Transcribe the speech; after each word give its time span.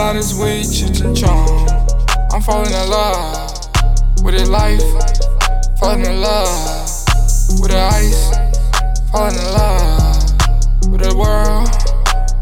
she 0.00 0.06
smoked 0.06 0.16
a 0.16 0.16
lot 0.16 0.16
of 0.16 0.22
this 0.22 0.34
weed, 0.34 0.64
Cheech 0.64 1.16
Chong. 1.16 1.68
I'm 2.32 2.40
falling 2.42 2.72
in 2.72 2.90
love 2.90 3.50
with 4.22 4.34
a 4.34 4.46
life, 4.46 4.82
falling 5.78 6.06
in 6.06 6.20
love 6.20 6.48
with 7.60 7.70
the 7.70 7.78
ice, 7.78 8.30
falling 9.10 9.34
in 9.34 9.44
love 9.52 10.90
with 10.90 11.02
the 11.02 11.14
world, 11.16 11.68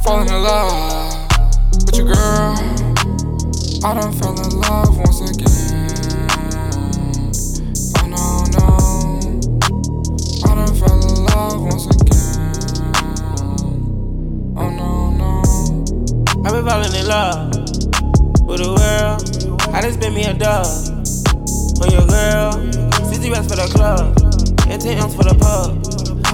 falling 0.03 0.29
in 0.29 0.43
love 0.43 1.27
with 1.87 1.97
your 1.97 2.07
girl. 2.07 2.55
I 3.85 3.95
done 3.95 4.13
fell 4.13 4.41
in 4.41 4.61
love 4.61 4.97
once 4.97 5.21
again. 5.31 5.58
Falling 16.69 16.93
in 16.93 17.07
love 17.09 17.49
with 18.45 18.61
the 18.61 18.69
world. 18.69 19.25
I 19.73 19.81
just 19.81 19.97
spent 19.97 20.15
me 20.15 20.25
a 20.25 20.35
dub 20.35 20.69
on 21.81 21.89
your 21.89 22.05
girl. 22.05 22.53
60 23.09 23.31
racks 23.33 23.49
for 23.49 23.57
the 23.57 23.69
club, 23.73 24.13
and 24.69 24.77
10 24.77 24.99
M's 25.01 25.15
for 25.17 25.25
the 25.25 25.33
pub. 25.33 25.81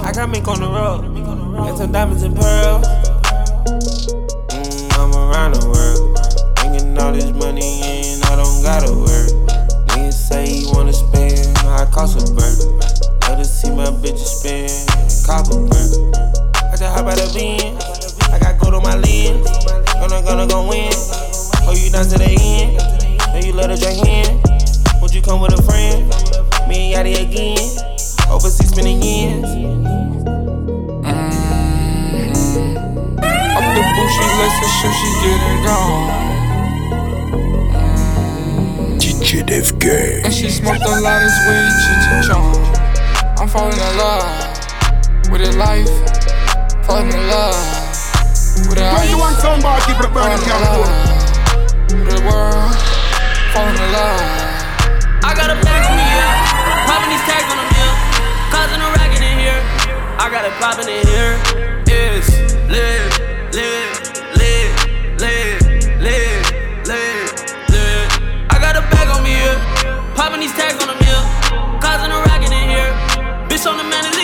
I 0.03 0.11
got 0.11 0.27
mink 0.29 0.47
on 0.49 0.59
the 0.59 0.67
road, 0.67 1.07
and 1.07 1.77
some 1.77 1.91
diamonds 1.93 2.23
and 2.23 2.35
pearls. 2.35 2.83
Mm, 4.51 4.99
I'm 4.99 5.15
around 5.15 5.55
the 5.55 5.63
world, 5.71 6.03
bringing 6.59 6.99
all 6.99 7.13
this 7.13 7.31
money 7.31 7.79
in. 7.79 8.19
I 8.27 8.35
don't 8.35 8.59
gotta 8.59 8.91
work. 8.91 9.31
Niggas 9.95 10.19
say 10.19 10.51
he 10.51 10.67
wanna 10.67 10.91
spend, 10.91 11.47
I 11.63 11.87
cost 11.95 12.19
a 12.19 12.27
bird. 12.35 12.59
Love 13.23 13.39
to 13.39 13.45
see 13.45 13.71
my 13.71 13.87
bitches 14.03 14.43
spend 14.43 14.67
copper 15.23 15.63
bird. 15.63 16.11
I 16.59 16.75
just 16.75 16.91
hop 16.91 17.07
out 17.07 17.23
of 17.23 17.31
beam. 17.31 17.79
I 18.35 18.39
got 18.39 18.59
gold 18.59 18.75
on 18.75 18.83
my 18.83 18.99
lens. 18.99 19.54
Gonna, 20.07 20.21
gonna 20.21 20.45
go 20.45 20.67
win. 20.67 20.93
Oh, 21.65 21.73
you 21.73 21.89
down 21.89 22.05
to 22.05 22.17
the 22.19 22.29
end. 22.29 22.77
Know 23.33 23.39
you 23.41 23.53
love 23.53 23.73
to 23.73 23.75
drink 23.75 24.05
hand. 24.05 24.39
Won't 25.01 25.15
you 25.15 25.21
come 25.23 25.41
with 25.41 25.57
a 25.57 25.63
friend? 25.63 26.05
Me 26.69 26.93
and 26.93 27.07
Yachty 27.07 27.25
again. 27.25 27.57
Overseas 28.29 28.69
spending 28.69 29.01
years. 29.01 29.49
Mm-hmm. 29.49 31.25
Up 33.17 33.65
the 33.73 33.81
boot, 33.81 34.09
she 34.13 34.21
lace 34.37 34.57
the 34.61 34.69
shoe, 34.77 34.93
she 34.93 35.09
getting 35.25 35.65
gone. 35.65 36.05
DJ 38.99 39.41
Def 39.43 39.73
Gang. 39.79 40.21
And 40.23 40.31
she 40.31 40.51
smoked 40.51 40.85
a 40.85 41.01
lot 41.01 41.23
of 41.25 41.33
weed, 41.49 41.73
Cheech 41.81 42.29
Chong. 42.29 42.53
I'm 43.39 43.47
falling 43.47 43.73
in 43.73 43.97
love 43.97 44.21
with 45.31 45.41
a 45.41 45.51
life, 45.57 45.89
falling 46.85 47.09
in 47.11 47.27
love 47.27 47.84
with 48.75 48.83
a 48.83 48.93
When 48.99 49.09
you 49.09 49.17
want 49.17 49.37
somebody, 49.39 49.81
keep 49.87 49.99
it 49.99 50.11
burning, 50.11 50.37
falling 50.37 50.39
in 50.39 50.47
can't 50.47 50.91
the 52.11 52.21
world, 52.27 52.75
falling 53.55 53.79
in 53.79 53.89
love. 53.95 54.19
I 55.23 55.31
got 55.33 55.49
a 55.49 55.57
bag 55.63 55.81
on 55.87 55.95
me, 55.95 56.03
yeah. 56.03 56.87
Popping 56.87 57.11
these 57.11 57.25
tags 57.25 57.47
on 57.49 57.57
them, 57.57 57.71
yeah. 57.71 58.51
Causing 58.51 58.81
a 58.83 58.89
racket 58.99 59.23
in 59.23 59.39
here. 59.39 59.61
I 60.19 60.27
got 60.29 60.43
it 60.45 60.53
popping 60.59 60.89
in 60.91 61.07
here. 61.07 61.39
It's 61.87 62.29
lit, 62.67 63.03
lit, 63.55 63.95
lit, 64.35 64.69
lit, 65.19 65.61
lit, 66.03 66.43
lit, 66.83 67.23
lit. 67.71 68.07
I 68.51 68.57
got 68.59 68.75
a 68.75 68.83
bag 68.91 69.07
on 69.09 69.23
me, 69.23 69.39
yeah. 69.39 70.13
Popping 70.15 70.41
these 70.41 70.53
tags 70.53 70.77
on 70.83 70.91
them, 70.91 70.99
yeah. 71.01 71.79
Causing 71.79 72.11
a 72.11 72.19
racket 72.27 72.51
in 72.51 72.69
here. 72.69 72.91
Bitch 73.47 73.65
on 73.69 73.77
the 73.77 73.83
man 73.83 74.14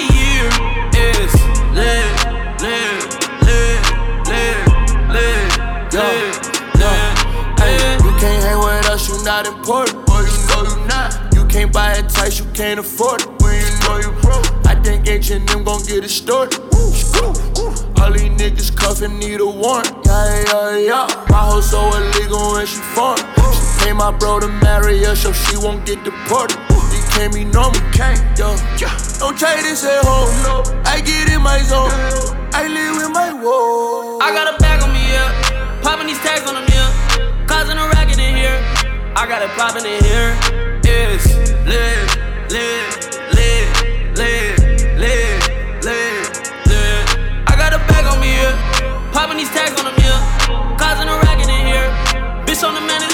can't 12.61 12.79
afford 12.79 13.21
it. 13.23 13.27
When 13.41 13.57
you 13.57 13.73
know 13.81 13.97
you 13.97 14.11
broke. 14.21 14.45
I 14.67 14.75
think 14.83 15.07
H&M 15.07 15.63
gon' 15.63 15.81
get 15.89 16.03
it 16.05 16.13
started. 16.13 16.61
All 17.97 18.11
these 18.13 18.29
niggas 18.37 18.69
cuffin' 18.77 19.17
need 19.17 19.39
a 19.41 19.45
warrant. 19.45 19.89
Yeah, 20.05 20.45
yeah, 20.45 20.77
yeah. 20.77 21.25
My 21.29 21.41
hoe 21.49 21.61
so 21.61 21.81
illegal 21.97 22.57
and 22.57 22.69
she 22.69 22.77
foreign. 22.93 23.25
She 23.57 23.65
pay 23.81 23.93
my 23.93 24.11
bro 24.11 24.39
to 24.39 24.47
marry 24.61 25.03
her 25.05 25.15
so 25.15 25.33
she 25.33 25.57
won't 25.57 25.87
get 25.87 26.03
deported. 26.03 26.59
You 26.93 27.01
can't 27.17 27.33
be 27.33 27.45
normal, 27.45 27.81
can't, 27.97 28.21
yo. 28.37 28.53
Don't 29.17 29.35
try 29.35 29.57
this 29.65 29.83
at 29.83 30.05
home, 30.05 30.29
no. 30.45 30.61
I 30.85 31.01
get 31.01 31.33
in 31.33 31.41
my 31.41 31.57
zone. 31.63 31.89
I 32.53 32.67
live 32.67 32.93
with 33.01 33.09
my 33.09 33.33
woe. 33.33 34.19
I 34.21 34.29
got 34.37 34.53
a 34.53 34.57
bag 34.61 34.83
on 34.83 34.93
me, 34.93 35.01
yeah. 35.09 35.81
Popping 35.81 36.05
these 36.05 36.21
tags 36.21 36.45
on 36.47 36.53
them, 36.53 36.67
yeah. 36.69 37.45
Causing 37.47 37.77
a 37.79 37.87
racket 37.89 38.19
in 38.19 38.35
here. 38.35 38.59
I 39.17 39.25
got 39.27 39.41
it 39.41 39.49
popping 39.57 39.85
in 39.85 40.03
here. 40.03 40.61
It's 40.83 41.25
lit, 41.65 42.10
lit, 42.51 43.07
lit, 43.33 43.67
lit, 44.17 44.59
lit, 44.99 45.39
lit, 45.87 46.21
lit. 46.67 47.03
I 47.47 47.55
got 47.55 47.71
a 47.73 47.79
bag 47.87 48.05
on 48.05 48.19
me, 48.19 48.35
yeah. 48.35 49.11
Popping 49.13 49.37
these 49.37 49.49
tags 49.49 49.79
on 49.79 49.85
them, 49.85 49.95
yeah. 49.97 50.75
Causing 50.77 51.07
a 51.07 51.15
racket 51.23 51.47
in 51.47 51.65
here. 51.65 51.87
Bitch 52.45 52.67
on 52.67 52.75
the 52.75 52.81
man 52.81 53.10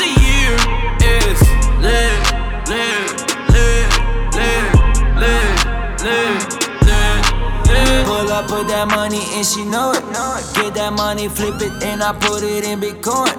put 8.47 8.67
that 8.67 8.88
money 8.88 9.21
and 9.35 9.45
she 9.45 9.63
know 9.63 9.91
it. 9.91 10.03
Get 10.55 10.73
that 10.75 10.94
money, 10.95 11.27
flip 11.27 11.61
it, 11.61 11.83
and 11.83 12.01
I 12.01 12.13
put 12.13 12.44
it 12.44 12.63
in 12.63 12.79
Bitcoin. 12.79 13.29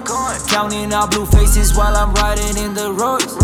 Counting 0.49 0.93
out 0.93 1.10
blue 1.10 1.26
faces 1.26 1.76
while 1.76 1.96
I'm 1.96 2.12
riding 2.14 2.56
in 2.62 2.75
the 2.75 2.93
Rolls. 2.93 3.34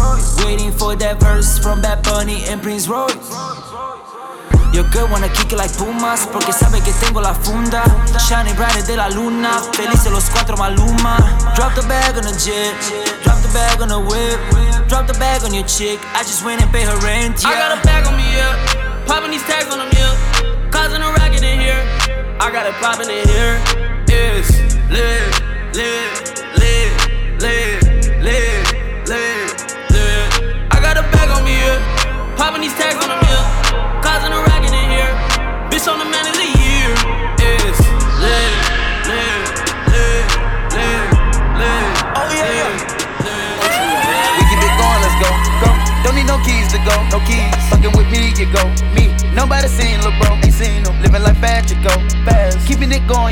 Waiting 0.45 0.73
for 0.73 0.95
that 0.97 1.19
verse 1.21 1.59
from 1.59 1.81
Bad 1.81 2.05
Bunny 2.05 2.45
and 2.47 2.63
Prince 2.63 2.87
Royce. 2.87 3.17
Your 4.75 4.85
girl 4.91 5.09
wanna 5.09 5.29
kick 5.29 5.53
it 5.53 5.57
like 5.57 5.71
Pumas 5.79 6.27
Porque 6.33 6.53
sabe 6.53 6.83
que 6.83 6.93
tengo 6.99 7.21
la 7.21 7.33
funda 7.33 7.85
Shining 8.19 8.57
brighter 8.57 8.83
de 8.83 8.97
la 8.97 9.09
luna 9.09 9.61
Felices 9.73 10.11
los 10.11 10.29
cuatro 10.31 10.57
Maluma 10.57 11.17
Drop 11.55 11.77
the 11.77 11.83
bag 11.87 12.17
on 12.17 12.25
the 12.25 12.35
jet 12.35 12.75
Drop 13.23 13.41
the 13.43 13.49
bag 13.55 13.81
on 13.81 13.87
the 13.87 14.01
whip 14.01 14.89
Drop 14.89 15.07
the 15.07 15.15
bag 15.15 15.45
on 15.45 15.55
your 15.55 15.63
chick 15.63 16.01
I 16.17 16.25
just 16.25 16.45
went 16.45 16.61
and 16.61 16.73
paid 16.73 16.89
her 16.89 16.99
rent, 17.07 17.41
yeah 17.45 17.51
I 17.51 17.55
got 17.55 17.79
a 17.79 17.83
bag 17.87 18.05
on 18.09 18.17
me, 18.17 18.27
yeah. 18.35 19.07
Popping 19.07 19.31
these 19.31 19.45
tags 19.45 19.71
on 19.71 19.79
them, 19.79 19.91
yeah. 19.93 20.54
Causing 20.75 21.03
a 21.03 21.13
racket 21.13 21.45
in 21.45 21.61
here. 21.61 21.81
I 22.41 22.51
got 22.51 22.67
it 22.67 22.75
popping 22.83 23.09
in 23.09 23.29
here. 23.29 23.63
It's 24.09 24.51
lit, 24.91 25.23
lit, 25.73 26.35
lit, 26.59 27.41
lit, 27.41 27.84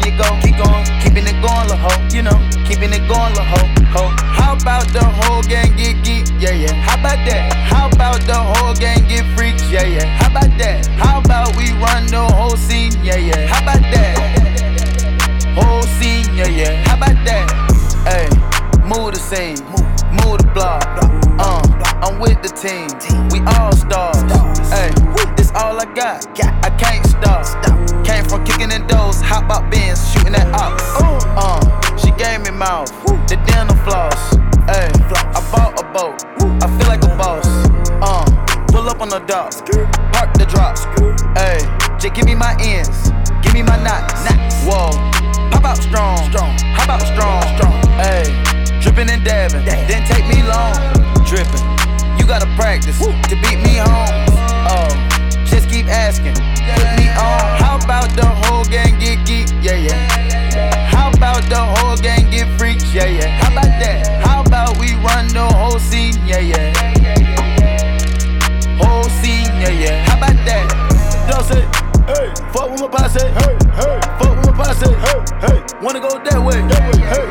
you 0.05 0.13
go. 0.19 0.29
Keep 0.43 0.57
going, 0.59 0.85
keeping 1.03 1.27
it 1.27 1.39
going, 1.43 1.67
la 1.69 1.77
ho. 1.77 1.93
You 2.11 2.23
know, 2.23 2.39
keeping 2.67 2.93
it 2.93 3.05
going, 3.09 3.35
la 3.35 3.45
ho, 3.45 3.61
ho. 3.95 4.05
How 4.23 4.55
about 4.55 4.89
the 4.93 5.05
whole 5.05 5.43
gang 5.43 5.75
get 5.77 6.05
geek? 6.05 6.29
Yeah, 6.39 6.53
yeah. 6.53 6.75
How 6.75 6.99
about 6.99 7.21
that? 7.29 7.53
How 7.55 7.89
about 7.89 8.21
the 8.23 8.35
whole 8.35 8.75
gang 8.75 9.07
get 9.09 9.25
freaks? 9.37 9.63
Yeah, 9.71 9.85
yeah. 9.85 10.07
How 10.07 10.31
about 10.31 10.59
that? 10.59 10.87
How 10.99 11.21
about 11.21 11.57
we 11.57 11.73
run 11.79 12.07
the 12.07 12.25
whole 12.35 12.57
scene? 12.57 12.93
Yeah, 13.03 13.17
yeah. 13.17 13.47
How 13.47 13.63
about 13.63 13.83
that? 13.93 14.43
Whole 15.55 15.83
scene, 16.01 16.25
yeah, 16.35 16.49
yeah. 16.49 16.85
How 16.87 16.97
about 16.97 17.19
that? 17.27 17.47
Hey, 18.09 18.29
move 18.87 19.15
the 19.15 19.21
scene, 19.21 19.59
move 20.25 20.39
the 20.39 20.51
block. 20.55 20.83
Uh, 21.39 21.63
I'm 22.03 22.19
with 22.19 22.43
the 22.43 22.49
team. 22.49 22.89
We 23.31 23.41
all 23.57 23.73
stars. 23.73 24.23
Hey, 24.71 24.91
this 25.37 25.51
all 25.55 25.79
I 25.81 25.85
got. 25.95 26.27
I 26.65 26.71
can't 26.79 27.05
stop. 27.07 27.82
From 28.33 28.47
kicking 28.47 28.73
in 28.73 28.87
doors, 28.87 29.21
hop 29.21 29.51
out 29.51 29.71
bins, 29.71 30.01
shooting 30.11 30.35
at 30.35 30.49
ops. 30.57 30.81
Uh, 31.37 31.61
she 31.99 32.09
gave 32.17 32.41
me 32.41 32.51
mouth, 32.51 32.89
the 33.29 33.37
dental 33.45 33.77
floss. 33.85 34.17
Hey, 34.65 34.89
I 35.37 35.41
bought 35.53 35.77
a 35.77 35.85
boat. 35.93 36.17
I 36.65 36.67
feel 36.79 36.89
like 36.89 37.05
a 37.05 37.13
boss. 37.13 37.45
Uh, 38.01 38.25
pull 38.73 38.89
up 38.89 39.03
on 39.03 39.11
the 39.11 39.19
dock, 39.29 39.53
park 40.17 40.33
the 40.33 40.49
drop. 40.49 40.81
Hey, 41.37 41.61
just 42.01 42.15
give 42.15 42.25
me 42.25 42.35
my 42.35 42.57
ends, 42.65 43.13
give 43.45 43.53
me 43.53 43.61
my 43.61 43.77
knots. 43.85 44.25
Whoa, 44.65 44.97
pop 45.53 45.69
out 45.69 45.77
strong, 45.77 46.17
hop 46.73 46.89
out 46.89 47.05
strong. 47.05 47.45
Hey, 48.01 48.33
dripping 48.81 49.11
and 49.11 49.23
dabbing, 49.23 49.63
didn't 49.67 50.09
take 50.09 50.25
me 50.25 50.41
long. 50.49 50.73
Dripping, 51.29 51.69
you 52.17 52.25
gotta 52.25 52.49
practice 52.57 52.97
to 52.97 53.37
beat 53.45 53.61
me 53.61 53.77
home. 53.77 54.25
Oh, 54.73 55.12
keep 55.83 55.91
asking, 55.91 56.35
put 56.35 56.89
me 56.99 57.09
on. 57.11 57.43
How 57.59 57.79
about 57.83 58.11
the 58.15 58.27
whole 58.27 58.65
gang 58.65 58.99
get 58.99 59.27
geek? 59.27 59.49
Yeah, 59.61 59.75
yeah. 59.75 60.87
How 60.87 61.11
about 61.11 61.43
the 61.49 61.59
whole 61.59 61.97
gang 61.97 62.31
get 62.31 62.49
freaks? 62.59 62.93
Yeah, 62.95 63.07
yeah. 63.07 63.29
How 63.41 63.53
about 63.53 63.73
that? 63.81 64.25
How 64.25 64.43
about 64.43 64.79
we 64.79 64.95
run 65.03 65.29
the 65.29 65.47
whole 65.47 65.79
scene? 65.79 66.15
Yeah, 66.25 66.39
yeah. 66.39 66.73
Whole 68.79 69.09
scene, 69.21 69.51
yeah, 69.61 69.71
yeah. 69.71 70.05
How 70.07 70.19
about 70.19 70.39
that? 70.47 70.65
Don't 71.29 71.45
say, 71.45 71.63
hey, 72.07 72.33
fuck 72.53 72.71
with 72.71 72.81
my 72.81 72.89
posse, 72.89 73.27
hey, 73.27 73.57
hey, 73.75 73.99
fuck 74.19 74.37
with 74.37 74.47
my 74.47 74.65
posse, 74.65 74.87
hey, 74.87 75.19
hey. 75.43 75.59
Wanna 75.83 76.01
go 76.01 76.19
that 76.23 76.39
way, 76.39 76.63
that 76.71 76.83
way, 76.91 77.01
hey, 77.11 77.27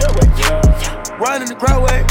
that 0.00 0.12
way, 0.16 0.26
yeah. 0.40 1.18
Run 1.18 1.42
in 1.42 1.48
the 1.48 1.54
crowd 1.54 1.82
way, 1.86 2.04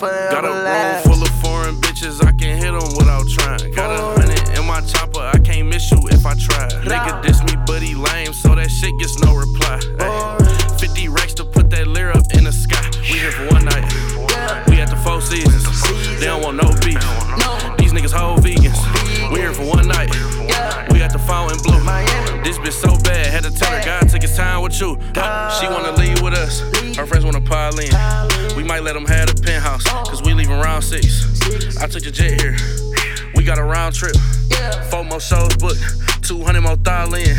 we 0.00 0.08
Got 0.08 0.44
a 0.44 0.48
room 0.48 1.02
full 1.02 1.22
of 1.22 1.28
foreign 1.42 1.76
bitches, 1.76 2.24
I 2.24 2.32
can 2.32 2.56
hit 2.56 2.72
'em 2.72 2.96
without 2.96 3.28
trying. 3.28 3.72
Got 3.72 3.90
a 3.90 4.20
hundred 4.20 4.58
in 4.58 4.64
my 4.66 4.80
chopper, 4.80 5.20
I 5.20 5.38
can't 5.38 5.68
miss 5.68 5.90
you 5.90 5.98
if 6.10 6.24
I 6.24 6.34
try. 6.34 6.68
Nigga 6.84 7.22
diss 7.22 7.42
me, 7.42 7.54
but 7.66 7.82
he 7.82 7.94
lame, 7.94 8.32
so 8.32 8.54
that 8.54 8.70
shit 8.70 8.96
gets 8.98 9.18
no 9.18 9.34
reply. 9.34 9.80
Ay, 10.00 10.38
50 10.78 11.08
racks 11.08 11.34
to 11.34 11.44
put 11.44 11.68
that 11.70 11.86
lira 11.88 12.16
up 12.16 12.24
in 12.32 12.44
the 12.44 12.52
sky. 12.52 12.88
We 13.02 13.18
here 13.18 13.32
for 13.32 13.46
one 13.52 13.64
night, 13.66 13.84
we 14.68 14.80
at 14.80 14.88
the 14.88 14.96
Four 14.96 15.20
Seasons. 15.20 15.64
They 16.18 16.26
don't 16.26 16.42
want 16.42 16.56
no 16.56 16.68
beef. 16.80 17.02
These 17.78 17.92
niggas 17.92 18.12
whole 18.12 18.38
vegans. 18.38 18.80
We 19.30 19.40
here 19.40 19.52
for 19.52 19.64
one 19.64 19.88
night, 19.88 20.10
we 20.90 21.02
at 21.02 21.12
the 21.12 21.18
Fontainebleau. 21.18 21.80
This 22.44 22.58
bitch 22.58 22.72
so 22.72 22.96
bad, 23.02 23.26
had 23.26 23.42
to 23.44 23.50
tell 23.50 23.70
her 23.70 23.84
God 23.84 24.01
took 24.01 24.01
his 24.01 24.01
time 24.01 24.01
with 24.72 24.80
you. 24.80 24.94
She 25.60 25.66
wanna 25.68 25.92
leave 25.92 26.20
with 26.22 26.34
us, 26.34 26.60
her 26.96 27.06
friends 27.06 27.24
wanna 27.24 27.40
pile 27.40 27.78
in. 27.78 27.90
We 28.56 28.64
might 28.64 28.82
let 28.82 28.94
them 28.94 29.06
have 29.06 29.34
the 29.34 29.42
penthouse, 29.42 29.84
cause 29.84 30.22
we 30.22 30.34
leaving 30.34 30.58
round 30.58 30.84
six. 30.84 31.24
I 31.80 31.86
took 31.86 32.02
the 32.02 32.10
jet 32.10 32.40
here, 32.40 32.56
we 33.34 33.44
got 33.44 33.58
a 33.58 33.64
round 33.64 33.94
trip. 33.94 34.16
Four 34.90 35.04
more 35.04 35.20
shows 35.20 35.56
booked, 35.56 35.80
200 36.22 36.60
more 36.60 36.76
thou 36.76 37.12
in. 37.14 37.36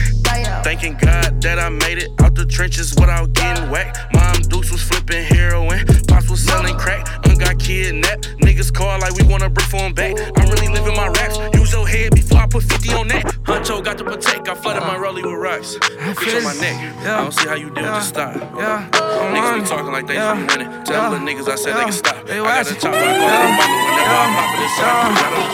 Thanking 0.64 0.98
God 0.98 1.42
that 1.42 1.60
I 1.60 1.70
made 1.70 1.98
it 1.98 2.10
out 2.22 2.36
the 2.36 2.46
trenches 2.46 2.94
without 2.96 3.34
getting 3.34 3.70
whacked. 3.70 3.98
Mom 4.14 4.42
Deuce 4.44 4.72
was 4.72 4.82
flipping 4.82 5.24
heroin, 5.24 5.86
Pops 6.08 6.30
was 6.30 6.44
selling 6.44 6.78
crack. 6.78 7.08
Un 7.28 7.38
got 7.38 7.60
kidnapped, 7.60 8.38
niggas 8.40 8.74
call 8.74 9.00
like 9.00 9.14
we 9.14 9.24
wanna 9.24 9.50
brick 9.50 9.68
for 9.68 9.92
back. 9.94 10.16
I'm 10.38 10.50
really 10.50 10.68
living 10.68 10.96
my 10.96 11.08
raps, 11.08 11.38
use 11.56 11.74
your 11.74 11.88
head 11.88 12.14
before 12.14 12.40
I 12.40 12.48
put 12.48 12.64
50 12.64 12.94
on 12.94 13.08
that. 13.10 13.33
Huncho 13.44 13.84
got 13.84 13.98
to 13.98 14.04
protect, 14.04 14.48
I 14.48 14.56
flooded 14.56 14.84
my 14.84 14.96
rollie 14.96 15.24
with 15.24 15.34
rocks. 15.34 15.76
Bitch 15.78 16.38
on 16.38 16.44
my 16.44 16.54
neck, 16.62 16.76
I 17.02 17.22
don't 17.22 17.32
see 17.34 17.48
how 17.48 17.56
you 17.56 17.70
do 17.70 17.82
it, 17.82 17.84
just 17.84 18.10
stop. 18.10 18.36
Yeah. 18.58 18.88
Niggas 18.92 19.62
be 19.62 19.68
talking 19.68 19.92
like 19.92 20.08
they 20.08 20.16
Yeah. 20.16 20.32
from 20.34 20.48
winning. 20.48 20.84
Tell 20.86 20.96
Yeah. 20.96 21.10
little 21.10 21.26
niggas 21.28 21.48
I 21.52 21.56
said 21.56 21.76
they 21.76 21.84
can 21.84 21.92
stop. 21.92 22.16
Hey, 22.28 22.40
I 22.40 22.44
got 22.44 22.72
a 22.72 22.76
chopper, 22.76 22.96
I 22.98 23.00
go 23.02 23.08
Yeah. 23.10 23.42
to 23.44 23.48
the 23.60 23.68
whenever 23.90 24.16
I 24.16 24.28
pop 24.36 24.54
it, 24.56 24.62
it's 24.64 24.80
up. 24.80 24.88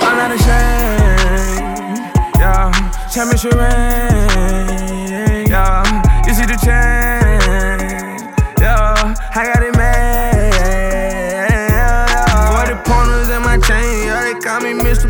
I'm 0.08 0.16
not 0.18 0.32
ashamed. 0.38 2.00
Yeah, 2.40 2.72
championship 3.12 3.54
ring. 3.54 5.48
Yeah, 5.50 5.99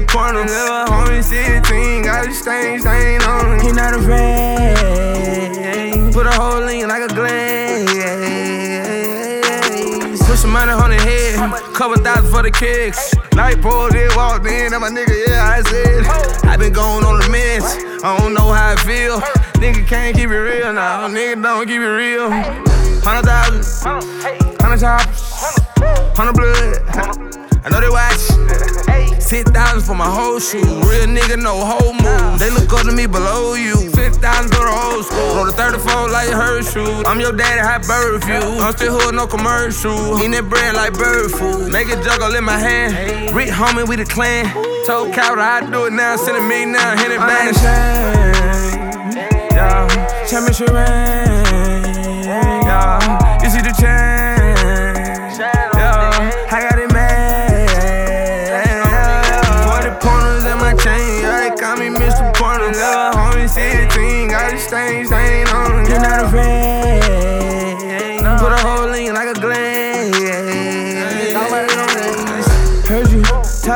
Pointer. 0.09 0.41
Little 0.45 0.85
homie 0.85 1.23
16, 1.23 2.01
got 2.01 2.27
a 2.27 2.33
stain, 2.33 2.79
stain 2.79 3.21
on 3.21 3.59
him. 3.59 3.65
He 3.65 3.71
not 3.71 3.93
afraid. 3.93 5.29
Put 6.13 6.25
a 6.25 6.31
hole 6.31 6.67
in 6.67 6.87
like 6.87 7.03
a 7.09 7.13
glaze. 7.13 7.89
Put 10.25 10.37
some 10.37 10.51
money 10.51 10.71
on 10.71 10.89
the 10.89 10.97
head, 10.97 11.37
couple 11.75 12.03
thousand 12.03 12.31
for 12.31 12.41
the 12.41 12.49
kicks. 12.51 13.13
Light 13.35 13.61
pole, 13.61 13.89
they 13.89 14.07
walked 14.15 14.47
in, 14.47 14.73
and 14.73 14.81
my 14.81 14.89
nigga, 14.89 15.27
yeah, 15.27 15.45
I 15.45 15.61
said. 15.61 16.05
I 16.45 16.57
been 16.57 16.73
going 16.73 17.05
on 17.05 17.19
the 17.19 17.29
mess, 17.29 17.77
I 18.03 18.17
don't 18.17 18.33
know 18.33 18.51
how 18.51 18.73
I 18.73 18.75
feel. 18.77 19.21
Nigga 19.61 19.85
can't 19.87 20.15
keep 20.15 20.29
it 20.29 20.39
real 20.39 20.73
now, 20.73 21.07
nigga 21.07 21.41
don't 21.43 21.67
keep 21.67 21.81
it 21.81 21.85
real. 21.85 22.31
Hundred 23.01 23.25
thousand, 23.25 23.63
hundred 24.59 24.79
choppers, 24.79 25.43
hundred 26.17 26.33
blood. 26.33 27.48
Thousand 29.79 29.95
for 29.95 29.98
my 29.98 30.12
whole 30.12 30.39
shoe. 30.39 30.59
Real 30.59 31.07
nigga, 31.07 31.41
no 31.41 31.55
whole 31.63 31.93
move. 31.93 32.39
They 32.39 32.50
look 32.50 32.74
up 32.74 32.86
to 32.86 32.91
me 32.91 33.05
below 33.05 33.53
you. 33.53 33.75
Six 33.75 34.17
thousand 34.17 34.51
for 34.51 34.65
the 34.65 34.71
whole 34.71 35.03
school. 35.03 35.36
Roll 35.36 35.45
the 35.45 35.53
34 35.53 36.09
like 36.09 36.27
her 36.27 36.62
shoe. 36.63 37.03
I'm 37.05 37.19
your 37.21 37.31
daddy, 37.31 37.62
hot 37.62 37.88
bird 37.88 38.24
view. 38.25 38.59
I'm 38.59 38.74
still 38.75 39.00
hood, 39.00 39.15
no 39.15 39.25
commercial. 39.25 40.17
Eating 40.17 40.31
that 40.31 40.50
bread 40.50 40.75
like 40.75 40.93
bird 40.93 41.31
food. 41.31 41.71
Make 41.71 41.88
it 41.88 42.03
juggle 42.03 42.36
in 42.36 42.43
my 42.43 42.57
hand. 42.57 43.33
Rich 43.33 43.50
Homie, 43.50 43.88
we 43.88 43.95
the 43.95 44.05
clan. 44.05 44.51
Told 44.86 45.13
Cowder, 45.13 45.39
I 45.39 45.62
do 45.71 45.86
it 45.86 45.93
now. 45.93 46.17
Send 46.17 46.36
it 46.36 46.43
me 46.43 46.65
now, 46.65 46.98
hit 46.98 47.12
it 47.12 47.19
back. 47.19 47.55
Yeah, 49.55 49.88
championship 50.27 50.69
ring. 50.69 52.25
Yeah, 52.27 53.39
you 53.43 53.50
see 53.50 53.62
the 53.62 53.74
chain. 53.79 54.18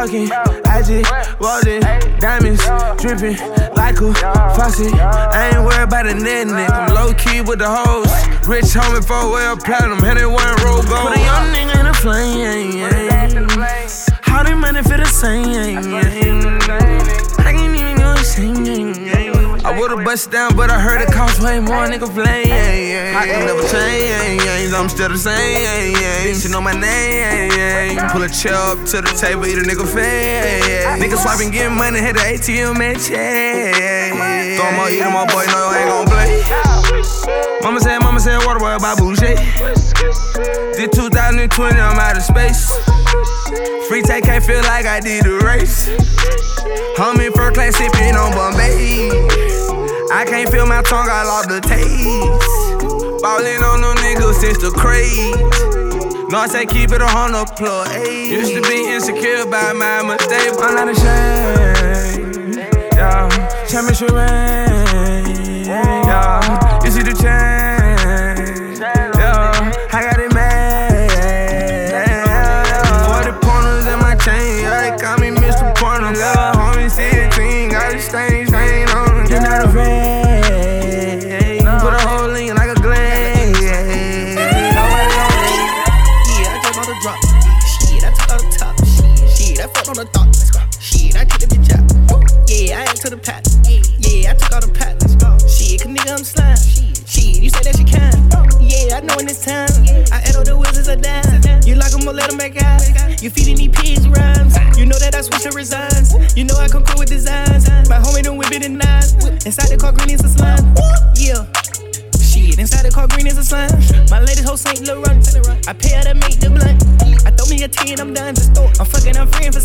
Talking. 0.06 0.32
I 0.66 0.82
just 0.82 1.40
walked 1.40 1.68
in, 1.68 1.82
diamonds 2.20 2.64
dripping 3.02 3.38
like 3.76 4.00
a 4.02 4.14
faucet. 4.56 4.94
I 4.94 5.52
ain't 5.54 5.64
worried 5.64 5.84
about 5.84 6.06
the 6.06 6.16
net, 6.16 6.48
I'm 6.48 6.94
low 6.94 7.14
key 7.14 7.42
with 7.42 7.60
the 7.60 7.70
hoes. 7.70 8.08
Rich 8.48 8.76
homie 8.76 9.06
for 9.06 9.32
well 9.32 9.56
platinum, 9.58 10.04
and 10.04 10.20
it 10.20 10.26
one 10.26 10.56
roll 10.64 10.84
gold. 10.84 11.08
Put 11.08 11.18
a 11.18 11.20
young 11.20 11.54
nigga 11.54 11.80
in 11.80 11.86
the 11.86 11.94
flame. 11.94 12.84
How 14.22 14.44
they 14.44 14.54
money 14.54 14.82
for 14.82 14.98
the 14.98 15.06
same? 15.06 15.78
I 15.78 17.54
can't 17.54 17.76
even 17.76 17.98
go 17.98 18.12
insane. 18.12 19.13
I 19.74 19.80
would've 19.80 20.06
bust 20.06 20.30
down, 20.30 20.56
but 20.56 20.70
I 20.70 20.80
heard 20.80 21.02
it 21.02 21.12
cost 21.12 21.42
way 21.42 21.60
more, 21.60 21.88
nigga 21.90 22.06
flame. 22.06 22.46
I 23.18 23.26
can 23.26 23.48
never 23.48 23.66
change, 23.74 24.72
I'm 24.72 24.88
still 24.88 25.10
the 25.10 25.18
same. 25.18 25.96
Bitch, 25.96 26.46
you 26.46 26.52
know 26.52 26.62
my 26.62 26.74
name. 26.74 27.98
Pull 28.12 28.22
a 28.22 28.30
chair 28.30 28.54
up 28.54 28.78
to 28.94 29.02
the 29.02 29.10
table, 29.18 29.48
eat 29.48 29.58
a 29.58 29.62
nigga 29.66 29.90
face. 29.90 30.86
Nigga 31.02 31.18
swiping, 31.18 31.50
getting 31.50 31.76
money, 31.76 32.00
hit 32.02 32.14
the 32.14 32.22
ATM 32.22 32.80
and 32.86 33.02
check. 33.02 34.14
Throw 34.62 34.72
more, 34.78 34.90
eat 34.92 35.02
my 35.10 35.26
boy, 35.26 35.42
no, 35.50 35.58
I 35.66 35.82
ain't 35.82 35.90
gon' 35.90 36.06
play. 36.06 36.44
Mama 37.64 37.80
said, 37.80 37.98
mama 37.98 38.20
said, 38.20 38.46
water 38.46 38.60
boy 38.60 38.76
about 38.76 39.00
bougie. 39.00 39.34
Did 40.78 40.94
2020, 40.94 41.80
I'm 41.80 41.98
out 41.98 42.16
of 42.16 42.22
space. 42.22 42.78
Free 43.88 44.02
take, 44.02 44.24
can't 44.26 44.44
feel 44.44 44.62
like 44.62 44.86
I 44.86 45.00
did 45.00 45.26
a 45.26 45.38
race. 45.46 45.90
Homie, 46.98 47.34
first 47.34 47.56
class 47.56 47.76
sipping 47.76 48.16
on 48.16 48.32
Bombay. 48.34 49.10
I 50.12 50.26
can't 50.26 50.50
feel 50.50 50.66
my 50.66 50.82
tongue, 50.82 51.08
I 51.10 51.24
lost 51.24 51.50
the 51.50 51.60
taste. 51.62 53.22
Ballin' 53.22 53.64
on 53.64 53.82
them 53.82 53.98
niggas 53.98 54.36
since 54.36 54.58
the 54.58 54.72
craze. 54.72 55.36
No, 56.30 56.40
I 56.40 56.48
say 56.48 56.66
keep 56.66 56.92
it 56.92 57.02
a 57.02 57.08
hundred 57.08 57.56
plus 57.56 57.90
eight. 57.96 58.32
Used 58.32 58.54
to 58.54 58.62
be 58.62 58.92
insecure 58.92 59.46
by 59.46 59.72
my 59.74 60.02
mistake. 60.04 60.54
I'm 60.60 60.76
not 60.76 60.90
ashamed. 60.90 62.56
Yeah, 62.94 63.30
championship 63.68 64.10
ring. 64.10 65.66
Yeah, 65.66 66.84
you 66.84 66.92
see 66.92 67.04
the 67.04 67.14
change. 67.14 67.53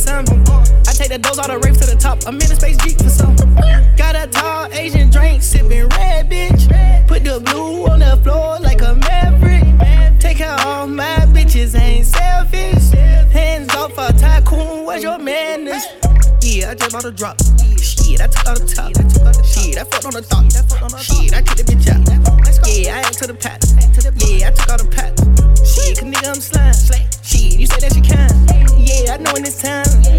I 0.07 0.93
take 0.93 1.09
the 1.09 1.19
dose, 1.19 1.39
all 1.39 1.49
the 1.49 1.59
rapes 1.59 1.79
to 1.79 1.87
the 1.87 1.97
top. 1.97 2.23
I'm 2.27 2.37
in 2.37 2.43
a 2.43 2.55
space 2.55 2.77
Jeep 2.79 2.99
for 2.99 3.09
some. 3.09 3.35
Got 3.97 4.15
a 4.15 4.29
tall 4.29 4.73
Asian 4.73 5.11
drink, 5.11 5.43
sipping 5.43 5.89
red, 5.89 6.31
bitch. 6.31 6.69
Put 7.09 7.25
the 7.25 7.41
blue 7.41 7.87
on 7.87 7.99
the 7.99 8.17
floor 8.23 8.59
like 8.61 8.81
a 8.81 8.95
maverick. 8.95 10.21
Take 10.21 10.39
care 10.39 10.53
of 10.53 10.89
my 10.89 11.27
bitches, 11.35 11.79
ain't 11.79 12.07
selfish. 12.07 12.91
Hands 13.33 13.75
off 13.75 13.99
a 13.99 14.13
tycoon, 14.13 14.85
where's 14.87 15.03
your 15.03 15.19
manners? 15.19 15.85
Yeah, 16.43 16.71
I 16.71 16.75
just 16.75 16.93
bought 16.93 17.05
a 17.05 17.11
drop. 17.11 17.37
Shit, 17.81 18.21
I 18.21 18.29
took 18.29 18.47
all 18.47 18.55
the 18.55 18.67
top. 18.67 18.95
Shit, 19.45 19.79
I 19.79 19.85
fucked 19.85 20.07
on 20.07 20.13
the 20.13 20.23
thought. 20.23 21.01
Shit, 21.01 21.35
I 21.35 21.43
kicked 21.43 21.58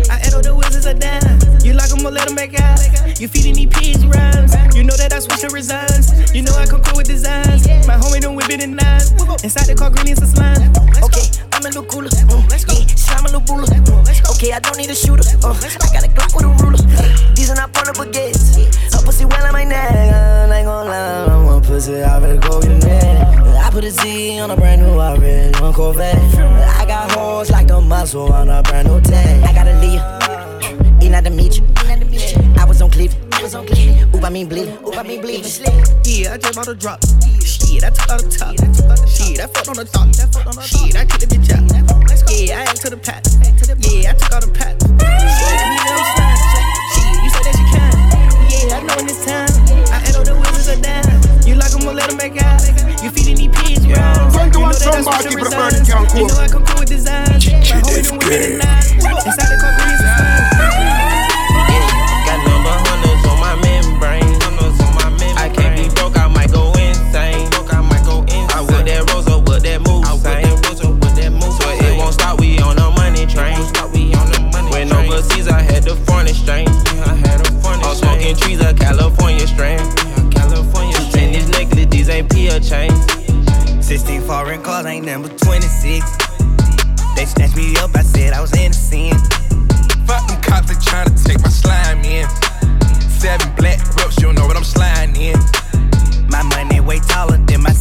I 0.07 0.23
add 0.23 0.33
all 0.33 0.41
the 0.41 0.55
wizards 0.55 0.85
are 0.87 0.93
down. 0.93 1.39
You 1.63 1.73
like 1.73 1.89
them 1.89 2.05
or 2.05 2.11
let 2.11 2.27
them 2.27 2.35
back 2.35 2.55
out. 2.59 2.79
You 3.19 3.27
feeding 3.27 3.55
these 3.55 3.67
pigs 3.67 4.05
rhymes. 4.05 4.55
You 4.75 4.83
know 4.83 4.95
that 4.95 5.11
I 5.11 5.19
switch 5.19 5.41
to 5.41 5.49
resigns. 5.51 6.33
You 6.33 6.41
know 6.41 6.53
I 6.55 6.65
come 6.65 6.81
cool 6.83 6.97
with 6.97 7.07
designs. 7.07 7.67
My 7.87 7.99
homie 7.99 8.21
don't 8.21 8.35
whip 8.35 8.49
it 8.49 8.61
in 8.63 8.75
nine. 8.75 9.03
Inside 9.43 9.67
the 9.67 9.75
car, 9.75 9.89
green 9.89 10.07
is 10.07 10.21
a 10.21 10.27
slime. 10.27 10.71
Okay, 11.03 11.27
I'm 11.51 11.63
a 11.63 11.67
little 11.67 11.83
cooler. 11.83 12.09
Mm, 12.31 12.47
yeah, 12.47 12.87
slime 12.95 13.25
a 13.25 13.31
little 13.35 13.43
ruler. 13.49 13.67
Okay, 14.35 14.53
I 14.53 14.59
don't 14.59 14.77
need 14.77 14.89
a 14.89 14.95
shooter. 14.95 15.25
Uh, 15.43 15.51
I 15.51 15.87
got 15.91 16.05
a 16.05 16.09
Glock 16.11 16.31
with 16.35 16.47
a 16.47 16.51
ruler. 16.63 16.79
These 17.35 17.51
are 17.51 17.55
not 17.55 17.73
porno 17.73 17.91
baguettes. 17.91 18.55
Her 18.93 19.03
pussy 19.03 19.25
well 19.25 19.45
on 19.45 19.53
my 19.53 19.63
neck. 19.63 19.91
I 19.91 20.59
ain't 20.59 20.65
gon' 20.65 20.87
lie, 20.87 21.25
I'm 21.27 21.48
pussy. 21.79 22.03
I 22.03 22.19
better 22.19 22.37
go 22.37 22.61
get 22.61 22.83
a. 22.83 23.63
I 23.65 23.69
put 23.71 23.83
a 23.83 23.91
Z 23.91 24.39
on 24.39 24.51
a 24.51 24.55
brand 24.55 24.81
new 24.81 24.99
red 24.99 25.55
on 25.57 25.73
Corvette. 25.73 26.15
I 26.15 26.85
got 26.85 27.11
hoes 27.11 27.51
like 27.51 27.67
the 27.67 27.79
muscle 27.79 28.31
on 28.33 28.49
a 28.49 28.61
brand 28.63 28.87
new 28.87 28.99
tag. 29.01 29.43
I 29.43 29.53
gotta 29.53 29.75
leave. 29.79 30.01
Eat 31.01 31.09
not 31.09 31.23
to 31.23 31.29
meet 31.29 31.57
you. 31.57 31.65
I 32.57 32.65
was 32.65 32.81
on 32.81 32.91
Cleveland. 32.91 33.25
Oop, 34.15 34.23
I 34.23 34.29
mean 34.29 34.47
bleed. 34.49 34.67
Oop, 34.85 34.97
I 34.97 35.03
mean 35.03 35.21
bleed. 35.21 35.45
Yeah, 36.03 36.33
I 36.33 36.37
just 36.37 36.55
bought 36.55 36.67
a 36.67 36.75
drop. 36.75 36.99
Shit, 37.43 37.83
I 37.83 37.89
took 37.89 38.09
all 38.09 38.17
the 38.17 38.29
top. 38.29 38.53
Shit, 39.07 39.39
I 39.39 39.47
fucked 39.47 39.69
on 39.69 39.75
the 39.75 39.85
thought. 39.85 40.13
Shit, 40.65 40.95
I 40.95 41.05
kicked 41.05 41.21
the 41.21 41.35
bitch 41.35 41.51
out. 41.55 41.63
Yeah, 42.29 42.59
I 42.59 42.61
ain't 42.61 42.81
to 42.81 42.89
the 42.89 42.97
pat. 42.97 43.25
Yeah, 43.79 44.11
I 44.11 44.13
took 44.13 44.31
all 44.33 44.41
the 44.41 44.51
pat. 44.51 44.75
Shit, 44.81 45.59
nigga, 45.71 45.95
I'm 45.95 46.03
slime. 46.13 46.39
Shit, 46.93 47.23
you 47.23 47.29
said 47.29 47.43
that 47.47 47.55
you 47.57 47.67
can. 47.71 47.93
Yeah, 48.51 48.77
I 48.77 48.83
know 48.83 48.99
in 48.99 49.07
this 49.07 49.25
time. 49.25 49.49
I 49.89 50.03
add 50.05 50.15
all 50.15 50.25
the 50.25 50.35
wizards 50.35 50.67
are 50.69 50.81
down. 50.81 51.18
You 51.69 51.75
like 51.75 51.85
them 51.85 51.89
or 51.89 51.93
let 51.93 52.09
them 52.09 52.17
back 52.17 52.41
out. 52.41 52.65
You 53.03 53.11
feeding 53.11 53.37
these 53.37 53.53
pigs 53.53 53.85
around. 53.85 54.31
Friend 54.33 54.51
to 54.53 54.59
want 54.59 54.75
somebody, 54.75 55.29
but 55.29 55.43
the 55.43 55.53
bird 55.53 55.85
can't 55.85 56.09
You 56.17 56.25
know 56.25 56.33
I 56.33 56.47
come 56.49 56.65
cool 56.65 56.79
with 56.79 56.89
design. 56.89 57.29
My 57.29 57.37
homie 57.37 58.01
don't 58.01 58.17
whip 58.17 58.31
it 58.33 58.41
in 58.49 58.57
nine. 58.57 58.97
Inside 58.97 59.53
the 59.53 59.57
car, 59.61 59.77
green 59.77 59.93
is 59.93 60.01
a. 60.01 60.09
Got 62.25 62.41
number 62.41 62.73
hundreds 62.73 63.21
on 63.29 63.37
my 63.37 63.53
membrane. 63.61 64.33
I 65.37 65.49
can't 65.53 65.77
be 65.77 65.93
broke, 65.93 66.17
I 66.17 66.27
might 66.27 66.49
go 66.51 66.73
insane. 66.73 67.45
I 67.53 68.65
with 68.65 68.85
that 68.89 69.05
rose 69.13 69.29
up 69.29 69.45
with 69.45 69.61
that 69.61 69.79
move, 69.85 70.05
So 70.09 71.69
it 71.69 71.93
won't 71.97 72.13
stop, 72.13 72.39
we 72.39 72.57
on 72.59 72.79
a 72.79 72.89
money 72.97 73.27
train. 73.29 73.61
When 74.73 74.91
overseas, 74.91 75.47
I 75.47 75.61
had 75.61 75.83
the 75.83 75.95
foreign 76.07 76.27
exchange. 76.27 76.69
I'm 77.05 77.21
smoking 77.95 78.35
trees, 78.35 78.59
a 78.59 78.73
California 78.73 79.45
strain. 79.45 80.08
And 82.59 82.65
these 82.65 82.71
necklaces, 82.71 83.45
these 83.47 83.69
ain't 83.69 83.83
16 83.83 84.21
foreign 84.23 84.61
cars, 84.61 84.85
ain't 84.85 85.05
number 85.05 85.29
26. 85.29 86.05
They 87.15 87.25
snatched 87.25 87.55
me 87.55 87.75
up, 87.77 87.95
I 87.95 88.01
said 88.01 88.33
I 88.33 88.41
was 88.41 88.53
innocent. 88.53 89.15
Fuck 90.05 90.27
them 90.27 90.41
cops, 90.41 90.67
they 90.67 90.75
tryna 90.75 91.23
take 91.23 91.41
my 91.41 91.49
slime 91.49 92.03
in. 92.03 92.27
Seven 93.09 93.55
black 93.55 93.79
ropes, 93.95 94.19
you 94.21 94.33
know 94.33 94.45
what 94.45 94.57
I'm 94.57 94.65
sliding 94.65 95.15
in. 95.15 95.39
My 96.27 96.43
money 96.43 96.81
way 96.81 96.99
taller 96.99 97.37
than 97.37 97.63
my 97.63 97.71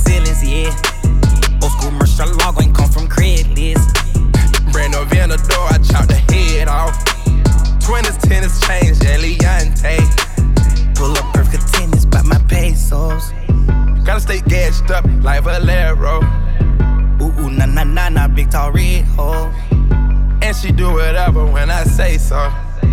uh, 22.39 22.53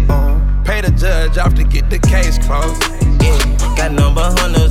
uh, 0.10 0.64
pay 0.64 0.82
the 0.82 0.92
judge 0.92 1.38
off 1.38 1.54
to 1.56 1.64
get 1.64 1.90
the 1.90 2.00
case 2.00 2.38
closed. 2.46 2.82
Yeah, 3.22 3.38
got 3.78 3.92
number 3.92 4.22
100 4.22 4.65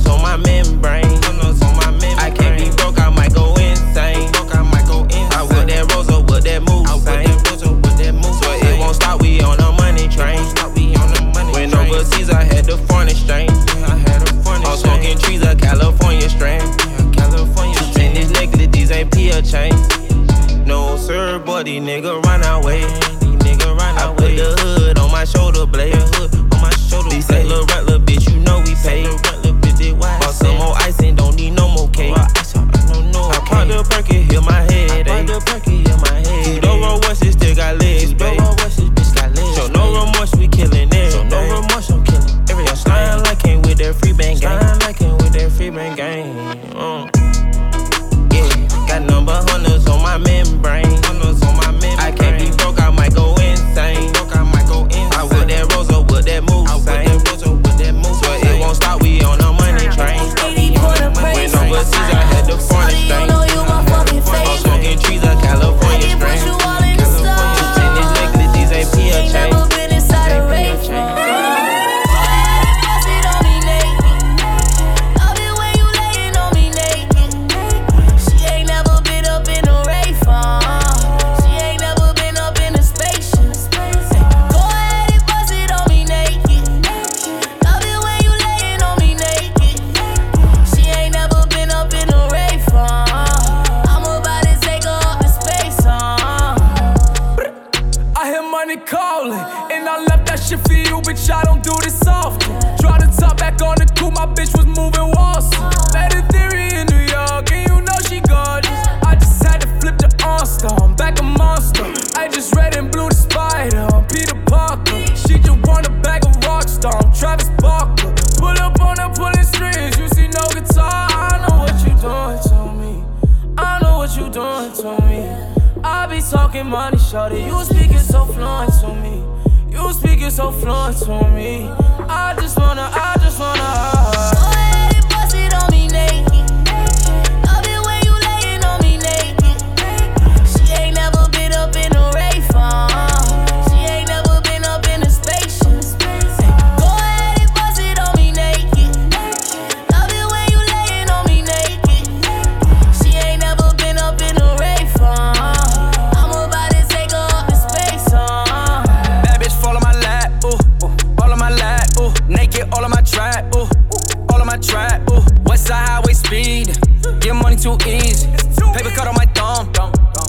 Paper 168.85 168.97
cut 168.97 169.07
on 169.07 169.15
my 169.15 169.25
thumb. 169.33 169.71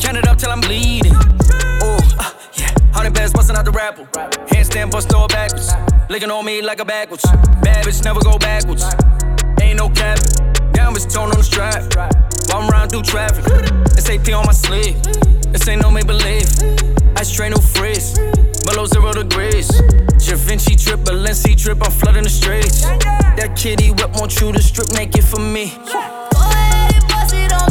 Count 0.01 0.17
it 0.17 0.27
up 0.27 0.39
till 0.39 0.51
I'm 0.51 0.63
bleeding. 0.63 1.13
Ooh, 1.13 2.01
uh, 2.17 2.33
yeah. 2.55 2.73
Hundred 2.91 3.13
bands 3.13 3.35
busting 3.35 3.55
out 3.55 3.67
the 3.67 3.71
rapper. 3.71 4.05
Handstand 4.49 4.91
bust 4.91 5.11
throw 5.11 5.29
backwards. 5.29 5.75
Licking 6.09 6.31
on 6.31 6.43
me 6.43 6.63
like 6.63 6.81
a 6.81 6.85
backwards. 6.87 7.23
Bad 7.61 7.85
bitch 7.85 8.03
never 8.03 8.21
go 8.21 8.39
backwards. 8.39 8.85
Ain't 9.61 9.77
no 9.77 9.91
capping. 9.91 10.73
Down 10.73 10.95
bitch 10.95 11.13
tone 11.13 11.29
on 11.29 11.37
the 11.37 11.45
strap. 11.45 11.85
While 12.49 12.63
I'm 12.63 12.71
riding 12.71 12.89
through 12.89 13.03
traffic. 13.03 13.45
SAP 13.99 14.33
on 14.33 14.47
my 14.47 14.53
sleeve. 14.53 15.03
This 15.53 15.69
ain't 15.69 15.83
no 15.83 15.91
make 15.91 16.07
believe. 16.07 16.49
I 17.15 17.25
straight 17.25 17.51
no 17.51 17.59
frizz. 17.59 18.19
Below 18.65 18.87
zero 18.87 19.13
degrees. 19.13 19.69
Da 19.69 20.35
Vinci 20.35 20.77
trip, 20.77 21.01
Balenci 21.01 21.61
trip, 21.61 21.83
I'm 21.83 21.91
flooding 21.91 22.25
the 22.25 22.31
streets. 22.31 22.83
That 23.37 23.55
kitty 23.55 23.91
whip 23.91 24.17
want 24.17 24.41
you 24.41 24.51
to 24.51 24.63
strip 24.63 24.91
naked 24.93 25.25
for 25.25 25.41
me. 25.41 25.75
Go 25.93 26.01
ahead 26.41 26.95
and 26.95 27.09
bust 27.09 27.35
it 27.35 27.53
on 27.53 27.67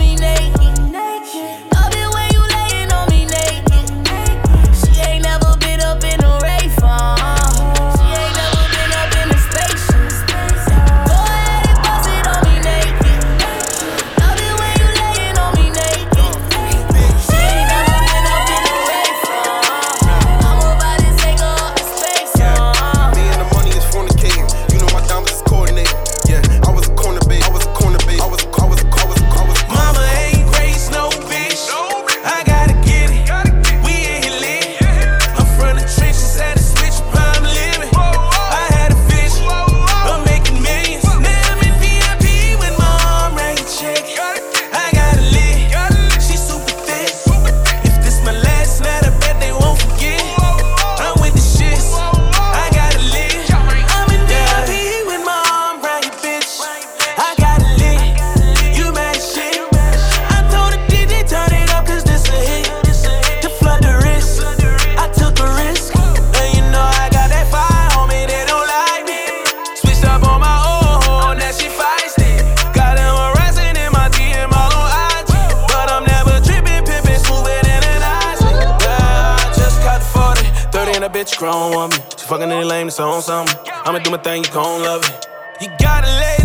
something. 83.22 83.58
I'ma 83.86 84.00
do 84.00 84.12
my 84.12 84.18
thing, 84.18 84.44
you 84.44 84.52
gon' 84.52 84.82
love 84.82 85.04
it. 85.04 85.28
You 85.62 85.70
gotta 85.80 86.08
lay 86.08 86.45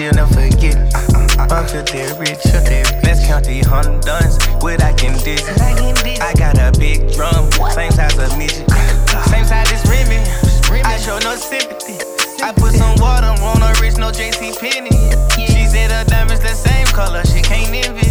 She'll 0.00 0.16
never 0.16 0.32
forget. 0.32 0.80
I'm 1.36 1.68
filthy 1.68 2.00
rich. 2.16 2.40
Let's 3.04 3.20
count 3.28 3.44
the 3.44 3.60
hundred 3.68 4.00
duns 4.00 4.40
without 4.64 4.96
getting 4.96 5.20
dizzy. 5.20 5.52
I 6.24 6.32
got 6.40 6.56
a 6.56 6.72
big 6.80 7.12
drum, 7.12 7.52
same 7.76 7.92
size 7.92 8.16
as 8.16 8.32
midget. 8.32 8.64
Same 9.28 9.44
size 9.44 9.68
as 9.68 9.84
Remy. 9.84 10.24
I 10.88 10.96
show 10.96 11.20
no 11.20 11.36
sympathy. 11.36 12.00
I 12.40 12.48
put 12.56 12.72
some 12.72 12.96
water 12.96 13.28
on 13.44 13.60
her 13.60 13.76
wrist, 13.76 13.98
no 14.00 14.08
JC 14.08 14.56
Penney. 14.56 14.88
She 15.36 15.68
said 15.68 15.92
her 15.92 16.08
diamonds 16.08 16.40
the 16.40 16.56
same 16.56 16.86
color, 16.96 17.20
she 17.28 17.44
can't 17.44 17.68
envy. 17.68 18.08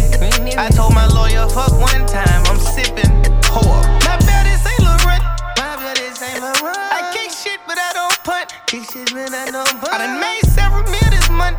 I 0.54 0.70
told 0.70 0.94
my 0.94 1.10
lawyer, 1.10 1.50
fuck 1.50 1.74
one 1.74 2.06
time, 2.06 2.46
I'm 2.46 2.60
sipping. 2.62 3.10
Whore. 3.50 3.82
My 4.06 4.14
bed 4.22 4.46
is 4.46 4.62
Saint 4.62 4.78
Laurent. 4.86 5.26
My 5.58 5.74
bed 5.82 5.98
is 5.98 6.14
Saint 6.22 6.38
Laurent. 6.38 6.78
I 6.78 7.10
kick 7.10 7.34
shit, 7.34 7.58
but 7.66 7.82
I 7.82 7.90
don't 7.98 8.14
punt. 8.22 8.54
Kick 8.70 8.86
shit, 8.86 9.10
but 9.10 9.34
I 9.34 9.50
don't 9.50 9.74
punt. 9.82 9.90
I 9.90 9.98
done 9.98 10.20
made 10.22 10.46
several 10.54 10.86
mil 10.86 11.10
this 11.10 11.28
month. 11.30 11.58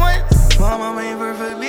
My 0.00 0.76
mama 0.76 1.00
ain't 1.00 1.18
birthed 1.18 1.59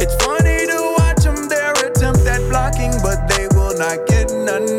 It's 0.00 0.14
funny 0.24 0.66
to 0.66 0.94
watch 0.96 1.24
them, 1.24 1.48
their 1.48 1.72
attempt 1.72 2.20
at 2.26 2.48
blocking, 2.48 2.92
but 3.02 3.26
they 3.28 3.48
will 3.48 3.76
not 3.76 4.06
get 4.06 4.30
none 4.30 4.77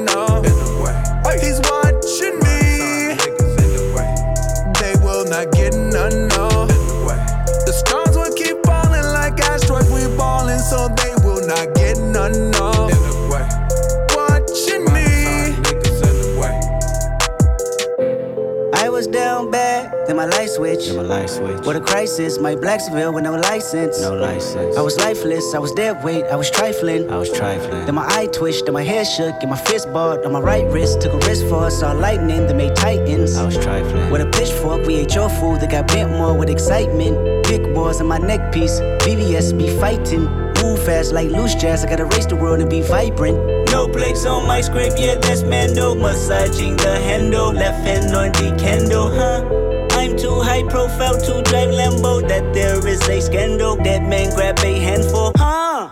my 20.19 20.25
light 20.25 20.49
switch. 20.49 20.87
Then 20.87 20.97
my 20.97 21.03
light 21.03 21.29
switch. 21.29 21.65
What 21.65 21.77
a 21.77 21.79
crisis, 21.79 22.39
my 22.39 22.53
Blacksville 22.53 23.13
with 23.13 23.23
no 23.23 23.35
license. 23.35 24.01
No 24.01 24.13
license. 24.13 24.75
I 24.75 24.81
was 24.81 24.97
lifeless, 24.97 25.53
I 25.55 25.59
was 25.59 25.71
dead 25.71 26.03
weight, 26.03 26.25
I 26.25 26.35
was 26.35 26.51
trifling. 26.51 27.09
I 27.09 27.15
was 27.15 27.31
trifling. 27.31 27.85
Then 27.85 27.95
my 27.95 28.05
eye 28.17 28.27
twitched, 28.27 28.65
then 28.65 28.73
my 28.73 28.83
head 28.83 29.07
shook, 29.07 29.35
and 29.41 29.49
my 29.49 29.55
fist 29.55 29.85
balled 29.93 30.25
on 30.25 30.33
my 30.33 30.41
right 30.41 30.67
wrist. 30.73 30.99
Took 30.99 31.13
a 31.13 31.25
risk 31.25 31.47
for 31.47 31.63
us, 31.67 31.79
saw 31.79 31.93
lightning 31.93 32.47
that 32.47 32.55
made 32.57 32.75
titans. 32.75 33.37
I 33.37 33.45
was 33.45 33.57
trifling. 33.57 34.11
With 34.11 34.19
a 34.19 34.29
pitchfork, 34.37 34.85
we 34.85 34.95
ate 34.95 35.15
your 35.15 35.29
food 35.29 35.61
that 35.61 35.71
got 35.71 35.87
bent 35.87 36.11
more 36.11 36.37
with 36.37 36.49
excitement. 36.49 37.47
Big 37.47 37.65
wars 37.73 38.01
on 38.01 38.07
my 38.07 38.17
neck 38.17 38.51
piece, 38.51 38.81
BBS 39.05 39.57
be 39.57 39.69
fighting. 39.79 40.25
Move 40.61 40.83
fast 40.83 41.13
like 41.13 41.29
loose 41.29 41.55
jazz, 41.55 41.85
I 41.85 41.89
gotta 41.89 42.03
race 42.03 42.25
the 42.25 42.35
world 42.35 42.59
and 42.59 42.69
be 42.69 42.81
vibrant. 42.81 43.37
No 43.71 43.87
plates 43.87 44.25
on 44.25 44.45
my 44.45 44.59
scrape, 44.59 44.95
yeah, 44.97 45.15
that's 45.15 45.43
Mando. 45.43 45.95
Massaging 45.95 46.75
the 46.75 46.99
handle, 47.07 47.53
left 47.53 47.79
hand 47.87 48.13
on 48.13 48.33
the 48.33 48.53
candle, 48.59 49.09
huh? 49.09 49.58
I'm 49.99 50.15
too 50.15 50.39
high 50.39 50.63
profile 50.63 51.19
to 51.19 51.43
drive 51.43 51.75
Lambo. 51.75 52.25
That 52.25 52.53
there 52.53 52.79
is 52.87 53.01
a 53.09 53.19
scandal. 53.19 53.75
That 53.75 54.01
man 54.07 54.33
grab 54.33 54.57
a 54.59 54.79
handful, 54.79 55.33
huh? 55.35 55.89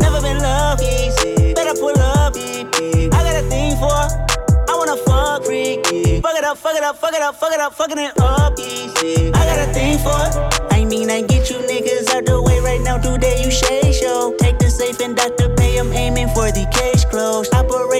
Never 0.00 0.20
been 0.20 0.36
love 0.36 0.82
easy. 0.82 1.54
Better 1.54 1.72
pull 1.80 1.98
up, 1.98 2.34
baby. 2.34 3.08
I 3.08 3.24
got 3.24 3.42
a 3.42 3.48
thing 3.48 3.72
for. 3.80 3.88
I 3.88 4.76
wanna 4.76 4.98
fuck 4.98 5.46
freaky. 5.46 6.20
Fuck 6.20 6.36
it 6.36 6.44
up, 6.44 6.58
fuck 6.58 6.76
it 6.76 6.82
up, 6.82 6.96
fuck 7.00 7.14
it 7.14 7.22
up, 7.22 7.34
fuck 7.34 7.52
it 7.54 7.58
up, 7.58 7.72
fucking 7.72 7.96
it 7.96 8.20
up 8.20 8.52
easy. 8.60 9.32
I 9.32 9.42
got 9.48 9.66
a 9.66 9.72
thing 9.72 9.96
for. 9.96 10.68
I 10.70 10.84
mean, 10.84 11.08
I 11.08 11.22
get 11.22 11.48
you 11.48 11.56
niggas 11.56 12.12
out 12.14 12.26
the 12.26 12.42
way 12.42 12.60
right 12.60 12.82
now. 12.82 12.98
Today 12.98 13.42
you 13.42 13.50
shade 13.50 13.94
show. 13.94 14.36
Take 14.38 14.58
the 14.58 14.68
safe 14.68 15.00
and 15.00 15.16
Dr. 15.16 15.48
Pay. 15.56 15.78
I'm 15.78 15.90
aiming 15.94 16.28
for 16.36 16.52
the 16.52 16.68
case 16.70 17.06
closed. 17.06 17.54
Operate 17.54 17.97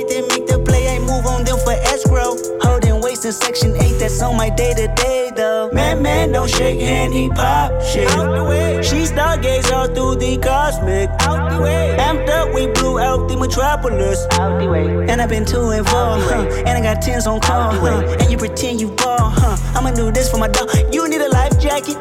in 3.29 3.33
section 3.33 3.77
8. 3.77 3.99
That's 3.99 4.23
on 4.23 4.37
my 4.37 4.49
day 4.49 4.73
to 4.73 4.89
day 4.95 5.31
though. 5.37 5.71
Man, 5.71 6.03
man, 6.03 6.33
don't 6.33 6.49
shake 6.49 6.81
hand. 6.81 7.13
He 7.13 7.29
pop 7.29 7.83
shit. 7.83 8.09
Out 8.13 8.35
the 8.35 8.45
way. 8.45 8.81
She 8.83 9.05
stargaze 9.05 9.71
all 9.71 9.87
through 9.87 10.17
the 10.17 10.39
cosmic. 10.39 11.11
Out 11.21 11.51
the 11.51 11.61
way. 11.61 11.95
Amped 11.99 12.31
up, 12.31 12.55
we 12.55 12.67
blew 12.69 12.99
out 12.99 13.29
the 13.29 13.37
metropolis. 13.37 14.27
Out 14.33 14.59
the 14.61 14.69
way. 14.69 15.07
And 15.09 15.21
I've 15.21 15.29
been 15.29 15.45
too 15.45 15.71
involved, 15.71 16.25
huh? 16.31 16.47
And 16.67 16.71
I 16.71 16.81
got 16.81 17.03
tens 17.03 17.27
on 17.27 17.41
call, 17.41 17.73
huh? 17.73 18.17
And 18.19 18.31
you 18.31 18.39
pretend 18.39 18.81
you 18.81 18.89
ball, 18.89 19.31
huh? 19.31 19.57
I'ma 19.79 19.91
do 19.91 20.11
this 20.11 20.31
for 20.31 20.39
my 20.39 20.49
dog. 20.49 20.71
You 20.93 21.07
need 21.09 21.21
a 21.21 21.29
life 21.29 21.61
jacket. 21.61 21.99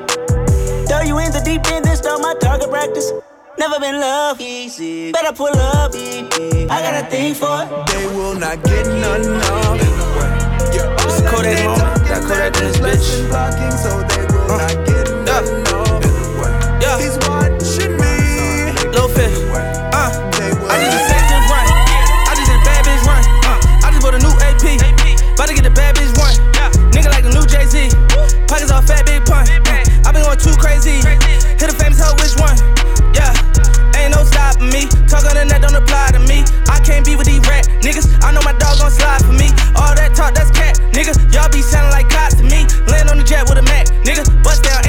Throw 0.87 1.01
you 1.01 1.19
in 1.19 1.31
the 1.33 1.41
deep 1.43 1.69
end, 1.71 1.83
then 1.85 1.97
start 1.97 2.21
my 2.21 2.35
target 2.39 2.69
practice. 2.69 3.11
Never 3.59 3.79
been 3.79 3.99
love 3.99 4.39
easy. 4.39 5.11
Better 5.11 5.33
pull 5.33 5.57
up, 5.57 5.91
baby. 5.91 6.69
I 6.69 6.81
got 6.81 7.03
a 7.03 7.05
thing 7.09 7.33
for 7.33 7.63
it. 7.63 7.87
They 7.87 8.05
will 8.15 8.35
not 8.35 8.63
get 8.63 8.85
none 8.85 9.41
off. 9.51 9.77
It's 9.81 9.83
a 9.83 9.86
Kodak 11.37 11.63
moment. 11.65 12.07
Got 12.07 12.23
Kodak 12.23 12.57
in 12.57 12.63
this 12.63 12.77
bitch. 12.77 13.29
Blocking, 13.29 13.71
so 13.77 14.01
they 14.03 14.25
will 14.33 14.47
not 14.47 14.85
get 14.87 15.66
can't 36.87 37.05
be 37.05 37.17
with 37.19 37.27
these 37.27 37.43
rat 37.43 37.67
niggas. 37.83 38.07
I 38.23 38.31
know 38.31 38.39
my 38.47 38.55
dog 38.55 38.79
gon' 38.79 38.91
slide 38.91 39.19
for 39.19 39.35
me. 39.35 39.51
All 39.75 39.91
that 39.91 40.15
talk, 40.15 40.33
that's 40.33 40.51
cat, 40.55 40.79
nigga. 40.95 41.11
Y'all 41.35 41.51
be 41.51 41.61
sounding 41.61 41.91
like 41.91 42.07
cops 42.07 42.39
to 42.39 42.43
me. 42.43 42.63
Land 42.87 43.11
on 43.11 43.19
the 43.19 43.27
jet 43.27 43.43
with 43.43 43.59
a 43.59 43.65
Mac, 43.67 43.91
nigga. 44.07 44.23
Bust 44.41 44.63
down, 44.63 44.86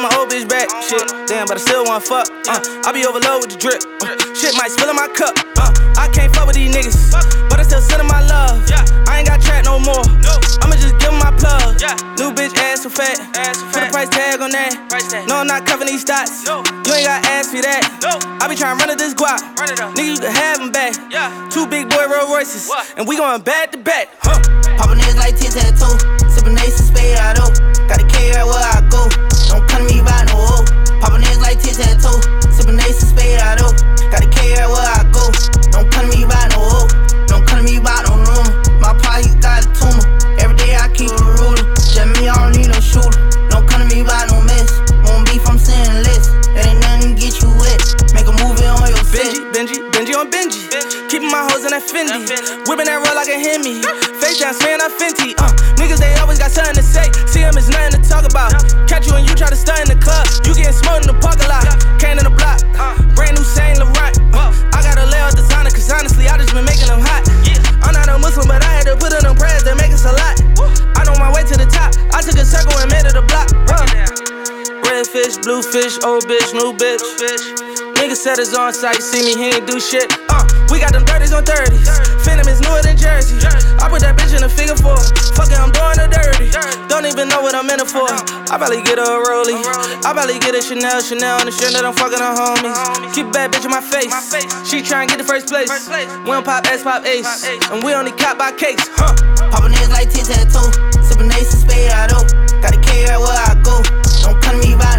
want 0.00 0.12
my 0.12 0.18
old 0.18 0.30
bitch 0.30 0.48
back, 0.48 0.68
shit. 0.82 1.04
Damn, 1.28 1.46
but 1.46 1.56
I 1.56 1.60
still 1.60 1.84
wanna 1.84 2.00
fuck. 2.00 2.28
Uh, 2.48 2.60
I 2.88 2.92
be 2.92 3.04
overloaded 3.04 3.44
with 3.44 3.52
the 3.52 3.58
drip. 3.60 3.80
Uh, 4.00 4.16
shit 4.32 4.56
might 4.56 4.72
spill 4.72 4.88
in 4.88 4.96
my 4.96 5.08
cup. 5.12 5.36
Uh, 5.60 5.72
I 5.96 6.08
can't 6.08 6.32
fuck 6.34 6.46
with 6.46 6.56
these 6.56 6.72
niggas, 6.72 7.12
but 7.48 7.60
I 7.60 7.64
still 7.64 7.80
send 7.80 8.00
'em 8.00 8.08
my 8.08 8.24
love. 8.24 8.56
I 9.08 9.20
ain't 9.20 9.28
got 9.28 9.40
track 9.40 9.64
no 9.64 9.78
more. 9.78 10.04
I'ma 10.62 10.76
just 10.76 10.96
give 10.98 11.12
my 11.12 11.32
plug. 11.36 11.76
New 12.16 12.32
bitch 12.32 12.56
ass 12.56 12.82
so 12.82 12.88
fat. 12.88 13.16
Put 13.72 13.82
a 13.82 13.90
price 13.90 14.08
tag 14.08 14.40
on 14.40 14.50
that. 14.50 14.72
No, 15.28 15.36
I'm 15.36 15.46
not 15.46 15.66
covering 15.66 15.88
these 15.88 16.04
stats. 16.04 16.44
You 16.46 16.94
ain't 16.94 17.06
got 17.06 17.26
ass 17.26 17.50
for 17.50 17.60
that. 17.60 17.84
I 18.40 18.48
be 18.48 18.56
trying 18.56 18.78
to 18.78 18.84
run 18.84 18.88
to 18.88 18.96
this 18.96 19.14
guap. 19.14 19.40
Nigga, 19.96 20.14
you 20.14 20.18
can 20.18 20.32
have 20.32 20.60
'em 20.60 20.70
back. 20.70 20.94
Two 21.50 21.66
big 21.66 21.88
boy 21.90 22.06
Rolls 22.06 22.30
Royces, 22.30 22.70
and 22.96 23.06
we 23.06 23.16
going 23.16 23.42
back 23.42 23.72
to 23.72 23.78
back. 23.78 24.08
Huh. 24.22 24.40
Poppin' 24.78 24.98
niggas 24.98 25.16
like 25.16 25.36
tic 25.36 25.50
tac 25.50 25.76
toe. 25.76 25.96
Sippin' 26.32 26.58
ace 26.64 26.78
and 26.80 26.88
spade 26.88 27.18
out 27.18 27.38
of. 27.38 27.50
Gotta 27.88 28.06
out 28.38 28.46
where 28.46 28.64
I 28.64 28.80
go. 28.88 29.29
Toe. 32.00 32.20
Sippin' 32.52 32.80
ace 32.84 33.00
and 33.00 33.10
spade 33.10 33.40
out 33.40 33.60
of. 33.62 33.72
Gotta 34.10 34.28
out 34.58 34.70
where 34.74 34.90
I 34.90 35.06
go. 35.14 35.24
Don't 35.70 35.88
come 35.90 36.10
to 36.10 36.16
me 36.16 36.24
by 36.26 36.48
no 36.52 36.60
hoe. 36.60 36.88
Don't 37.30 37.46
come 37.46 37.62
to 37.62 37.64
me 37.64 37.78
by 37.78 37.94
no 38.04 38.18
room. 38.18 38.46
My 38.82 38.92
pie, 38.98 39.22
he 39.22 39.32
got 39.38 39.64
a 39.64 39.68
tumor. 39.72 40.04
Every 40.42 40.56
day 40.56 40.76
I 40.76 40.90
keep 40.92 41.14
a 41.14 41.24
ruler. 41.38 41.62
Just 41.78 42.10
me, 42.18 42.28
I 42.28 42.34
don't 42.34 42.56
need 42.58 42.68
no 42.68 42.80
shooter. 42.82 43.22
Don't 43.48 43.64
come 43.70 43.86
to 43.86 43.88
me 43.88 44.02
by 44.02 44.26
no 44.28 44.42
mess. 44.42 44.82
Won't 45.06 45.30
beef, 45.30 45.46
I'm 45.46 45.56
saying 45.56 46.04
less. 46.04 46.28
That 46.52 46.66
ain't 46.66 46.80
nothing 46.82 47.14
get 47.14 47.38
you 47.40 47.50
wet. 47.62 47.80
Make 48.12 48.26
a 48.26 48.34
movie 48.42 48.66
on 48.66 48.82
your 48.90 49.04
set. 49.06 49.30
Benji, 49.54 49.54
Benji, 49.54 49.78
Benji 49.94 50.12
on 50.18 50.28
Benji. 50.28 50.66
Keeping 51.08 51.30
my 51.30 51.46
hoes 51.46 51.64
in 51.64 51.70
that 51.70 51.86
Fendi. 51.86 52.26
Whipping 52.66 52.86
that 52.90 52.98
roll 52.98 53.14
like 53.14 53.30
a 53.30 53.38
Hemi. 53.38 53.82
Face 54.18 54.42
down, 54.42 54.54
smearing 54.54 54.82
that 54.82 54.92
Fenty. 54.98 55.38
Uh, 55.38 55.50
niggas, 55.78 56.02
they 56.02 56.12
always 56.18 56.38
got 56.38 56.50
something 56.50 56.74
to 56.74 56.82
say. 56.82 57.06
See 57.30 57.40
them, 57.46 57.56
it's 57.56 57.70
nothing 57.70 57.94
to 57.94 58.02
talk 58.02 58.26
about. 58.26 58.52
Catch 58.90 59.06
you 59.06 59.14
and 59.14 59.28
you 59.28 59.34
try 59.34 59.48
to 59.48 59.56
stun 59.56 59.80
in 59.82 59.88
the 59.88 59.98
club. 60.02 60.19
Fish, 75.70 76.02
old 76.02 76.26
bitch, 76.26 76.50
new 76.52 76.74
bitch. 76.74 76.98
Nigga 77.94 78.16
said 78.16 78.38
it's 78.38 78.56
on 78.56 78.74
site, 78.74 78.98
see 79.02 79.22
me, 79.22 79.38
he 79.38 79.54
ain't 79.54 79.66
do 79.66 79.78
shit. 79.78 80.10
Uh, 80.26 80.42
we 80.70 80.80
got 80.80 80.92
them 80.92 81.04
30s 81.06 81.30
on 81.30 81.44
30s. 81.44 81.86
Phantom 82.26 82.48
is 82.50 82.60
newer 82.60 82.82
than 82.82 82.96
Jersey. 82.98 83.38
I 83.78 83.86
put 83.86 84.02
that 84.02 84.18
bitch 84.18 84.34
in 84.34 84.42
a 84.42 84.48
figure 84.48 84.74
four. 84.74 84.98
Fuck 85.38 85.54
it, 85.54 85.58
I'm 85.62 85.70
doing 85.70 85.94
the 85.94 86.10
dirty. 86.10 86.50
Don't 86.90 87.06
even 87.06 87.28
know 87.30 87.40
what 87.40 87.54
I'm 87.54 87.70
in 87.70 87.78
it 87.78 87.86
for. 87.86 88.10
I 88.10 88.58
probably 88.58 88.82
get 88.82 88.98
her 88.98 89.06
a 89.06 89.22
rollie. 89.22 89.62
I 90.02 90.10
probably 90.10 90.42
get 90.42 90.58
a 90.58 90.62
Chanel, 90.62 90.98
Chanel, 91.02 91.38
and 91.38 91.46
the 91.46 91.54
shit 91.54 91.70
that 91.70 91.86
I'm 91.86 91.94
fucking 91.94 92.18
her 92.18 92.34
homies. 92.34 92.74
Keep 93.14 93.30
bad 93.30 93.54
bitch 93.54 93.64
in 93.64 93.70
my 93.70 93.84
face. 93.84 94.10
She 94.66 94.82
try 94.82 95.06
and 95.06 95.08
get 95.10 95.22
the 95.22 95.28
first 95.28 95.46
place. 95.46 95.70
We 96.26 96.34
don't 96.34 96.44
pop 96.44 96.66
S, 96.66 96.82
pop 96.82 97.06
Ace. 97.06 97.46
And 97.70 97.84
we 97.84 97.94
only 97.94 98.12
cap 98.12 98.38
by 98.38 98.50
case. 98.50 98.82
Huh. 98.98 99.14
Poppin' 99.54 99.70
niggas 99.70 99.94
like 99.94 100.10
tic 100.10 100.26
tac. 100.26 100.50
Sippin' 101.06 101.30
ace 101.38 101.54
and 101.54 101.62
spade 101.62 101.94
out 101.94 102.10
of. 102.10 102.26
Gotta 102.58 102.80
carry 102.82 103.06
her 103.06 103.20
where 103.22 103.38
I 103.38 103.54
go. 103.62 103.78
Don't 104.26 104.40
come 104.42 104.60
to 104.60 104.66
me 104.66 104.74
by 104.74 104.89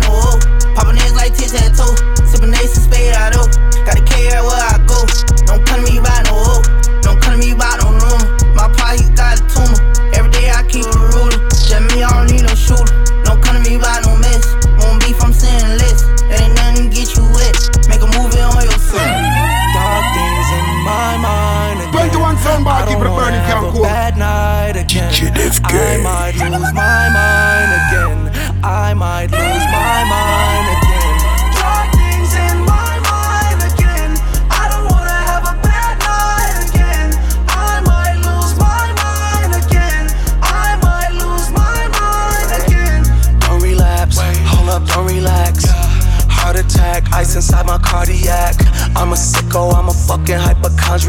niggas 1.52 1.76
like 1.76 1.76
tic 1.76 1.76
tac 1.76 1.76
toe. 1.76 1.96
Sippin' 2.26 2.54
ace 2.56 2.78
and 2.78 2.86
spade 2.86 3.14
out 3.16 3.36
of. 3.36 3.48
Gotta 3.86 4.04
carry 4.04 4.32
her 4.36 4.44
where 4.44 4.64
I 4.64 4.78
go. 4.88 5.06
Don't 5.46 5.66
come 5.66 5.84
to 5.84 5.92
me 5.92 6.00
by 6.00 6.24
no 6.26 6.36
hoe. 6.36 6.64
Don't 7.02 7.22
come 7.22 7.40
to 7.40 7.40
me 7.40 7.54
by 7.54 7.78
no 7.82 7.92
room. 7.92 8.22
My 8.56 8.68
pa, 8.72 8.96
he 8.98 9.10
got 9.16 9.40
a 9.40 9.44
tuna. 9.52 9.78
Every 10.16 10.32
day 10.32 10.50
I 10.52 10.64
keep 10.68 10.86
a 10.86 11.00
ruler. 11.14 11.38
Just 11.52 11.84
me, 11.96 12.04
I 12.04 12.10
don't 12.10 12.32
need 12.32 12.44
no 12.44 12.56
shooter. 12.56 12.96
Don't 13.24 13.42
come 13.42 13.62
to 13.62 13.70
me 13.70 13.78
by 13.78 14.02
no 14.06 14.16
mess. 14.18 14.56
Won't 14.80 15.02
be 15.04 15.14
from 15.14 15.34
saying 15.34 15.78
less. 15.80 16.04
That 16.30 16.42
ain't 16.42 16.56
nothing 16.56 16.90
to 16.90 16.96
get 16.96 17.16
you 17.16 17.24
wet. 17.36 17.56
Make 17.90 18.02
a 18.02 18.10
movie 18.12 18.42
on 18.42 18.64
your 18.64 18.80
son. 18.80 19.10
Dark 19.76 20.06
things 20.16 20.50
in 20.52 20.68
my 20.84 21.16
mind 21.18 21.80
again. 21.80 22.12
21 22.12 22.38
sound 22.44 22.64
bar, 22.66 22.86
keep 22.88 22.98
it 23.00 23.08
I 23.08 23.16
burning, 23.16 23.40
don't 23.40 23.48
can't 23.48 23.62
wanna 23.64 23.72
cool. 23.72 23.84
bad 23.84 24.18
night 24.18 24.76
again. 24.76 25.12
I 25.64 25.98
might 26.04 26.36
lose 26.52 26.74
my 26.74 27.01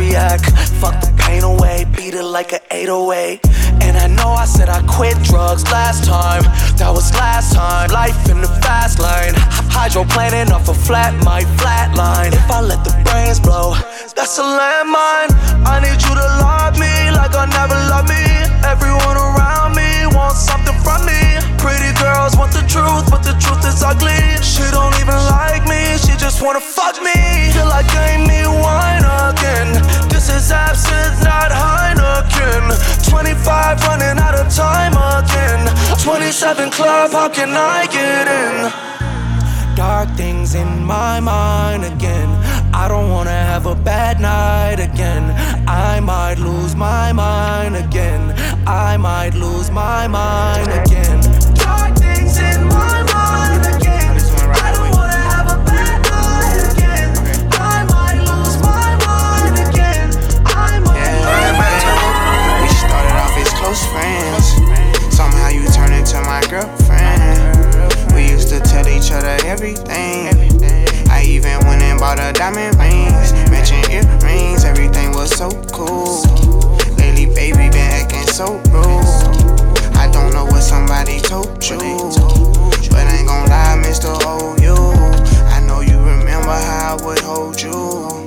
hypochondriac. 0.02 0.40
Fuck 0.80 1.00
the 1.00 1.12
pain 1.18 1.42
away, 1.42 1.84
beat 1.96 2.14
it 2.14 2.24
like 2.24 2.52
an 2.52 2.60
808. 2.70 3.40
And 3.82 3.96
I 3.96 4.06
know 4.06 4.30
I 4.30 4.44
said 4.44 4.68
I 4.68 4.82
quit 4.86 5.16
drugs 5.22 5.64
last 5.70 6.04
time. 6.04 6.42
That 6.76 6.90
was 6.90 7.12
last 7.14 7.54
time. 7.54 7.90
Life 7.90 8.28
in 8.28 8.40
the 8.40 8.48
fast 8.62 8.98
lane. 8.98 9.34
Hydroplaning 9.70 10.50
off 10.50 10.68
a 10.68 10.74
flat, 10.74 11.14
my 11.24 11.42
flatline. 11.58 12.32
If 12.32 12.50
I 12.50 12.60
let 12.60 12.84
the 12.84 12.94
brains 13.04 13.40
blow, 13.40 13.74
that's 14.14 14.38
a 14.38 14.42
landmine. 14.42 15.30
I 15.66 15.80
need 15.82 16.00
you 16.02 16.14
to 16.14 16.28
love 16.42 16.78
me 16.78 17.10
like 17.10 17.34
I 17.34 17.46
never 17.46 17.78
loved 17.90 18.08
me. 18.08 18.22
Everyone 18.66 19.16
around 19.16 19.74
me 19.74 20.06
wants 20.14 20.40
something 20.40 20.76
from 20.82 21.06
me. 21.06 21.20
Pretty 21.58 21.90
girls 21.98 22.36
want 22.36 22.52
the 22.52 22.64
truth, 22.66 23.10
but 23.10 23.22
the 23.22 23.34
truth 23.38 23.64
is 23.66 23.82
ugly. 23.82 24.18
She 24.42 24.62
don't 24.70 24.94
even 25.00 25.18
like 25.30 25.66
me, 25.66 25.98
she 25.98 26.14
just 26.18 26.42
wanna 26.42 26.60
fuck 26.60 27.00
me. 27.02 27.14
Feel 27.52 27.66
like 27.66 27.86
gave 27.90 28.20
me 28.26 28.46
wine 28.46 29.02
again. 29.02 29.10
Uh. 29.10 29.21
This 29.21 29.21
is 30.36 30.50
absinthe, 30.50 31.22
not 31.22 31.50
Heineken. 31.50 32.64
25 33.08 33.82
running 33.84 34.18
out 34.18 34.34
of 34.34 34.48
time 34.54 34.94
again. 35.18 35.62
27 35.98 36.70
club, 36.70 37.12
how 37.12 37.28
can 37.28 37.50
I 37.50 37.86
get 37.86 38.26
in? 38.28 38.72
Dark 39.76 40.08
things 40.16 40.54
in 40.54 40.84
my 40.84 41.20
mind 41.20 41.84
again. 41.84 42.30
I 42.74 42.88
don't 42.88 43.10
wanna 43.10 43.30
have 43.52 43.66
a 43.66 43.74
bad 43.74 44.20
night 44.20 44.80
again. 44.80 45.24
I 45.66 46.00
might 46.00 46.38
lose 46.38 46.74
my 46.74 47.12
mind 47.12 47.76
again. 47.76 48.22
I 48.66 48.96
might 48.96 49.34
lose 49.34 49.70
my 49.70 50.06
mind 50.08 50.68
to 69.12 69.20
tell 69.20 69.46
everything. 69.46 70.28
I 71.10 71.24
even 71.26 71.58
went 71.66 71.82
and 71.82 71.98
bought 72.00 72.18
her 72.18 72.32
diamond 72.32 72.76
rings, 72.78 73.32
matching 73.50 73.84
earrings. 73.90 74.64
Everything 74.64 75.12
was 75.12 75.30
so 75.30 75.50
cool. 75.72 76.22
Lately, 76.96 77.26
baby, 77.26 77.68
been 77.68 77.92
acting 77.92 78.26
so 78.26 78.56
rude. 78.72 79.04
I 79.96 80.08
don't 80.10 80.32
know 80.32 80.44
what 80.46 80.62
somebody 80.62 81.20
told 81.20 81.62
you, 81.64 81.78
but 82.90 83.06
I 83.06 83.16
ain't 83.18 83.28
gon' 83.28 83.48
lie, 83.48 83.82
Mr. 83.84 84.12
OU. 84.24 84.62
Oh, 84.64 85.48
I 85.48 85.60
know 85.66 85.80
you 85.80 85.98
remember 85.98 86.56
how 86.68 86.96
I 86.98 87.04
would 87.04 87.20
hold 87.20 87.60
you. 87.60 88.24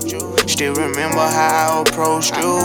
Still 0.47 0.75
remember 0.75 1.17
how 1.17 1.79
I 1.79 1.81
approached 1.81 2.37
you. 2.37 2.57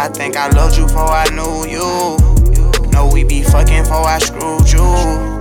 I 0.00 0.08
think 0.08 0.36
I 0.36 0.48
loved 0.50 0.78
you 0.78 0.86
before 0.86 1.08
I 1.08 1.28
knew 1.30 1.66
you. 1.68 2.90
Know 2.90 3.10
we 3.12 3.24
be 3.24 3.42
fucking 3.42 3.82
before 3.82 4.06
I 4.06 4.18
screwed 4.18 4.70
you. 4.72 5.37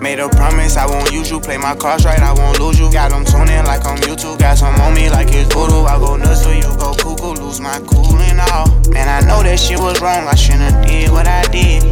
Made 0.00 0.20
a 0.20 0.28
promise 0.28 0.76
I 0.76 0.86
won't 0.86 1.10
use 1.12 1.30
you. 1.30 1.40
Play 1.40 1.56
my 1.56 1.74
cards 1.74 2.04
right, 2.04 2.20
I 2.20 2.32
won't 2.32 2.60
lose 2.60 2.78
you. 2.78 2.92
Got 2.92 3.10
them 3.10 3.24
tuning 3.24 3.64
like 3.64 3.84
I'm 3.84 3.98
YouTube. 3.98 4.38
Got 4.38 4.58
some 4.58 4.74
on 4.80 4.94
me 4.94 5.10
like 5.10 5.28
it's 5.32 5.52
voodoo. 5.52 5.84
I 5.84 5.98
go 5.98 6.16
nuts 6.16 6.42
till 6.42 6.54
you 6.54 6.70
go 6.76 6.94
cuckoo. 6.94 7.40
Lose 7.42 7.60
my 7.60 7.80
cool 7.86 8.16
and 8.16 8.40
all. 8.40 8.68
Man, 8.90 9.08
I 9.08 9.26
know 9.26 9.42
that 9.42 9.58
shit 9.58 9.78
was 9.78 10.00
wrong. 10.00 10.28
I 10.28 10.34
shouldn't 10.34 10.86
did 10.86 11.10
what 11.10 11.26
I 11.26 11.42
did. 11.48 11.82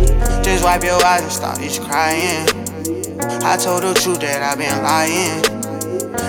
Just 0.45 0.65
wipe 0.65 0.85
your 0.85 1.03
eyes 1.05 1.23
and 1.23 1.33
stop 1.33 1.59
this 1.59 1.79
crying. 1.79 2.47
I 3.43 3.57
told 3.57 3.83
the 3.83 3.95
truth 3.95 4.21
that 4.21 4.43
I've 4.43 4.59
been 4.59 4.83
lying. 4.83 5.55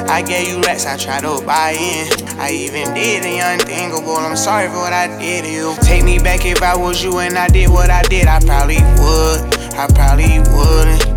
I 0.07 0.21
gave 0.21 0.47
you 0.47 0.61
racks, 0.61 0.85
I 0.85 0.97
tried 0.97 1.21
to 1.21 1.43
buy 1.45 1.71
in. 1.71 2.07
I 2.39 2.51
even 2.51 2.93
did 2.93 3.23
the 3.23 3.39
unthinkable. 3.39 4.15
I'm 4.15 4.35
sorry 4.35 4.67
for 4.67 4.75
what 4.75 4.93
I 4.93 5.07
did 5.19 5.45
to 5.45 5.51
you. 5.51 5.75
Take 5.81 6.03
me 6.03 6.19
back 6.19 6.45
if 6.45 6.61
I 6.61 6.75
was 6.75 7.03
you 7.03 7.17
and 7.19 7.37
I 7.37 7.47
did 7.47 7.69
what 7.69 7.89
I 7.89 8.01
did. 8.03 8.27
I 8.27 8.39
probably 8.39 8.77
would. 8.77 9.55
I 9.75 9.87
probably 9.93 10.39
wouldn't. 10.39 11.14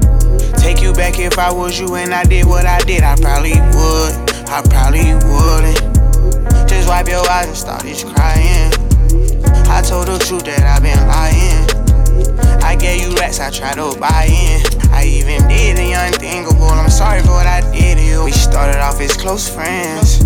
Take 0.68 0.82
you 0.82 0.92
back 0.92 1.18
if 1.18 1.38
I 1.38 1.50
was 1.50 1.80
you 1.80 1.94
and 1.94 2.12
I 2.12 2.24
did 2.24 2.44
what 2.44 2.66
I 2.66 2.78
did. 2.80 3.02
I 3.02 3.16
probably 3.16 3.56
would. 3.56 4.12
I 4.52 4.60
probably 4.68 5.16
wouldn't. 5.24 6.68
Just 6.68 6.90
wipe 6.90 7.08
your 7.08 7.26
eyes 7.26 7.48
and 7.48 7.56
start 7.56 7.84
this 7.84 8.04
crying. 8.04 8.68
I 9.72 9.80
told 9.80 10.08
the 10.08 10.22
truth 10.28 10.44
that 10.44 10.60
I've 10.68 10.82
been 10.84 11.00
lying. 11.08 11.64
I 12.62 12.76
gave 12.76 13.00
you 13.00 13.16
racks, 13.16 13.40
I 13.40 13.48
tried 13.48 13.76
to 13.76 13.98
buy 13.98 14.28
in. 14.28 14.60
I 14.92 15.06
even 15.06 15.48
did 15.48 15.78
the 15.78 15.94
unthinkable. 15.96 16.68
I'm 16.68 16.90
sorry 16.90 17.22
for 17.22 17.30
what 17.30 17.46
I 17.46 17.62
did 17.72 17.96
to 17.96 18.04
you. 18.04 18.24
We 18.24 18.32
started 18.32 18.78
off 18.78 19.00
as 19.00 19.16
close 19.16 19.48
friends. 19.48 20.20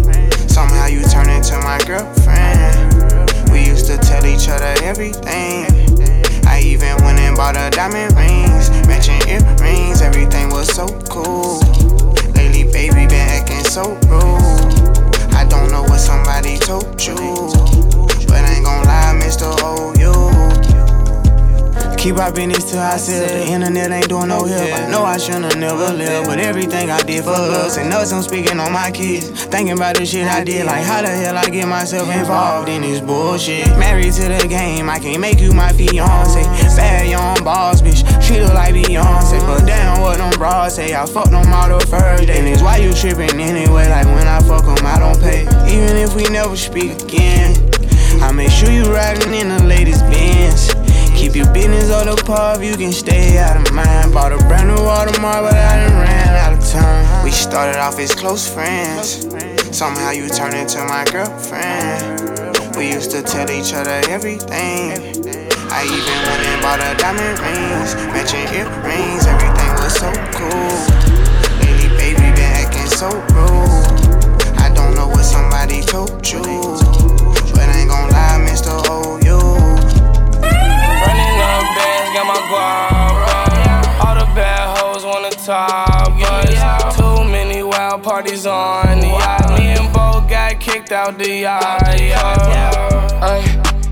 Somehow 0.52 0.86
you 0.86 1.02
turned 1.04 1.30
into 1.30 1.54
my 1.62 1.78
girlfriend. 1.86 2.98
We 3.52 3.64
used 3.64 3.86
to 3.86 3.96
tell 3.96 4.26
each 4.26 4.48
other 4.48 4.74
everything. 4.82 5.70
I 6.50 6.60
even 6.66 6.96
went 7.04 7.20
and 7.20 7.36
bought 7.36 7.56
her 7.56 7.70
diamond 7.70 8.16
rings, 8.16 8.68
earrings. 9.32 10.00
Everything 10.02 10.48
was 10.50 10.68
so 10.68 10.86
cool. 11.08 11.60
Lately, 12.36 12.64
baby, 12.70 13.06
been 13.06 13.28
acting 13.38 13.64
so 13.64 13.84
rude. 14.08 14.72
I 15.32 15.44
don't 15.48 15.70
know 15.70 15.82
what 15.82 16.00
somebody 16.00 16.58
told 16.58 17.00
you, 17.04 17.16
but 18.28 18.42
I 18.44 18.54
ain't 18.56 18.64
gon' 18.64 18.84
lie, 18.84 19.18
Mr. 19.22 19.48
OU. 19.60 20.02
Oh, 20.04 20.31
Keep 22.02 22.18
our 22.18 22.32
business 22.32 22.68
to 22.72 22.78
ourselves. 22.78 23.30
The 23.30 23.46
internet 23.46 23.92
ain't 23.92 24.08
doing 24.08 24.26
no 24.26 24.44
help. 24.44 24.72
I 24.72 24.90
know 24.90 25.04
I 25.04 25.18
shouldn't 25.18 25.56
never 25.56 25.94
live, 25.94 26.26
but 26.26 26.40
everything 26.40 26.90
I 26.90 27.00
did 27.00 27.22
for 27.22 27.30
us 27.30 27.76
and 27.76 27.92
us, 27.92 28.12
I'm 28.12 28.22
speaking 28.22 28.58
on 28.58 28.72
my 28.72 28.90
kids. 28.90 29.44
Thinking 29.44 29.76
about 29.76 29.94
the 29.94 30.04
shit 30.04 30.26
I 30.26 30.42
did, 30.42 30.66
like 30.66 30.82
how 30.82 31.02
the 31.02 31.10
hell 31.10 31.38
I 31.38 31.48
get 31.48 31.68
myself 31.68 32.12
involved 32.12 32.68
in 32.68 32.82
this 32.82 33.00
bullshit. 33.00 33.68
Married 33.78 34.14
to 34.14 34.22
the 34.22 34.48
game, 34.48 34.90
I 34.90 34.98
can't 34.98 35.20
make 35.20 35.38
you 35.38 35.52
my 35.52 35.72
fiance. 35.74 36.42
Bad 36.74 37.08
young 37.08 37.44
boss, 37.44 37.80
bitch, 37.80 38.02
treat 38.26 38.40
her 38.40 38.52
like 38.52 38.74
Beyonce. 38.74 39.38
But 39.46 39.64
damn, 39.64 40.00
what 40.00 40.18
them 40.18 40.32
bras 40.32 40.74
say, 40.74 40.96
I 40.96 41.06
fucked 41.06 41.30
them 41.30 41.52
all 41.52 41.68
the 41.68 41.86
first 41.86 42.26
day. 42.26 42.40
And 42.40 42.48
it's 42.48 42.62
why 42.62 42.78
you 42.78 42.92
tripping 42.94 43.40
anyway, 43.40 43.88
like 43.88 44.06
when 44.06 44.26
I 44.26 44.40
fuck 44.40 44.64
them, 44.64 44.84
I 44.84 44.98
don't 44.98 45.20
pay. 45.20 45.42
Even 45.70 45.96
if 45.96 46.16
we 46.16 46.24
never 46.24 46.56
speak 46.56 47.00
again, 47.00 47.70
I 48.20 48.32
make 48.32 48.50
sure 48.50 48.72
you 48.72 48.92
riding 48.92 49.34
in 49.34 49.50
the 49.50 49.62
latest 49.62 50.00
Benz. 50.10 50.81
Keep 51.32 51.46
your 51.46 51.54
business 51.54 51.90
on 51.90 52.04
the 52.04 52.22
pub, 52.26 52.60
you 52.60 52.76
can 52.76 52.92
stay 52.92 53.38
out 53.38 53.56
of 53.56 53.72
mind. 53.72 54.12
Bought 54.12 54.32
a 54.32 54.38
brand 54.52 54.68
new 54.68 54.76
Audemars, 54.76 55.48
but 55.48 55.54
I 55.56 55.88
done 55.88 55.96
ran 55.96 56.28
out 56.28 56.52
of 56.52 56.60
time. 56.68 57.24
We 57.24 57.30
started 57.30 57.80
off 57.80 57.98
as 57.98 58.14
close 58.14 58.46
friends. 58.52 59.24
Somehow 59.74 60.10
you 60.10 60.28
turned 60.28 60.52
into 60.52 60.84
my 60.84 61.06
girlfriend. 61.08 62.76
We 62.76 62.92
used 62.92 63.12
to 63.12 63.22
tell 63.22 63.50
each 63.50 63.72
other 63.72 63.96
everything. 64.12 64.92
I 65.72 65.88
even 65.88 66.18
went 66.28 66.44
and 66.52 66.60
bought 66.60 66.84
her 66.84 66.94
diamond 67.00 67.40
rings, 67.40 67.96
matching 68.12 68.44
earrings. 68.52 69.24
Everything 69.24 69.72
was 69.80 69.96
so 69.96 70.12
cool. 70.36 70.76
Lately, 71.64 71.88
baby, 71.96 72.28
been 72.36 72.52
acting 72.60 72.92
so 72.92 73.08
rude. 73.32 74.60
I 74.60 74.68
don't 74.74 74.94
know 74.94 75.08
what 75.08 75.24
somebody 75.24 75.80
told 75.80 76.28
you, 76.28 76.44
but 77.56 77.64
I 77.72 77.80
ain't 77.80 77.88
gon' 77.88 78.11
out 91.02 91.18
the 91.18 91.40
yard. 91.40 91.82
Ay, 93.22 93.42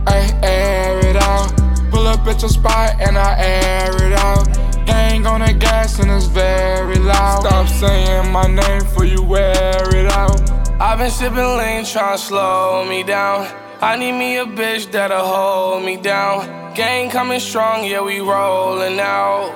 ay, 0.06 0.40
air 0.42 0.98
it 1.08 1.16
out. 1.16 1.50
Pull 1.90 2.06
up 2.06 2.24
at 2.26 2.40
your 2.40 2.48
spot 2.48 3.00
and 3.00 3.18
I 3.18 3.34
air 3.38 3.90
it 4.06 4.12
out. 4.12 4.46
Hang 4.88 5.26
on 5.26 5.40
the 5.40 5.52
gas 5.52 5.98
and 5.98 6.10
it's 6.10 6.26
very 6.26 6.98
loud. 6.98 7.40
Stop 7.40 7.68
saying 7.68 8.30
my 8.30 8.46
name 8.46 8.84
for 8.94 9.04
you 9.04 9.22
wear 9.22 9.96
it 9.96 10.06
out. 10.12 10.38
I've 10.80 10.98
been 10.98 11.10
sipping 11.10 11.56
lean, 11.58 11.84
trying 11.84 12.16
to 12.16 12.22
slow 12.22 12.86
me 12.88 13.02
down. 13.02 13.48
I 13.80 13.96
need 13.96 14.12
me 14.12 14.38
a 14.38 14.44
bitch 14.44 14.92
that'll 14.92 15.26
hold 15.26 15.84
me 15.84 15.96
down. 15.96 16.74
Gang 16.74 17.10
coming 17.10 17.40
strong, 17.40 17.84
yeah, 17.86 18.02
we 18.02 18.20
rolling 18.20 19.00
out. 19.00 19.50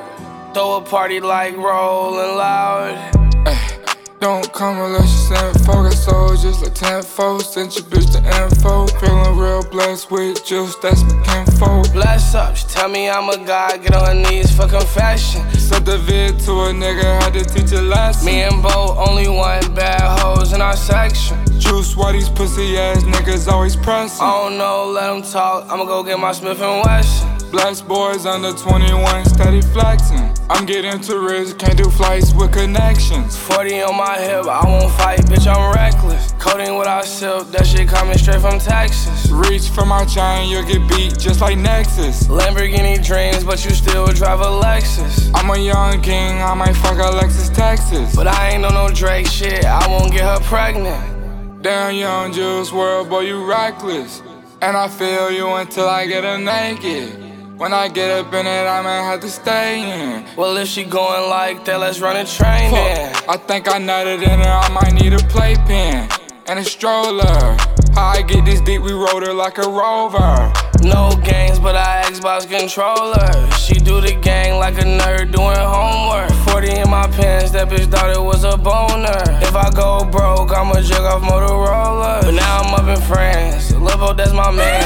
Throw 0.55 0.77
a 0.77 0.81
party 0.81 1.21
like 1.21 1.57
rolling 1.57 2.37
loud. 2.37 3.74
Don't 4.25 4.51
come 4.55 4.81
unless 4.81 5.03
you 5.03 5.37
send 5.37 5.67
focus 5.67 6.03
soldiers 6.03 6.63
like 6.63 6.73
tenfold. 6.73 7.43
Sent 7.43 7.77
your 7.77 7.85
bitch 7.85 8.11
the 8.11 8.21
info. 8.43 8.87
Feeling 8.99 9.37
real 9.37 9.63
blessed 9.69 10.11
with 10.11 10.43
juice, 10.47 10.75
that's 10.77 11.03
my 11.03 11.23
kinfolk. 11.25 11.93
Bless 11.93 12.35
up, 12.35 12.57
she 12.57 12.67
tell 12.69 12.89
me 12.89 13.11
I'm 13.11 13.29
a 13.29 13.37
god, 13.45 13.83
get 13.83 13.95
on 13.95 14.07
her 14.07 14.31
knees 14.31 14.51
for 14.51 14.67
confession. 14.67 15.43
Said 15.51 15.85
the 15.85 15.99
vid 15.99 16.41
to 16.41 16.53
a 16.53 16.73
nigga, 16.73 17.05
had 17.21 17.35
to 17.35 17.45
teach 17.45 17.73
a 17.73 17.83
lesson. 17.83 18.25
Me 18.25 18.41
and 18.41 18.63
Bo, 18.63 18.97
only 19.07 19.29
one 19.29 19.75
bad 19.75 20.01
hoes 20.19 20.55
in 20.55 20.63
our 20.63 20.75
section. 20.75 21.37
Juice, 21.65 21.97
why 21.97 22.13
these 22.13 22.29
pussy 22.29 22.77
ass 22.77 23.05
niggas 23.05 23.51
always 23.51 23.75
pressing? 23.75 24.23
I 24.23 24.43
don't 24.43 24.59
know, 24.59 24.85
let 24.87 25.07
them 25.07 25.23
talk, 25.23 25.65
I'ma 25.71 25.85
go 25.85 26.03
get 26.03 26.19
my 26.19 26.33
Smith 26.33 26.61
and 26.61 26.85
Wesson. 26.85 27.51
Blessed 27.51 27.89
boys 27.89 28.27
under 28.27 28.53
21, 28.53 29.25
steady 29.25 29.63
flexing. 29.63 30.31
I'm 30.51 30.67
getting 30.67 31.01
too 31.01 31.27
rich, 31.27 31.57
can't 31.57 31.79
do 31.79 31.89
flights 31.89 32.35
with 32.35 32.53
connections. 32.53 33.39
40 33.39 33.81
on 33.81 33.97
my 33.97 34.19
hip, 34.19 34.45
I 34.45 34.61
won't 34.67 34.93
fight, 34.93 35.21
bitch, 35.21 35.47
I'm 35.47 35.75
reckless. 35.75 36.33
Coding 36.39 36.77
without 36.77 37.07
silk, 37.07 37.51
that 37.53 37.67
shit 37.67 37.89
coming 37.89 38.19
straight 38.19 38.43
from 38.43 38.59
Texas. 38.59 39.31
Reach 39.31 39.71
for 39.71 39.87
my 39.87 40.05
chain, 40.05 40.51
you'll 40.51 40.67
get 40.67 40.87
beat 40.87 41.19
just 41.19 41.41
like 41.41 41.57
Nexus. 41.57 42.25
Lamborghini 42.29 43.03
dreams, 43.03 43.43
but 43.43 43.65
you 43.65 43.71
still 43.71 44.07
drive 44.09 44.41
a 44.41 44.53
Lexus. 44.63 45.31
I'm 45.35 45.49
a 45.49 45.59
young 45.59 46.03
king, 46.03 46.43
I 46.43 46.53
might 46.53 46.75
fuck 46.75 46.99
a 46.99 47.09
Lexus 47.17 47.55
Texas. 47.55 48.15
But 48.15 48.27
I 48.27 48.51
ain't 48.51 48.67
on 48.67 48.75
no 48.75 48.91
Drake 48.95 49.29
shit, 49.29 49.65
I 49.65 49.89
won't 49.89 50.13
get 50.13 50.25
her 50.25 50.41
pregnant. 50.45 51.14
Damn, 51.65 51.95
young 51.95 52.31
Juice 52.31 52.71
WRLD, 52.73 53.09
boy, 53.09 53.21
you 53.21 53.43
reckless. 53.43 54.23
And 54.61 54.77
I 54.77 54.87
feel 54.87 55.31
you 55.31 55.49
until 55.49 55.89
I 55.89 56.07
get 56.07 56.23
her 56.23 56.37
naked. 56.37 57.59
When 57.59 57.73
I 57.73 57.89
get 57.89 58.11
up 58.11 58.35
in 58.35 58.47
it, 58.47 58.67
I 58.67 58.83
might 58.83 59.03
have 59.11 59.21
to 59.21 59.31
stay 59.31 59.81
in. 59.81 60.27
Well, 60.37 60.59
if 60.59 60.69
she 60.69 60.85
going 60.85 61.31
like 61.31 61.65
that, 61.65 61.81
let's 61.81 62.01
run 62.01 62.19
a 62.19 62.27
train 62.27 62.71
then. 62.71 63.17
I 63.27 63.39
think 63.39 63.67
I 63.67 63.79
nutted 63.79 64.23
in 64.23 64.41
her, 64.41 64.47
I 64.47 64.69
might 64.75 64.93
need 64.93 65.15
a 65.15 65.25
playpen 65.29 66.07
and 66.49 66.59
a 66.59 66.65
stroller. 66.65 67.57
How 67.95 68.09
I 68.09 68.23
get 68.23 68.45
this 68.45 68.61
deep, 68.61 68.83
we 68.83 68.93
rode 68.93 69.23
her 69.23 69.33
like 69.33 69.59
a 69.59 69.69
rover. 69.69 70.53
No 70.83 71.15
games, 71.23 71.61
but 71.61 71.77
I 71.77 72.03
Xbox 72.03 72.43
controller. 72.43 73.31
She 73.53 73.75
do 73.75 74.01
the 74.01 74.13
gang 74.21 74.59
like 74.59 74.79
a 74.79 74.85
nerd 74.85 75.31
doing 75.31 75.57
homework. 75.57 76.29
40 76.51 76.83
in 76.83 76.91
my 76.91 77.07
pants, 77.07 77.53
that 77.53 77.69
bitch 77.69 77.89
thought 77.89 78.11
it 78.11 78.21
was 78.21 78.43
a 78.43 78.57
boner. 78.59 79.23
If 79.47 79.55
I 79.55 79.71
go 79.71 80.05
broke, 80.05 80.51
I'ma 80.51 80.81
jug 80.81 81.07
off 81.07 81.23
Motorola. 81.23 82.23
But 82.23 82.33
now 82.35 82.63
I'm 82.63 82.75
up 82.75 82.89
in 82.91 83.01
France. 83.07 83.71
Lil' 83.71 84.15
that's 84.15 84.33
my 84.33 84.51
man. 84.51 84.83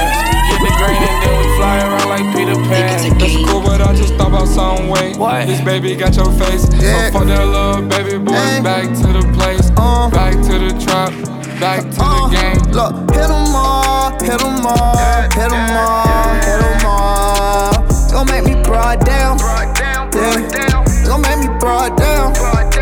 Get 0.51 0.61
the 0.61 0.73
green 0.77 1.01
and 1.01 1.19
then 1.25 1.35
we 1.41 1.57
fly 1.57 1.79
around 1.81 2.09
like 2.13 2.37
Peter 2.37 2.61
Pan. 2.69 3.19
That's 3.19 3.37
cool, 3.49 3.63
but 3.63 3.81
I 3.81 3.97
just 3.97 4.15
thought 4.15 4.29
about 4.29 4.49
some 4.49 4.89
way. 4.89 5.15
What? 5.15 5.47
This 5.47 5.63
baby 5.63 5.97
got 5.97 6.15
your 6.15 6.31
face. 6.33 6.69
Yeah. 6.75 7.11
So 7.11 7.19
fuck 7.21 7.27
that 7.27 7.47
little 7.47 7.89
baby 7.89 8.19
boy. 8.19 8.35
Hey. 8.35 8.61
Back 8.61 8.85
to 9.01 9.13
the 9.17 9.25
place. 9.33 9.71
Uh. 9.79 10.11
Back 10.11 10.35
to 10.35 10.59
the 10.59 10.79
trap. 10.85 11.39
Back 11.61 11.83
to 11.83 12.01
uh. 12.01 12.29
the 12.29 12.37
game. 12.37 12.73
Look, 12.73 12.95
hit 13.11 13.29
'em 13.29 13.55
all, 13.55 14.13
hit 14.23 14.41
'em 14.41 14.65
all, 14.65 14.97
hit 15.35 15.51
'em 15.51 15.77
all, 15.77 16.35
hit 16.47 16.63
'em 16.63 16.87
all. 16.87 17.73
Gon' 18.13 18.27
make 18.27 18.45
me 18.45 18.63
broad 18.63 19.05
down. 19.05 19.39
Yeah. 19.41 20.85
Gon' 21.05 21.21
make 21.21 21.39
me 21.39 21.49
broad 21.59 21.97
down. 21.97 22.33
Yeah. 22.35 22.78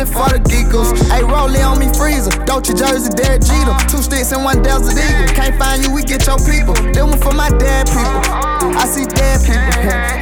Miley 0.00 0.12
for 0.12 0.28
the 0.32 0.40
geekers. 0.48 0.96
Hey, 1.10 1.22
rolling 1.22 1.62
on 1.62 1.78
me 1.78 1.92
freezer, 1.92 2.30
Dolce 2.44 2.74
Jersey, 2.74 3.10
Derek 3.10 3.42
Jeter. 3.42 3.76
Two 3.88 4.02
sticks 4.02 4.32
and 4.32 4.44
one 4.44 4.62
Desert 4.62 4.96
Eagle. 4.96 5.34
Can't 5.34 5.56
find 5.58 5.84
you, 5.84 5.92
we 5.92 6.02
get 6.02 6.26
your 6.26 6.38
people. 6.38 6.74
One 7.00 7.18
for 7.18 7.32
my 7.32 7.50
dead 7.58 7.86
people. 7.86 8.22
I 8.76 8.86
see 8.86 9.04
dead 9.04 9.40
people. 9.44 9.60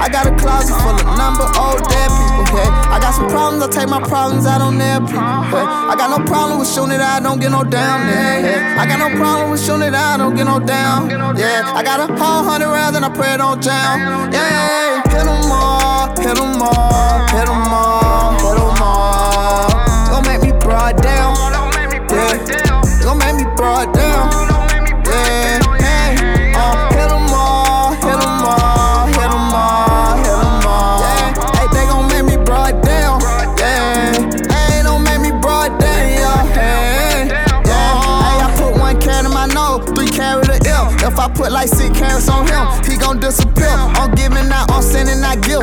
I 0.01 0.09
got 0.11 0.27
a 0.27 0.35
closet 0.37 0.75
full 0.83 0.95
of 0.95 1.07
number 1.19 1.47
old 1.59 1.83
dead 1.87 2.11
people. 2.11 2.65
I 2.91 2.99
got 3.01 3.15
some 3.15 3.29
problems, 3.29 3.63
I 3.65 3.69
take 3.69 3.89
my 3.89 4.01
problems 4.01 4.47
out 4.47 4.61
on 4.61 4.79
their 4.79 5.01
people. 5.01 5.21
I 5.21 5.95
got 5.97 6.11
no 6.11 6.25
problem 6.25 6.59
with 6.59 6.69
shooting 6.69 6.93
it 6.93 7.01
out, 7.01 7.23
don't 7.23 7.41
get 7.41 7.51
no 7.51 7.63
down. 7.63 8.09
Yeah. 8.09 8.79
I 8.79 8.87
got 8.87 8.99
no 8.99 9.15
problem 9.17 9.51
with 9.51 9.63
shooting 9.65 9.89
it 9.89 9.95
out, 9.95 10.19
don't 10.19 10.35
get 10.35 10.47
no 10.47 10.59
down. 10.59 11.11
Yeah, 11.37 11.73
I 11.75 11.83
got 11.83 12.01
a 12.01 12.07
whole 12.15 12.43
hundred 12.43 12.69
rounds 12.69 12.97
and 12.97 13.05
I 13.05 13.11
pray 13.11 13.35
it 13.35 13.39
don't 13.39 13.63
jam. 13.63 14.33
Yeah, 14.33 15.03
hit 15.03 15.25
them 15.25 15.53
all, 15.53 16.09
hit 16.17 16.37
them 16.37 16.63
all, 16.63 17.08
broad 23.69 23.98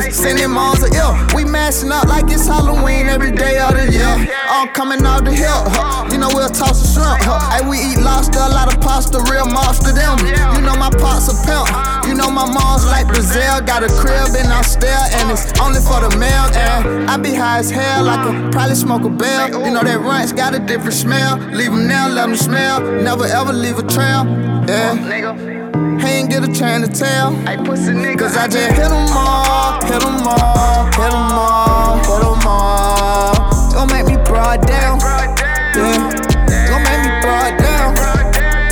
gifts, 0.00 0.16
sending 0.16 0.50
moms 0.50 0.82
a 0.82 0.88
ill. 0.94 1.14
We 1.34 1.44
mashing 1.44 1.92
up 1.92 2.06
like 2.06 2.24
it's 2.30 2.46
Halloween 2.46 3.06
every 3.06 3.32
day 3.32 3.58
of 3.58 3.74
the 3.74 3.90
year. 3.90 4.34
All 4.48 4.66
coming 4.68 5.04
out 5.04 5.24
the 5.24 5.32
hill, 5.32 5.64
huh? 5.72 6.08
you 6.10 6.18
know 6.18 6.28
we'll 6.32 6.50
toss 6.50 6.82
a 6.82 6.86
shrimp. 6.92 7.22
Huh? 7.22 7.40
Hey, 7.50 7.68
we 7.68 7.78
eat 7.78 7.98
lobster, 7.98 8.38
a 8.38 8.48
lot 8.48 8.72
of 8.72 8.80
pasta, 8.80 9.18
real 9.30 9.46
monster 9.46 9.92
them. 9.92 10.18
You 10.56 10.62
know 10.62 10.76
my 10.76 10.90
pops 10.90 11.28
a 11.28 11.36
pimp, 11.46 11.68
you 12.06 12.14
know 12.14 12.30
my 12.30 12.46
mom's 12.46 12.86
like 12.86 13.06
Brazil, 13.06 13.60
got 13.60 13.82
a 13.82 13.88
crib 13.88 14.28
I'm 14.36 14.64
still, 14.64 14.88
and 14.88 15.30
it's 15.30 15.52
only 15.60 15.80
for 15.80 16.00
the 16.00 16.16
mail. 16.16 16.46
And 16.54 17.10
I 17.10 17.16
be 17.16 17.34
high 17.34 17.58
as 17.58 17.70
hell, 17.70 18.08
I 18.08 18.24
could 18.24 18.52
probably 18.52 18.74
smoke 18.74 19.04
a 19.04 19.10
bell. 19.10 19.50
You 19.64 19.72
know 19.72 19.82
that 19.82 20.00
ranch 20.00 20.34
got 20.34 20.54
a 20.54 20.58
different 20.58 20.94
smell. 20.94 21.36
Leave 21.52 21.70
them 21.70 21.86
now, 21.86 22.08
let 22.08 22.26
them 22.26 22.36
smell. 22.36 22.80
Never 22.80 23.24
ever 23.24 23.52
leave 23.52 23.78
a 23.78 23.86
trail. 23.86 24.24
Yeah. 24.66 25.85
He 26.26 26.34
ain't 26.34 26.42
get 26.42 26.50
a 26.50 26.52
chance 26.52 26.88
to 26.88 26.92
tell. 26.92 27.36
I 27.46 27.56
pussy 27.56 27.92
nigga. 27.92 28.18
Cause 28.18 28.36
I 28.36 28.48
just 28.48 28.72
hit 28.72 28.88
them 28.88 29.06
all, 29.14 29.80
hit 29.82 30.00
them 30.02 30.26
all, 30.26 30.84
hit 30.86 31.10
them 31.14 31.38
all, 31.38 31.98
hit 32.02 32.20
them 32.20 32.46
all. 32.46 33.70
Don't 33.70 33.92
make 33.92 34.06
me 34.06 34.16
broad 34.24 34.66
down. 34.66 34.98
Yeah. 34.98 36.02
Don't 36.66 36.82
make 36.82 37.00
me 37.06 37.12
broad 37.22 37.54
down. 37.62 37.94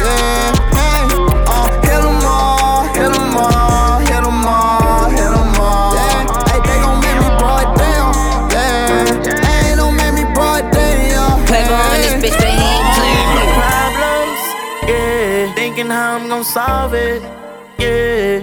Yeah. 0.02 0.50
Hey. 0.74 1.06
Uh, 1.46 1.70
hit 1.86 2.02
them 2.02 2.26
all, 2.26 2.90
hit 2.90 3.12
them 3.14 3.36
all, 3.38 4.00
hit 4.02 4.22
them 4.24 4.48
all, 4.50 5.10
hit 5.14 5.30
them 5.30 5.54
all. 5.54 5.94
Yeah. 5.94 6.26
Hey, 6.50 6.58
they 6.58 6.78
gon' 6.82 6.98
make 7.06 7.18
me 7.22 7.30
broad 7.38 7.70
down. 7.78 8.10
Yeah. 8.50 8.98
Hey, 9.46 9.76
don't 9.76 9.94
make 9.94 10.14
me 10.14 10.26
broad 10.34 10.72
down. 10.74 11.46
Play 11.46 11.62
on 11.70 12.02
this 12.02 12.18
bitch, 12.18 12.34
but 12.34 12.50
ain't 12.50 12.88
playing. 12.98 13.54
Problems, 13.54 14.42
yeah. 14.90 15.54
Thinking 15.54 15.86
how 15.86 16.16
I'm 16.16 16.26
gon' 16.26 16.42
solve 16.42 16.94
it 16.94 17.33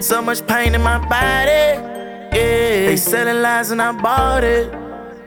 So 0.01 0.19
much 0.19 0.45
pain 0.47 0.73
in 0.73 0.81
my 0.81 0.97
body, 0.97 1.77
yeah. 2.35 2.87
They 2.87 2.97
selling 2.97 3.41
lies 3.43 3.69
and 3.69 3.79
I 3.79 3.91
bought 3.91 4.43
it, 4.43 4.73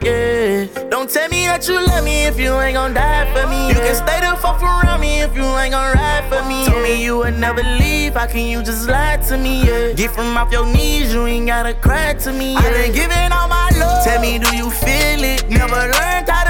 yeah. 0.03 0.67
Don't 0.91 1.09
tell 1.09 1.29
me 1.29 1.47
that 1.47 1.67
you 1.69 1.75
love 1.75 2.05
me 2.05 2.25
if 2.27 2.39
you 2.39 2.53
ain't 2.59 2.75
gon' 2.75 2.93
die 2.93 3.25
for 3.33 3.49
me. 3.49 3.69
You 3.69 3.75
can 3.75 3.95
stay 3.95 4.19
the 4.19 4.37
fuck 4.37 4.61
around 4.61 5.01
me 5.01 5.21
if 5.21 5.35
you 5.37 5.45
ain't 5.45 5.73
gon' 5.73 5.95
ride 5.95 6.25
for 6.29 6.45
me. 6.49 6.67
Told 6.67 6.83
me 6.83 7.03
you 7.05 7.19
would 7.19 7.39
never 7.39 7.63
leave, 7.63 8.15
how 8.15 8.27
can 8.27 8.49
you 8.49 8.65
just 8.65 8.89
lie 8.89 9.17
to 9.29 9.39
me? 9.39 9.65
Yeah. 9.65 9.93
Get 9.93 10.11
from 10.11 10.37
off 10.37 10.51
your 10.51 10.67
knees, 10.67 11.15
you 11.15 11.25
ain't 11.25 11.47
gotta 11.47 11.75
cry 11.75 12.15
to 12.15 12.33
me. 12.33 12.55
Yeah. 12.55 12.59
I 12.59 12.73
been 12.73 12.93
giving 12.93 13.33
all 13.33 13.49
my 13.49 13.71
love. 13.79 14.05
Tell 14.05 14.21
me, 14.21 14.39
do 14.41 14.57
you 14.57 14.71
feel 14.71 15.23
it? 15.23 15.49
Never 15.49 15.77
learned 15.77 16.29
how. 16.29 16.44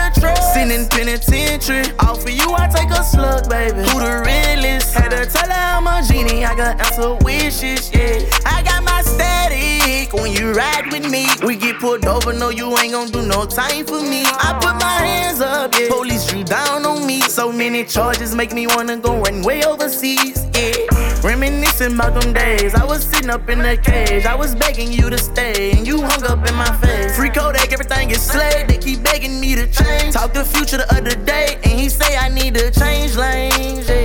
Sitting 0.53 0.87
penitentiary, 0.89 1.85
off 2.01 2.23
for 2.23 2.31
you 2.31 2.53
I 2.53 2.69
take 2.69 2.91
a 2.91 3.03
slug, 3.03 3.49
baby. 3.49 3.81
Who 3.91 4.01
the 4.01 4.23
realest? 4.25 4.95
Had 4.95 5.11
to 5.11 5.27
tell 5.27 5.49
her 5.49 5.53
I'm 5.53 5.87
a 5.87 6.07
genie, 6.07 6.45
I 6.45 6.55
got 6.55 6.81
answer 6.81 7.15
wishes, 7.25 7.91
yeah. 7.93 8.25
I 8.47 8.63
got 8.63 8.85
my 8.85 9.03
static 9.03 10.13
when 10.13 10.33
you 10.33 10.53
ride 10.53 10.91
with 10.93 11.11
me. 11.11 11.27
We 11.45 11.57
get 11.57 11.81
pulled 11.81 12.07
over, 12.07 12.33
no, 12.33 12.51
you 12.51 12.77
ain't 12.79 12.93
gon' 12.93 13.09
do 13.11 13.27
no 13.27 13.47
time 13.47 13.85
for 13.85 14.01
me. 14.01 14.23
I 14.25 14.59
put 14.61 14.75
my 14.81 15.07
hands 15.07 15.41
up, 15.41 15.75
yeah. 15.79 15.89
Police 15.89 16.27
drew 16.27 16.45
down 16.45 16.87
on 16.87 17.07
me. 17.07 17.21
So 17.23 17.53
many 17.53 17.85
charges 17.85 18.35
make 18.35 18.53
me 18.53 18.67
wanna 18.67 18.97
go 18.97 19.21
run 19.21 19.43
way 19.43 19.65
overseas, 19.65 20.47
yeah. 20.55 21.04
Reminiscing 21.25 21.95
about 21.95 22.21
them 22.21 22.35
days. 22.35 22.75
I 22.75 22.85
was 22.85 23.03
sitting 23.03 23.31
up 23.31 23.49
in 23.49 23.61
the 23.61 23.79
cage. 23.79 24.27
I 24.27 24.35
was 24.35 24.55
begging 24.55 24.93
you 24.93 25.09
to 25.09 25.17
stay, 25.17 25.73
and 25.73 25.87
you 25.87 26.03
hung 26.03 26.23
up 26.25 26.47
in 26.47 26.55
my 26.55 26.71
face. 26.77 27.17
Free 27.17 27.31
Kodak, 27.31 27.73
everything 27.73 28.11
is 28.11 28.21
slayed. 28.21 28.69
They 28.69 28.77
keep 28.77 29.03
begging 29.03 29.41
me 29.41 29.55
to 29.55 29.67
change. 29.67 30.13
Talk 30.13 30.35
the 30.35 30.45
future 30.45 30.77
the 30.77 30.95
other 30.95 31.17
day, 31.25 31.59
and 31.65 31.81
he 31.81 31.89
say 31.89 32.19
I 32.19 32.29
need 32.29 32.57
to 32.57 32.71
change 32.71 33.17
lanes, 33.17 33.89
yeah. 33.89 34.04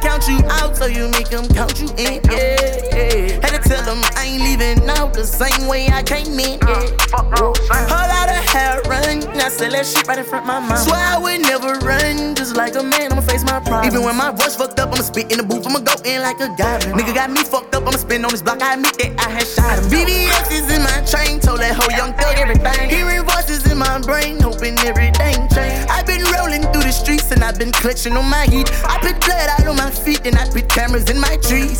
Count 0.00 0.26
you 0.28 0.40
out, 0.48 0.76
so 0.76 0.86
you 0.86 1.08
make 1.08 1.28
them 1.28 1.46
count 1.48 1.80
you 1.80 1.88
in, 1.96 2.20
yeah. 2.30 2.56
yeah. 2.92 3.40
Had 3.44 3.60
to 3.60 3.68
tell 3.68 3.84
them 3.84 4.00
I 4.16 4.24
ain't 4.26 4.42
leaving 4.42 4.88
out 4.90 5.14
the 5.14 5.24
same 5.24 5.68
way 5.68 5.88
I 5.88 6.02
came 6.02 6.38
in, 6.38 6.58
uh, 6.62 6.68
yeah. 6.68 6.96
Fuck 7.12 7.38
Whole 7.38 8.08
lot 8.08 8.28
of 8.28 8.42
hair 8.48 8.80
run, 8.88 9.22
I 9.38 9.48
sell 9.48 9.70
that 9.70 9.86
shit 9.86 10.06
right 10.08 10.18
in 10.18 10.24
front 10.24 10.44
of 10.44 10.48
my 10.48 10.60
mouth. 10.60 10.80
Swear 10.80 11.00
I 11.00 11.18
would 11.18 11.42
never 11.42 11.74
run, 11.86 12.34
just 12.34 12.56
like 12.56 12.74
a 12.74 12.82
man, 12.82 13.12
I'ma 13.12 13.22
face 13.22 13.44
my 13.44 13.60
problem. 13.60 13.84
Even 13.84 14.02
when 14.02 14.16
my 14.16 14.30
voice 14.30 14.56
fucked 14.56 14.80
up, 14.80 14.92
I'ma 14.92 15.02
spit 15.02 15.30
in 15.30 15.38
the 15.38 15.44
booth, 15.44 15.66
I'ma 15.66 15.80
go 15.80 15.94
in 16.04 16.22
like 16.22 16.40
a 16.40 16.48
goblin. 16.56 16.92
Uh. 16.92 16.98
Nigga 16.98 17.14
got 17.14 17.30
me 17.30 17.44
fucked 17.44 17.74
up, 17.74 17.82
I'ma 17.82 17.98
spin 17.98 18.24
on 18.24 18.30
this 18.30 18.42
block, 18.42 18.62
I 18.62 18.74
admit 18.74 18.96
that 18.98 19.12
I 19.20 19.30
had 19.30 19.46
shot 19.46 19.78
him. 19.78 19.84
BBS 19.92 20.50
is 20.50 20.66
in 20.72 20.82
my 20.82 21.00
train, 21.04 21.40
told 21.40 21.60
that 21.60 21.76
whole 21.76 21.92
young 21.92 22.14
thug 22.14 22.36
everything. 22.38 22.88
Hearing 22.88 23.24
voices 23.24 23.70
in 23.70 23.78
my 23.78 24.00
brain, 24.00 24.40
hoping 24.40 24.78
everything 24.80 25.48
change. 25.52 25.86
I've 25.90 26.06
been 26.06 26.24
rolling 26.32 26.62
through 26.72 26.86
the 26.86 26.92
streets 26.92 27.30
and 27.30 27.42
I've 27.42 27.58
been 27.58 27.72
clutching 27.72 28.16
on 28.16 28.28
my 28.30 28.46
heat. 28.46 28.70
I 28.84 28.98
put 29.00 29.20
blood 29.20 29.48
out 29.58 29.66
on 29.66 29.76
my 29.76 29.89
feet 29.90 30.26
and 30.26 30.36
I 30.36 30.48
put 30.48 30.68
cameras 30.68 31.10
in 31.10 31.20
my 31.20 31.36
trees. 31.38 31.78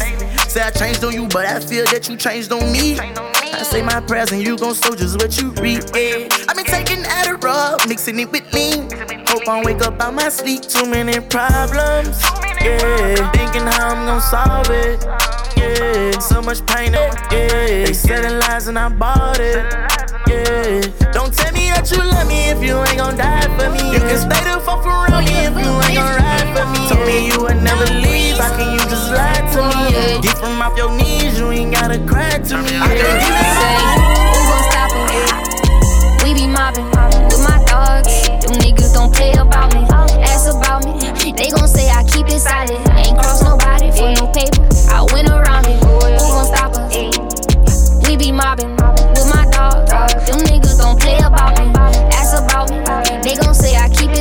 Say 0.51 0.61
I 0.63 0.71
changed 0.71 1.05
on 1.05 1.13
you, 1.13 1.29
but 1.29 1.47
I 1.47 1.61
feel 1.61 1.85
that 1.87 2.09
you 2.09 2.17
changed 2.17 2.53
on 2.53 2.73
me. 2.73 2.99
I 2.99 3.63
say 3.63 3.83
my 3.83 4.01
prayers 4.01 4.33
and 4.33 4.43
you 4.43 4.57
gon' 4.57 4.75
sow 4.75 4.95
just 4.95 5.19
what 5.19 5.41
you 5.41 5.51
reap. 5.63 5.85
Yeah. 5.95 6.29
I've 6.49 6.57
been 6.57 6.65
taking 6.65 7.05
Adderall, 7.05 7.87
mixing 7.89 8.19
it 8.19 8.31
with 8.33 8.53
lean. 8.53 8.91
Hope 9.29 9.47
I 9.49 9.63
wake 9.65 9.83
up 9.83 10.01
out 10.01 10.15
my 10.15 10.29
sleep. 10.29 10.63
Too 10.63 10.89
many 10.89 11.21
problems. 11.21 12.21
Yeah. 12.61 13.31
Thinking 13.33 13.63
how 13.63 13.95
I'm 13.95 14.07
gon' 14.07 14.21
solve 14.21 14.71
it. 14.71 15.05
Yeah. 15.57 16.19
So 16.19 16.43
much 16.43 16.65
pain. 16.67 16.93
Yeah. 16.93 17.27
They 17.31 17.93
selling 17.93 18.39
lies 18.41 18.67
and 18.67 18.79
I 18.79 18.89
bought 18.89 19.41
it. 19.41 19.90
Don't 21.13 21.33
tell 21.35 21.53
me 21.53 21.71
that 21.75 21.91
you 21.91 21.99
love 21.99 22.27
me 22.29 22.49
if 22.51 22.63
you 22.63 22.79
ain't 22.79 22.99
gon' 22.99 23.17
die 23.17 23.49
for 23.59 23.69
me. 23.71 23.83
You 23.93 24.01
can 24.01 24.19
stay 24.19 24.43
the 24.47 24.61
fuck 24.65 24.85
around 24.87 25.25
me 25.25 25.35
if 25.45 25.55
you 25.55 25.71
ain't 25.85 25.97
gon' 25.99 26.17
ride 26.17 26.49
for 26.55 26.67
me. 26.73 26.81
Told 26.89 27.05
me 27.07 27.27
you 27.29 27.39
would 27.43 27.63
never 27.63 27.87
leave. 28.01 28.39
How 28.39 28.55
can 28.57 28.73
you 28.73 28.83
just 28.89 29.11
lie 29.11 29.43
to 29.55 29.61
me? 29.69 30.21
Get 30.23 30.39
from 30.39 30.61
off 30.63 30.77
your 30.77 30.93
knees, 30.97 31.39
you 31.39 31.51
ain't 31.51 31.75
gotta 31.75 31.99
cry 32.07 32.39
to 32.39 32.55
me. 32.63 32.75
I 32.79 32.89
can 32.89 33.07
Yeah. 33.21 33.61
Say, 33.61 33.77
who 34.31 34.39
gon' 34.49 34.65
stop 34.71 34.91
us? 34.97 36.25
We 36.25 36.35
be 36.35 36.47
mobbing 36.47 36.89
with 36.89 37.43
my 37.45 37.59
dogs. 37.69 38.29
Them 38.45 38.57
niggas 38.63 38.95
don't 38.95 39.13
play 39.13 39.33
about 39.33 39.75
me. 39.75 39.83
Ask 40.25 40.49
about 40.51 40.85
me. 40.85 40.99
They 41.33 41.51
gon' 41.51 41.69
say 41.69 41.89
I 41.91 42.05
keep 42.05 42.29
it 42.29 42.41
solid. 42.41 42.81
Ain't 42.97 43.19
cross 43.19 43.43
nobody 43.43 43.60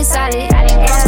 I 0.01 0.31
keep 0.31 0.98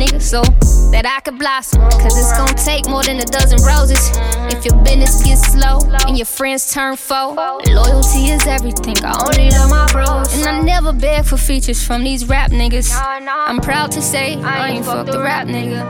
get 0.00 0.12
rid 0.12 0.14
of 0.14 0.20
niggas 0.20 0.22
so 0.22 0.42
that 0.90 1.06
I 1.06 1.20
could 1.20 1.38
blossom. 1.38 1.80
Cause 1.82 2.16
it's 2.18 2.32
gonna 2.36 2.54
take 2.54 2.88
more 2.88 3.02
than 3.02 3.18
a 3.18 3.24
dozen 3.24 3.58
roses. 3.62 4.10
If 4.52 4.64
your 4.64 4.76
business 4.82 5.22
gets 5.22 5.52
slow 5.52 5.80
and 6.06 6.16
your 6.16 6.26
friends 6.26 6.72
turn 6.72 6.96
foe, 6.96 7.34
loyalty 7.66 8.30
is 8.30 8.46
everything. 8.46 8.96
I 9.04 9.24
only 9.26 9.50
love 9.50 9.70
my 9.70 9.90
bros. 9.92 10.32
And 10.34 10.44
I 10.46 10.60
never 10.60 10.92
beg 10.92 11.24
for 11.24 11.36
features 11.36 11.84
from 11.84 12.04
these 12.04 12.28
rap 12.28 12.50
niggas. 12.50 12.90
I'm 12.94 13.60
proud 13.60 13.92
to 13.92 14.02
say 14.02 14.36
I 14.36 14.70
ain't 14.70 14.84
fucked 14.84 15.12
the 15.12 15.20
rap 15.20 15.46
nigga. 15.46 15.84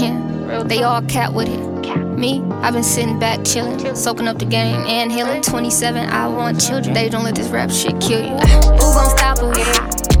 Yeah, 0.00 0.62
they 0.64 0.82
all 0.82 1.02
cat 1.02 1.32
with 1.32 1.48
it. 1.48 1.70
Me, 2.16 2.42
I've 2.60 2.74
been 2.74 2.82
sitting 2.82 3.18
back 3.18 3.46
chilling, 3.46 3.96
soaking 3.96 4.28
up 4.28 4.38
the 4.38 4.44
game 4.44 4.76
and 4.86 5.10
healing. 5.10 5.40
27, 5.40 6.10
I 6.10 6.28
want 6.28 6.60
children. 6.60 6.92
They 6.92 7.08
don't 7.08 7.24
let 7.24 7.34
this 7.34 7.48
rap 7.48 7.70
shit 7.70 7.98
kill 7.98 8.20
you. 8.20 8.36
Who 8.36 8.78
gon' 8.78 9.16
stop 9.16 9.38
us? 9.38 10.19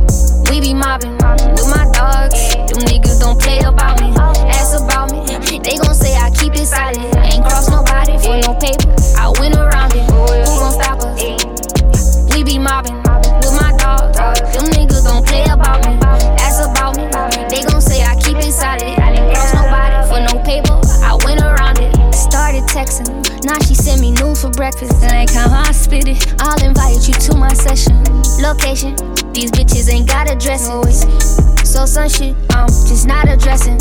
We 0.50 0.60
be 0.60 0.74
mobbing 0.74 1.12
with 1.12 1.70
my 1.70 1.86
dogs. 1.94 2.56
Them 2.66 2.82
niggas 2.90 3.20
don't 3.20 3.40
play 3.40 3.60
about 3.60 4.00
me. 4.00 4.10
Ask 4.50 4.74
about 4.82 5.12
me. 5.12 5.22
They 5.62 5.76
gon' 5.78 5.94
say 5.94 6.16
I 6.16 6.28
keep 6.30 6.54
it 6.54 6.66
solid. 6.66 6.98
Ain't 7.22 7.44
cross 7.44 7.70
nobody 7.70 8.18
for 8.18 8.34
no 8.42 8.58
paper. 8.58 8.90
I 9.14 9.30
went 9.38 9.54
around 9.54 9.94
it. 9.94 10.02
Who 10.10 10.58
gon' 10.58 10.72
stop 10.72 10.98
us? 11.06 12.34
We 12.34 12.42
be 12.42 12.58
mobbing 12.58 12.96
with 12.98 13.54
my 13.62 13.70
dogs. 13.78 14.18
Them 14.50 14.66
niggas 14.74 15.04
don't 15.04 15.24
play 15.24 15.44
about 15.44 15.86
me. 15.86 15.94
Ask 16.42 16.68
about 16.68 16.96
me. 16.96 17.06
They 17.46 17.62
gon' 17.62 17.80
say 17.80 18.02
I 18.02 18.16
keep 18.16 18.36
it 18.38 18.50
solid. 18.50 18.82
Ain't 18.82 19.30
cross 19.30 19.54
nobody 19.54 20.02
for 20.10 20.18
no 20.18 20.42
paper. 20.42 20.74
I 21.06 21.14
went 21.24 21.42
around 21.42 21.78
it. 21.78 21.94
Started 22.12 22.64
texting. 22.64 23.22
Now 23.44 23.60
she 23.60 23.76
send 23.76 24.00
me 24.00 24.10
news 24.10 24.42
for 24.42 24.50
breakfast. 24.50 25.00
And 25.00 25.12
like 25.12 25.30
how 25.30 25.46
I 25.48 25.70
spit 25.70 26.08
it. 26.08 26.34
I'll 26.40 26.60
invite 26.64 27.06
you 27.06 27.14
to 27.14 27.36
my 27.36 27.54
session. 27.54 28.02
Location. 28.42 28.96
These 29.32 29.52
bitches 29.52 29.88
ain't 29.92 30.08
got 30.08 30.28
addresses. 30.28 31.02
So 31.70 31.86
some 31.86 32.08
shit 32.08 32.34
I'm 32.50 32.66
just 32.66 33.06
not 33.06 33.28
addressing. 33.28 33.80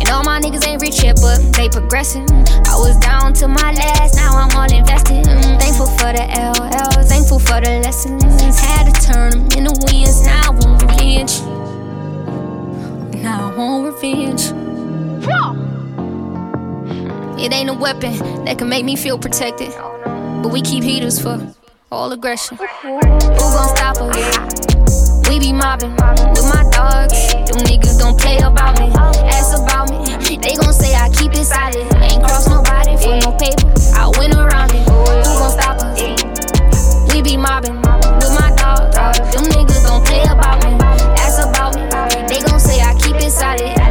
And 0.00 0.08
all 0.10 0.24
my 0.24 0.40
niggas 0.40 0.66
ain't 0.66 0.82
rich 0.82 1.04
yet, 1.04 1.18
but 1.22 1.38
they 1.54 1.68
progressing. 1.68 2.28
I 2.66 2.76
was 2.76 2.98
down 2.98 3.32
to 3.34 3.46
my 3.46 3.72
last, 3.72 4.16
now 4.16 4.32
I'm 4.34 4.50
all 4.56 4.70
invested. 4.76 5.24
Mm, 5.24 5.60
thankful 5.60 5.86
for 5.86 6.12
the 6.12 6.26
LLs, 6.28 7.08
thankful 7.08 7.38
for 7.38 7.60
the 7.60 7.80
lessons. 7.84 8.58
Had 8.58 8.92
to 8.92 9.00
turn 9.00 9.30
them 9.30 9.66
into 9.66 9.72
wins, 9.86 10.26
now 10.26 10.42
I 10.42 10.50
want 10.50 10.82
revenge. 10.82 11.40
Now 13.22 13.52
I 13.52 13.56
want 13.56 13.94
revenge. 13.94 14.42
It 17.40 17.52
ain't 17.52 17.70
a 17.70 17.74
weapon 17.74 18.44
that 18.44 18.58
can 18.58 18.68
make 18.68 18.84
me 18.84 18.96
feel 18.96 19.18
protected. 19.18 19.70
But 20.42 20.52
we 20.52 20.60
keep 20.60 20.82
heaters 20.82 21.22
for 21.22 21.54
all 21.92 22.10
aggression. 22.10 22.56
Who 22.56 23.00
gon' 23.00 23.76
stop 23.76 23.96
us? 24.00 24.71
Be 25.52 25.58
mobbing 25.58 25.90
with 25.90 26.48
my 26.48 26.64
dogs. 26.72 27.34
Them 27.34 27.60
niggas 27.68 27.98
don't 27.98 28.18
play 28.18 28.38
about 28.38 28.80
me. 28.80 28.88
Ask 29.28 29.60
about 29.60 29.90
me. 29.90 30.38
They 30.38 30.54
gon' 30.54 30.72
say 30.72 30.94
I 30.94 31.10
keep 31.10 31.32
it 31.34 31.44
solid. 31.44 31.76
Ain't 32.00 32.24
cross 32.24 32.48
nobody 32.48 32.96
for 32.96 33.20
no 33.20 33.36
paper. 33.36 33.68
I 33.92 34.10
went 34.18 34.34
around 34.34 34.72
it. 34.72 34.80
Who 34.88 35.04
gon' 35.36 35.50
stop 35.50 35.76
us? 35.82 37.12
We 37.12 37.20
be 37.20 37.36
mobbing 37.36 37.76
with 37.76 38.32
my 38.32 38.50
dogs. 38.56 38.96
Them 39.34 39.44
niggas 39.52 39.84
don't 39.84 40.02
play 40.06 40.22
about 40.22 40.64
me. 40.64 40.72
Ask 41.20 41.46
about 41.46 41.74
me. 41.76 41.82
They 42.28 42.40
gon' 42.40 42.58
say 42.58 42.80
I 42.80 42.94
keep 42.94 43.16
it 43.16 43.30
solid. 43.30 43.81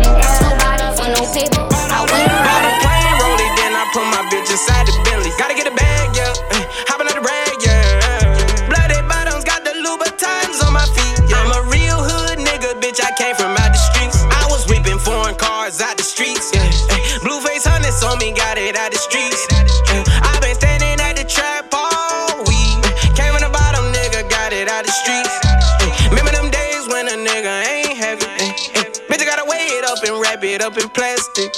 It 30.62 30.66
up 30.66 30.78
in 30.78 30.90
plastic. 30.90 31.52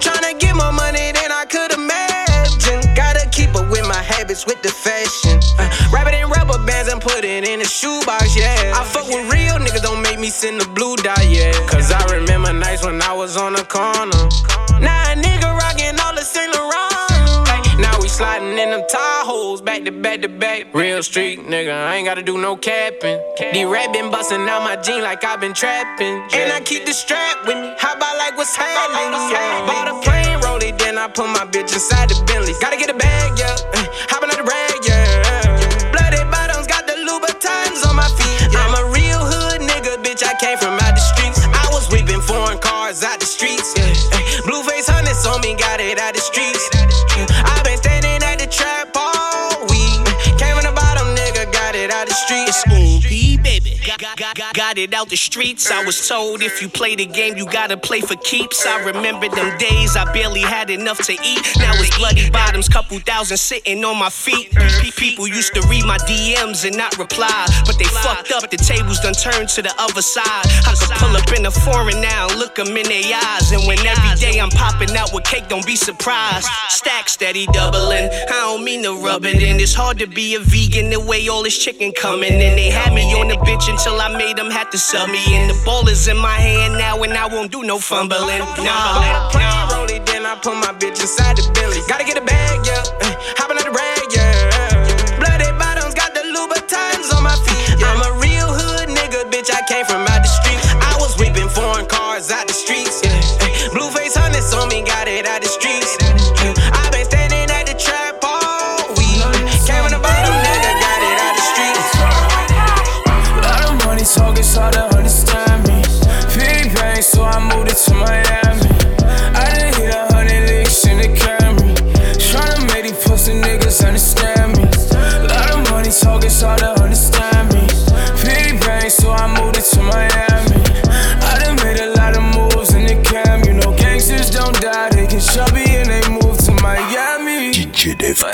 Tryna 0.00 0.38
get 0.38 0.54
more 0.54 0.72
money 0.72 1.12
than 1.12 1.30
I 1.32 1.44
could 1.48 1.72
imagine. 1.72 2.80
Gotta 2.94 3.28
keep 3.30 3.54
up 3.54 3.68
with 3.70 3.86
my 3.86 4.02
habits, 4.02 4.46
with 4.46 4.62
the 4.62 4.68
fashion. 4.68 5.40
Uh, 5.58 5.68
wrap 5.92 6.06
it 6.06 6.14
in 6.14 6.28
rubber 6.28 6.58
bands 6.64 6.90
and 6.90 7.00
put 7.00 7.24
it 7.24 7.44
in 7.44 7.60
a 7.60 7.64
shoebox, 7.64 8.36
yeah. 8.36 8.72
I 8.74 8.84
fuck 8.84 9.08
with 9.08 9.30
real 9.32 9.56
niggas, 9.56 9.82
don't 9.82 10.02
make 10.02 10.18
me 10.18 10.28
send 10.28 10.60
the 10.60 10.68
blue 10.68 10.96
dot, 10.96 11.24
yeah. 11.28 11.52
Cause 11.68 11.92
I 11.92 12.02
remember 12.14 12.52
nights 12.52 12.84
when 12.84 13.00
I 13.02 13.12
was 13.12 13.36
on 13.36 13.52
the 13.52 13.64
corner. 13.64 14.15
to 19.86 19.92
back 19.92 20.20
to 20.22 20.28
back. 20.28 20.74
Real 20.74 21.00
street 21.00 21.38
nigga, 21.46 21.70
I 21.70 21.94
ain't 21.94 22.06
gotta 22.06 22.22
do 22.22 22.36
no 22.38 22.56
capping. 22.56 23.22
The 23.38 23.64
rap 23.66 23.92
been 23.92 24.10
busting 24.10 24.42
out 24.48 24.66
my 24.66 24.74
jean 24.82 25.00
like 25.00 25.22
i 25.22 25.36
been 25.36 25.54
trapping. 25.54 26.26
And 26.34 26.52
I 26.52 26.60
keep 26.60 26.84
the 26.84 26.92
strap 26.92 27.46
with 27.46 27.54
me. 27.54 27.72
How 27.78 27.94
about 27.94 28.18
like 28.18 28.36
what's 28.36 28.56
happening? 28.56 29.14
Bought 29.70 29.86
a 29.86 29.94
plane, 30.02 30.40
roll 30.42 30.58
it, 30.58 30.76
then 30.78 30.98
I 30.98 31.06
put 31.06 31.30
my 31.30 31.46
bitch 31.46 31.70
inside 31.72 32.10
the 32.10 32.18
Bentley. 32.26 32.54
Gotta 32.60 32.76
get 32.76 32.90
a 32.90 32.98
bag, 32.98 33.38
yeah. 33.38 33.54
Uh, 33.78 33.86
Hopin' 34.10 34.30
out 34.30 34.42
the 34.42 34.48
rag, 34.48 34.74
yeah. 34.82 35.94
Bloody 35.94 36.22
bottoms 36.34 36.66
got 36.66 36.86
the 36.90 36.98
Louboutins 37.06 37.86
on 37.86 37.94
my 37.94 38.10
feet. 38.18 38.50
Yeah. 38.50 38.66
I'm 38.66 38.74
a 38.74 38.90
real 38.90 39.22
hood 39.22 39.62
nigga, 39.62 40.02
bitch. 40.02 40.26
I 40.26 40.34
came 40.42 40.58
from 40.58 40.74
out 40.82 40.98
the 40.98 41.04
streets. 41.14 41.46
I 41.46 41.70
was 41.70 41.86
whipping 41.94 42.22
foreign 42.22 42.58
cars 42.58 43.04
out 43.04 43.20
the 43.20 43.26
streets. 43.26 43.70
Yeah. 43.78 43.94
Uh, 44.10 44.50
Blue 44.50 44.62
face 44.66 44.90
hunnids 44.90 45.22
on 45.30 45.40
me, 45.42 45.54
got 45.54 45.78
it 45.78 45.98
out 46.00 46.14
the 46.14 46.20
streets. 46.20 46.75
It's 52.38 52.64
baby. 52.68 52.95
It 54.78 54.92
out 54.92 55.08
the 55.08 55.16
streets. 55.16 55.70
I 55.70 55.82
was 55.84 56.06
told 56.06 56.42
if 56.42 56.60
you 56.60 56.68
play 56.68 56.96
the 56.96 57.06
game, 57.06 57.36
you 57.36 57.46
gotta 57.46 57.78
play 57.78 58.02
for 58.02 58.16
keeps. 58.16 58.66
I 58.66 58.84
remember 58.84 59.26
them 59.28 59.56
days 59.56 59.96
I 59.96 60.04
barely 60.12 60.40
had 60.40 60.68
enough 60.68 60.98
to 61.06 61.12
eat. 61.12 61.40
Now 61.56 61.72
it's 61.76 61.96
bloody 61.96 62.28
bottoms, 62.28 62.68
couple 62.68 62.98
thousand 62.98 63.38
sitting 63.38 63.82
on 63.84 63.98
my 63.98 64.10
feet. 64.10 64.52
People 64.96 65.28
used 65.28 65.54
to 65.54 65.62
read 65.68 65.84
my 65.86 65.96
DMs 65.98 66.66
and 66.66 66.76
not 66.76 66.98
reply, 66.98 67.46
but 67.64 67.78
they 67.78 67.84
fucked 67.84 68.32
up. 68.32 68.50
The 68.50 68.58
tables 68.58 69.00
done 69.00 69.14
turned 69.14 69.48
to 69.50 69.62
the 69.62 69.72
other 69.78 70.02
side. 70.02 70.44
I 70.68 70.74
could 70.76 70.90
pull 70.98 71.16
up 71.16 71.32
in 71.32 71.46
a 71.46 71.50
foreign 71.50 72.00
now, 72.02 72.28
look 72.36 72.56
them 72.56 72.76
in 72.76 72.84
their 72.84 73.16
eyes. 73.16 73.52
And 73.52 73.66
when 73.66 73.78
every 73.80 74.14
day 74.20 74.38
I'm 74.40 74.50
popping 74.50 74.94
out 74.96 75.12
with 75.14 75.24
cake, 75.24 75.48
don't 75.48 75.64
be 75.64 75.76
surprised. 75.76 76.48
Stack 76.68 77.08
steady 77.08 77.46
doubling. 77.46 78.10
I 78.12 78.40
don't 78.44 78.64
mean 78.64 78.82
to 78.82 78.92
rub 79.02 79.24
it 79.24 79.42
in. 79.42 79.58
It's 79.58 79.74
hard 79.74 79.98
to 80.00 80.06
be 80.06 80.34
a 80.34 80.40
vegan 80.40 80.90
the 80.90 81.00
way 81.00 81.28
all 81.28 81.42
this 81.42 81.56
chicken 81.56 81.92
coming 81.92 82.34
in. 82.34 82.56
They 82.56 82.70
had 82.70 82.92
me 82.92 83.04
on 83.14 83.28
the 83.28 83.36
bitch 83.36 83.70
until 83.70 84.00
I 84.00 84.16
made 84.16 84.36
them 84.36 84.50
have 84.66 84.72
to 84.72 84.78
sub 84.78 85.08
me. 85.10 85.22
And 85.30 85.50
the 85.50 85.58
ball 85.64 85.86
is 85.88 86.08
in 86.08 86.16
my 86.16 86.34
hand 86.34 86.74
now, 86.74 87.02
and 87.02 87.12
I 87.12 87.26
won't 87.26 87.52
do 87.52 87.62
no 87.62 87.78
fumbling. 87.78 88.38
Nah, 88.38 89.30
nah. 89.30 89.70
roll 89.70 89.86
it, 89.86 90.04
then 90.06 90.26
I 90.26 90.34
put 90.42 90.54
my 90.54 90.72
bitch 90.74 90.98
inside 91.00 91.36
the 91.36 91.46
belly. 91.54 91.78
Gotta 91.88 92.04
get 92.04 92.18
a 92.18 92.24
bag, 92.24 92.66
yeah. 92.66 92.82
Uh, 93.00 93.14
hopping 93.38 93.58
on 93.58 93.64
the 93.64 93.74
rag, 93.74 94.06
yeah. 94.10 95.22
Bloody 95.22 95.50
bottoms, 95.58 95.94
got 95.94 96.14
the 96.14 96.26
Louboutins 96.34 97.14
on 97.14 97.22
my 97.22 97.36
feet. 97.46 97.78
I'm 97.84 98.02
a 98.02 98.18
real 98.18 98.50
hood 98.50 98.88
nigga, 98.90 99.30
bitch. 99.30 99.50
I 99.54 99.62
came 99.70 99.86
from 99.86 100.02
out 100.02 100.22
the 100.22 100.32
street. 100.42 100.58
I 100.82 100.96
was 100.98 101.14
whipping 101.18 101.48
foreign 101.48 101.86
cars 101.86 102.30
out 102.30 102.46
the 102.48 102.54
streets, 102.54 103.05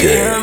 DJ 0.02 0.41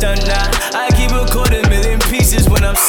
pieces 0.00 0.57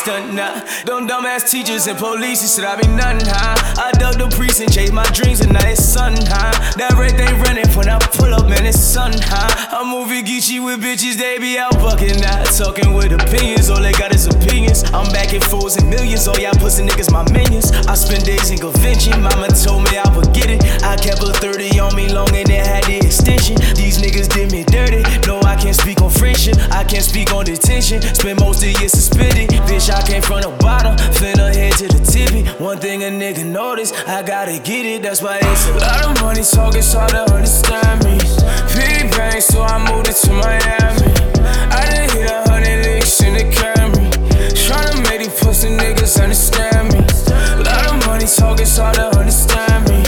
when 0.09 0.39
I'm. 0.39 0.65
Them 0.85 1.07
dumbass 1.07 1.49
teachers 1.49 1.87
and 1.87 1.97
police 1.97 2.41
said 2.41 2.65
I 2.65 2.75
be 2.81 2.87
nothing, 2.87 3.25
huh? 3.25 3.55
I 3.77 3.91
dug 3.93 4.17
the 4.17 4.27
priest 4.35 4.61
and 4.61 4.71
chased 4.71 4.93
my 4.93 5.05
dreams 5.11 5.41
and 5.41 5.53
now 5.53 5.67
it's 5.67 5.83
sun, 5.83 6.15
huh? 6.17 6.51
That 6.77 6.97
red 6.97 7.15
they 7.15 7.31
running 7.45 7.69
when 7.77 7.87
I 7.87 7.99
pull 7.99 8.33
up, 8.33 8.49
man, 8.49 8.65
it's 8.65 8.79
sun, 8.79 9.13
huh? 9.15 9.77
I'm 9.77 9.87
moving 9.89 10.25
Geechee 10.25 10.63
with 10.63 10.81
bitches, 10.81 11.17
they 11.17 11.37
be 11.37 11.57
out 11.57 11.77
bucking, 11.77 12.19
not 12.21 12.45
talking 12.47 12.93
with 12.93 13.13
opinions. 13.13 13.69
All 13.69 13.81
they 13.81 13.93
got 13.93 14.13
is 14.13 14.27
opinions. 14.27 14.83
I'm 14.91 15.11
back 15.13 15.33
at 15.33 15.43
fools 15.43 15.77
and 15.77 15.89
millions. 15.89 16.27
Oh, 16.27 16.33
all 16.33 16.39
y'all 16.39 16.57
pussy 16.57 16.83
niggas, 16.83 17.11
my 17.11 17.23
minions. 17.31 17.71
I 17.87 17.93
spend 17.95 18.25
days 18.25 18.49
in 18.51 18.57
convention. 18.57 19.21
Mama 19.21 19.47
told 19.49 19.83
me 19.85 19.97
I 19.97 20.07
would 20.15 20.33
get 20.33 20.49
it. 20.49 20.63
I 20.83 20.97
kept 20.97 21.21
a 21.21 21.33
30 21.33 21.79
on 21.79 21.95
me 21.95 22.09
long 22.09 22.29
and 22.33 22.49
it 22.49 22.65
had 22.65 22.83
the 22.85 22.97
extension. 22.97 23.55
These 23.75 24.01
niggas 24.01 24.27
did 24.33 24.51
me 24.51 24.63
dirty. 24.63 25.03
No, 25.27 25.39
I 25.41 25.55
can't 25.55 25.75
speak 25.75 26.01
on 26.01 26.09
friendship. 26.09 26.57
I 26.71 26.83
can't 26.83 27.03
speak 27.03 27.31
on 27.31 27.45
detention. 27.45 28.01
Spend 28.01 28.39
most 28.39 28.63
of 28.63 28.73
the 28.73 28.79
year 28.79 28.89
suspended. 28.89 29.49
Bitch, 29.69 29.89
I 29.89 29.98
came 30.03 30.21
from 30.21 30.41
the 30.41 30.49
bottom. 30.59 30.95
Finna 31.15 31.53
head 31.53 31.73
to 31.79 31.87
the 31.87 31.99
tippy. 31.99 32.43
One 32.63 32.77
thing 32.77 33.03
a 33.03 33.07
nigga 33.07 33.45
notice, 33.45 33.91
I 34.07 34.23
gotta 34.23 34.59
get 34.59 34.85
it. 34.85 35.01
That's 35.01 35.21
why 35.21 35.39
it's 35.41 35.67
a 35.67 35.73
lot 35.73 36.05
of 36.05 36.21
money 36.21 36.43
talk. 36.43 36.75
It's 36.75 36.91
to 36.91 37.33
understand 37.33 38.03
me. 38.03 38.17
Big 38.75 39.11
bang, 39.11 39.41
so 39.41 39.61
I 39.61 39.77
moved 39.89 40.07
it 40.07 40.15
to 40.23 40.31
Miami. 40.31 41.11
I 41.71 41.81
done 41.89 42.09
hit 42.15 42.29
a 42.31 42.49
hundred 42.49 42.85
licks 42.85 43.21
in 43.21 43.33
the 43.33 43.45
Camry. 43.51 44.09
Tryna 44.53 45.03
make 45.09 45.21
these 45.21 45.39
pussy 45.39 45.69
niggas 45.69 46.21
understand 46.21 46.93
me. 46.93 46.99
A 47.59 47.63
lot 47.63 47.91
of 47.91 48.05
money 48.05 48.25
talk, 48.25 48.59
it's 48.59 48.75
to 48.75 48.83
understand 49.17 49.89
me. 49.89 50.03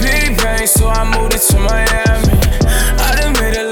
Big 0.00 0.36
bang, 0.38 0.66
so 0.66 0.88
I 0.88 1.04
moved 1.16 1.34
it 1.34 1.42
to 1.50 1.58
Miami. 1.58 2.36
I 2.98 3.16
done 3.16 3.32
made 3.40 3.56
a 3.56 3.69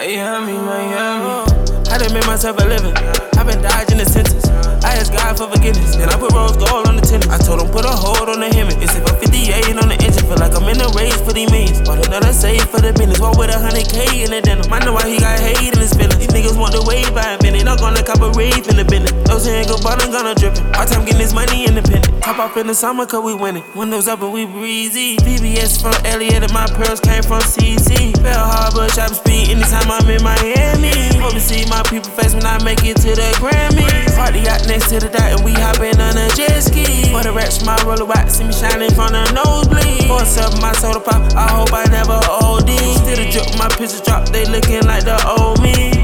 Miami, 0.00 0.56
Miami. 0.56 1.28
I 1.92 1.98
done 2.00 2.14
made 2.14 2.24
myself 2.24 2.56
a 2.56 2.64
living. 2.64 2.96
I've 3.36 3.44
been 3.44 3.60
dodging 3.60 4.00
the 4.00 4.08
sentence. 4.08 4.48
I 4.80 4.96
asked 4.96 5.12
God 5.12 5.36
for 5.36 5.44
forgiveness. 5.52 5.92
Then 5.94 6.08
I 6.08 6.16
put 6.16 6.32
rose 6.32 6.56
gold 6.56 6.88
on 6.88 6.96
the 6.96 7.04
tennis. 7.04 7.28
I 7.28 7.36
told 7.36 7.60
him 7.60 7.68
put 7.68 7.84
a 7.84 7.92
hold 7.92 8.32
on 8.32 8.40
the 8.40 8.48
hemi. 8.48 8.72
It's 8.80 8.96
if 8.96 9.04
I'm 9.04 9.20
58 9.20 9.76
on 9.76 9.92
the 9.92 10.00
engine. 10.00 10.24
Feel 10.24 10.40
like 10.40 10.56
I'm 10.56 10.64
in 10.72 10.80
a 10.80 10.88
race 10.96 11.20
for 11.20 11.36
these 11.36 11.52
millions. 11.52 11.84
Bought 11.84 12.00
another 12.00 12.32
save 12.32 12.64
for 12.72 12.80
the 12.80 12.96
business. 12.96 13.20
Walk 13.20 13.36
with 13.36 13.52
a 13.52 13.60
hundred 13.60 13.92
K 13.92 14.24
in 14.24 14.32
the 14.32 14.40
denim. 14.40 14.72
I 14.72 14.80
know 14.80 14.96
why 14.96 15.04
he 15.04 15.20
got 15.20 15.36
minute. 18.10 18.20
I'm 18.20 18.26
gonna 18.26 18.32
cop 18.32 18.36
a 18.36 18.38
rave 18.38 18.68
in 18.68 18.76
the 18.76 18.84
business. 18.84 19.12
Those 19.28 19.46
ain't 19.46 19.68
go 19.68 19.78
bottom 19.82 20.10
gonna 20.10 20.34
drippin'. 20.34 20.64
Our 20.76 20.86
time 20.86 21.04
getting 21.04 21.18
this 21.18 21.32
money 21.32 21.66
independent. 21.66 22.22
Top 22.22 22.38
off 22.38 22.56
in 22.56 22.66
the 22.66 22.74
summer 22.74 23.06
cause 23.06 23.24
we 23.24 23.34
winning. 23.34 23.64
Windows 23.74 24.08
up 24.08 24.22
and 24.22 24.32
we 24.32 24.46
breezy. 24.46 25.16
VVS 25.18 25.80
from 25.80 25.94
Elliott 26.04 26.42
and 26.42 26.52
my 26.52 26.66
pearls 26.66 27.00
came 27.00 27.22
from 27.22 27.40
CC. 27.42 28.12
Bal 28.22 28.38
Harbour, 28.38 28.88
shop 28.90 29.10
speed 29.10 29.50
anytime 29.50 29.90
I'm 29.90 30.08
in 30.10 30.22
Miami. 30.22 31.18
Hope 31.20 31.34
to 31.34 31.40
see 31.40 31.64
my 31.68 31.82
people 31.84 32.10
face 32.10 32.34
when 32.34 32.46
I 32.46 32.62
make 32.64 32.84
it 32.84 32.96
to 33.04 33.14
the 33.14 33.30
Grammys. 33.38 34.16
Party 34.16 34.46
out 34.48 34.66
next 34.66 34.88
to 34.90 35.00
the 35.00 35.08
dot 35.08 35.38
and 35.38 35.44
we 35.44 35.52
hopping 35.52 35.98
on 36.00 36.16
a 36.16 36.28
jet 36.34 36.60
ski. 36.60 37.10
For 37.12 37.22
the 37.22 37.32
rest, 37.32 37.64
my 37.66 37.76
roller 37.84 38.06
white, 38.06 38.30
see 38.30 38.44
me 38.44 38.52
shining 38.52 38.92
from 38.92 39.12
the 39.12 39.24
nosebleed. 39.32 40.08
For 40.08 40.22
up 40.42 40.54
my 40.60 40.72
soda 40.72 41.00
pop, 41.00 41.22
I 41.34 41.48
hope 41.48 41.72
I 41.72 41.84
never 41.90 42.18
OD. 42.42 42.70
Still 43.00 43.16
the 43.16 43.26
drip, 43.30 43.46
my 43.58 43.68
pictures 43.68 44.00
drop, 44.00 44.28
they 44.28 44.44
looking 44.46 44.84
like 44.86 45.04
the 45.04 45.18
old 45.26 45.62
me. 45.62 45.99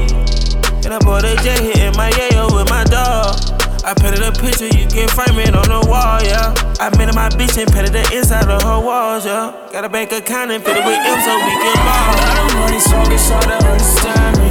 And 0.87 0.93
I 0.93 0.99
bought 0.99 1.25
a 1.25 1.35
jet 1.43 1.59
hitting 1.59 1.91
my 1.99 2.09
yayo 2.15 2.47
with 2.47 2.69
my 2.69 2.85
dog. 2.85 3.35
I 3.83 3.91
painted 3.91 4.23
a 4.23 4.31
picture, 4.31 4.71
you 4.71 4.87
can 4.87 5.11
frame 5.11 5.35
it 5.35 5.51
on 5.51 5.67
the 5.67 5.83
wall, 5.83 6.23
yeah. 6.23 6.55
I 6.79 6.87
made 6.95 7.11
my 7.11 7.27
bitch 7.27 7.59
and 7.59 7.67
painted 7.67 7.91
the 7.91 8.07
inside 8.15 8.47
of 8.47 8.63
her 8.63 8.79
walls, 8.79 9.25
yeah. 9.25 9.51
Got 9.67 9.83
a 9.83 9.89
bank 9.89 10.13
account 10.13 10.49
and 10.51 10.63
fit 10.63 10.79
it 10.79 10.85
with 10.87 10.95
M 10.95 11.19
so 11.27 11.35
we 11.43 11.51
can 11.59 11.75
ball. 11.83 12.07
A 12.07 12.23
lot 12.23 12.39
of 12.39 12.55
money 12.55 12.79
talk, 12.79 13.11
it's 13.11 13.27
hard 13.27 13.51
to 13.51 13.67
understand 13.67 14.39
me. 14.39 14.47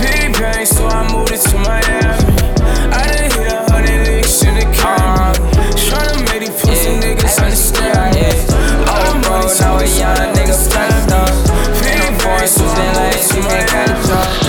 Big 0.00 0.32
bang, 0.40 0.64
so 0.64 0.88
I 0.88 1.04
moved 1.12 1.36
it 1.36 1.44
to 1.44 1.60
Miami. 1.60 2.24
I 2.96 3.12
done 3.12 3.28
hit 3.36 3.52
a 3.52 3.60
hundred 3.68 4.08
licks 4.08 4.48
in 4.48 4.56
the 4.56 4.64
Camry. 4.72 5.36
Tryna 5.76 6.24
make 6.32 6.48
these 6.48 6.56
pussy 6.56 6.96
niggas 7.04 7.36
understand 7.36 8.16
me. 8.16 8.32
A 8.32 8.96
lot 8.96 9.12
of 9.12 9.20
money 9.28 9.52
talk, 9.52 9.84
it's 9.84 10.00
hard 10.00 10.24
to 10.24 10.40
understand 10.40 11.04
me. 11.12 11.20
Big 11.84 12.16
bang, 12.24 12.48
so 12.48 12.64
I 12.64 12.80
moved 12.96 13.12
it 13.12 13.28
to 13.28 13.44
Miami. 13.44 14.45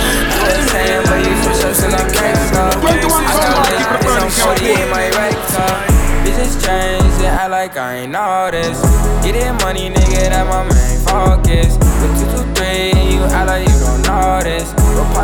I 3.18 4.22
I'm 4.22 4.30
40 4.30 4.82
in 4.82 4.88
my 4.90 5.10
car. 5.50 5.98
Bitches 6.24 6.60
change, 6.64 7.18
they 7.18 7.26
act 7.26 7.50
like 7.50 7.76
I 7.76 8.04
ain't 8.04 8.14
all 8.14 8.50
this. 8.50 8.80
Get 9.24 9.36
it 9.36 9.52
money, 9.64 9.90
nigga, 9.90 10.30
that 10.30 10.46
my 10.46 10.62
main 10.68 10.98
focus. 11.02 11.74
With 12.00 12.14
two, 12.18 12.28
two, 12.30 12.44
three, 12.54 12.92
and 12.92 13.12
you 13.12 13.20
act 13.34 13.48
like 13.48 13.68
you 13.68 13.78
don't 13.80 14.02
know 14.02 14.40
this. 14.42 14.70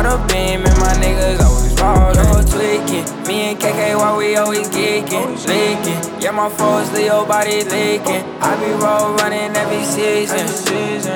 A 0.05 0.17
beam, 0.27 0.61
and 0.65 0.77
my 0.79 0.93
niggas 1.01 1.41
always 1.41 1.73
rollin'. 1.79 2.15
Yo, 2.15 2.41
tweaking. 2.45 3.05
Me 3.27 3.51
and 3.51 3.59
KK, 3.59 3.95
why 3.97 4.15
we 4.17 4.35
always 4.35 4.69
geeking, 4.69 5.35
leaking. 5.47 6.21
Yeah, 6.21 6.31
my 6.31 6.49
foes, 6.49 6.91
Leo 6.91 7.25
body 7.25 7.63
leaking. 7.63 8.23
I 8.41 8.55
be 8.59 8.71
roll 8.83 9.15
running 9.15 9.55
every 9.55 9.83
season. 9.83 10.45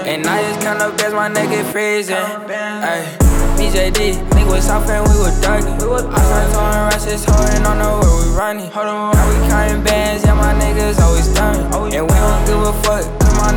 And 0.08 0.26
I 0.26 0.42
just 0.42 0.66
up 0.66 1.00
as 1.02 1.14
my 1.14 1.30
nigga 1.30 1.64
freezing. 1.72 2.16
Ay. 2.16 3.29
BJD, 3.60 4.16
nigga 4.32 4.48
was 4.48 4.70
off 4.70 4.88
and 4.88 5.04
we 5.04 5.20
were 5.20 5.36
ducking. 5.44 5.76
I 5.76 6.16
started 6.24 6.50
throwing 6.56 6.80
rushes, 6.88 7.26
holding 7.28 7.68
on 7.68 7.84
the 7.84 7.92
where 7.92 8.16
we 8.24 8.32
running. 8.32 8.72
Hold 8.72 8.88
on, 8.88 9.12
now 9.12 9.28
we 9.28 9.36
counting 9.52 9.84
bands, 9.84 10.24
yeah, 10.24 10.34
my 10.34 10.56
niggas 10.56 10.98
always 11.04 11.28
dumbing. 11.36 11.68
And 11.92 12.08
we 12.08 12.16
don't 12.16 12.46
give 12.48 12.56
a 12.64 12.72
fuck, 12.88 13.04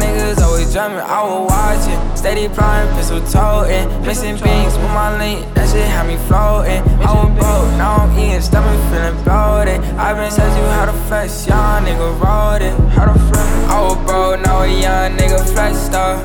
niggas 0.02 0.42
always 0.42 0.72
drumming. 0.72 0.98
I 0.98 1.22
was 1.22 1.50
watching, 1.50 2.16
steady 2.16 2.48
flying, 2.48 2.88
pistol 2.94 3.20
toting. 3.22 3.86
Missing 4.02 4.36
beans 4.42 4.74
with 4.74 4.92
my 4.92 5.16
link, 5.18 5.46
that 5.54 5.68
shit 5.70 5.86
had 5.86 6.06
me 6.06 6.16
floating. 6.26 6.82
I 7.06 7.10
was 7.14 7.30
broke, 7.38 7.70
now 7.78 8.02
I'm 8.02 8.18
eating, 8.18 8.40
stomach 8.40 8.78
feeling 8.90 9.16
bloated. 9.24 9.78
i 9.96 10.12
been 10.14 10.30
said 10.30 10.50
you 10.58 10.64
how 10.76 10.86
to 10.86 10.96
flex, 11.06 11.46
young 11.46 11.84
nigga 11.84 12.08
wrote 12.20 12.62
it. 12.62 12.74
How 12.90 13.06
to 13.12 13.18
flex? 13.28 13.46
I 13.70 13.78
was 13.80 13.98
broke, 14.06 14.40
now 14.42 14.62
a 14.62 14.68
young 14.68 15.16
nigga 15.16 15.40
flexed 15.52 15.94
up. 15.94 16.18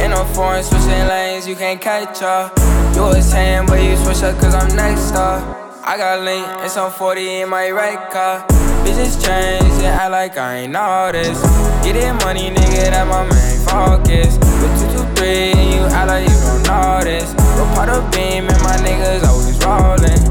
In 0.00 0.12
a 0.12 0.24
foreign 0.34 0.62
switching 0.64 1.06
lanes, 1.08 1.46
you 1.46 1.56
can't 1.56 1.80
catch 1.80 2.22
up. 2.22 2.52
You 2.94 3.02
was 3.02 3.30
saying, 3.30 3.66
but 3.66 3.82
you 3.82 3.96
switch 3.96 4.22
up 4.22 4.38
cause 4.40 4.54
I'm 4.54 4.74
next 4.76 5.14
up. 5.14 5.40
I 5.84 5.96
got 5.96 6.22
link 6.22 6.46
and 6.62 6.70
some 6.70 6.92
40 6.92 7.40
in 7.42 7.48
my 7.48 7.70
right 7.70 7.98
car. 8.10 8.46
Bitches 8.84 9.14
change 9.24 9.72
and 9.82 9.86
act 9.86 10.10
like 10.10 10.36
I 10.36 10.66
ain't 10.66 10.76
all 10.76 11.12
this. 11.12 11.40
Get 11.84 11.96
it 11.96 12.12
money, 12.24 12.50
nigga, 12.50 12.90
that 12.90 13.06
my 13.06 13.22
main 13.30 13.58
focus. 13.66 14.38
With 14.60 14.74
223 15.16 15.52
and 15.54 15.70
you 15.74 15.80
act 15.94 16.08
like 16.08 16.28
you 16.28 16.34
don't 16.42 16.62
know 16.66 17.00
this. 17.04 17.32
Go 17.56 17.64
part 17.74 17.88
of 17.88 18.10
beam 18.10 18.48
and 18.48 18.62
my 18.62 18.76
niggas 18.82 19.22
always 19.22 19.58
rolling. 19.64 20.22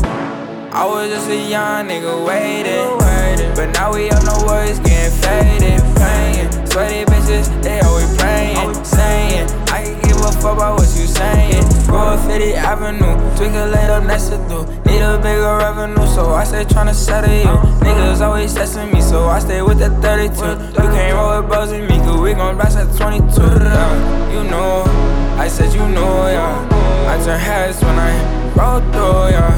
I 0.74 0.86
was 0.86 1.10
just 1.10 1.30
a 1.30 1.50
young 1.50 1.88
nigga 1.88 2.26
waiting. 2.26 3.00
But 3.56 3.74
now 3.74 3.94
we 3.94 4.10
all 4.10 4.24
know 4.24 4.46
words 4.48 4.80
getting 4.80 5.12
faded. 5.22 5.80
Praying. 5.96 6.50
Sweaty 6.68 7.06
bitches, 7.06 7.48
they 7.62 7.80
always 7.82 8.16
praying. 8.18 8.84
Saying, 8.84 9.48
I 9.68 10.01
fuck 10.42 10.58
about 10.58 10.80
what 10.80 10.90
you 10.98 11.06
saying. 11.06 11.64
Roll 11.86 12.18
50 12.18 12.54
Avenue, 12.56 13.14
twinkle 13.38 13.68
laid 13.68 13.90
up 13.90 14.04
next 14.04 14.30
to 14.30 14.38
do. 14.50 14.66
Need 14.90 15.02
a 15.02 15.18
bigger 15.22 15.58
revenue, 15.58 16.08
so 16.08 16.34
I 16.34 16.44
stay 16.44 16.64
tryna 16.64 16.96
settle 16.96 17.32
you. 17.32 17.56
Niggas 17.86 18.22
always 18.22 18.54
testing 18.54 18.92
me, 18.92 19.02
so 19.02 19.28
I 19.28 19.40
stay 19.40 19.62
with 19.62 19.78
that 19.80 20.02
32. 20.02 20.34
You 20.82 20.90
can't 20.90 21.14
roll 21.14 21.42
with 21.42 21.50
bros 21.50 21.72
with 21.72 21.88
me, 21.90 21.98
cause 22.00 22.20
we 22.20 22.34
gon' 22.34 22.56
blast 22.56 22.78
at 22.78 22.90
22. 22.98 23.42
Yeah, 23.42 24.34
you 24.34 24.50
know, 24.50 24.84
I 25.38 25.48
said 25.48 25.74
you 25.74 25.88
know, 25.88 26.28
yeah. 26.28 26.68
I 27.08 27.24
turn 27.24 27.40
heads 27.40 27.82
when 27.84 27.98
I 28.00 28.12
roll 28.58 28.80
through, 28.92 29.36
yeah. 29.38 29.54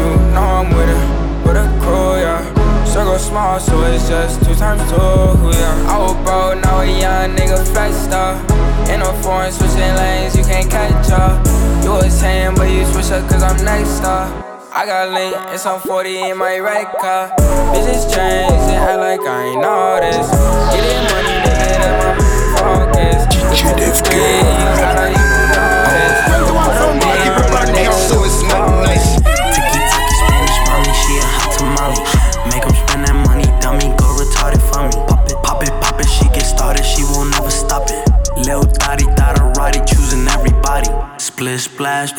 You 0.00 0.10
know 0.34 0.42
I'm 0.42 0.68
with 0.74 0.90
it, 0.90 1.46
with 1.46 1.56
a 1.56 1.66
crew, 1.80 2.18
yeah. 2.18 2.42
Circle 2.84 3.18
small, 3.18 3.60
so 3.60 3.82
it's 3.84 4.08
just 4.08 4.44
two 4.44 4.54
times 4.54 4.82
two, 4.90 4.96
yeah. 4.96 5.92
I 5.92 5.98
was 6.02 6.14
broke, 6.24 6.62
now 6.64 6.80
a 6.80 6.86
young 6.86 7.36
nigga 7.36 7.64
flexed 7.72 8.10
up. 8.10 8.73
In 8.92 9.00
a 9.00 9.12
foreign 9.22 9.52
switching 9.52 9.94
lanes, 9.96 10.36
you 10.36 10.44
can't 10.44 10.70
catch 10.70 11.10
up. 11.10 11.44
You 11.82 11.90
was 11.90 12.12
saying, 12.12 12.54
but 12.56 12.70
you 12.70 12.84
switch 12.86 13.10
up 13.10 13.28
cause 13.30 13.42
I'm 13.42 13.56
next 13.64 14.02
up. 14.04 14.28
I 14.72 14.86
got 14.86 15.12
link 15.12 15.36
and 15.36 15.60
some 15.60 15.80
40 15.80 16.30
in 16.30 16.38
my 16.38 16.58
right 16.58 16.90
car. 16.98 17.30
Bitches 17.72 18.12
change 18.12 18.52
and 18.52 18.82
act 18.82 18.98
like 18.98 19.20
I 19.20 19.44
ain't 19.44 19.60
noticed. 19.62 20.30
this. 20.30 20.74
Get 20.74 20.84
it 20.84 21.02
money, 21.10 21.36
nigga, 21.46 21.78
that 21.80 21.94
my 22.02 22.14
focus. 22.58 23.34
DJ 23.74 24.43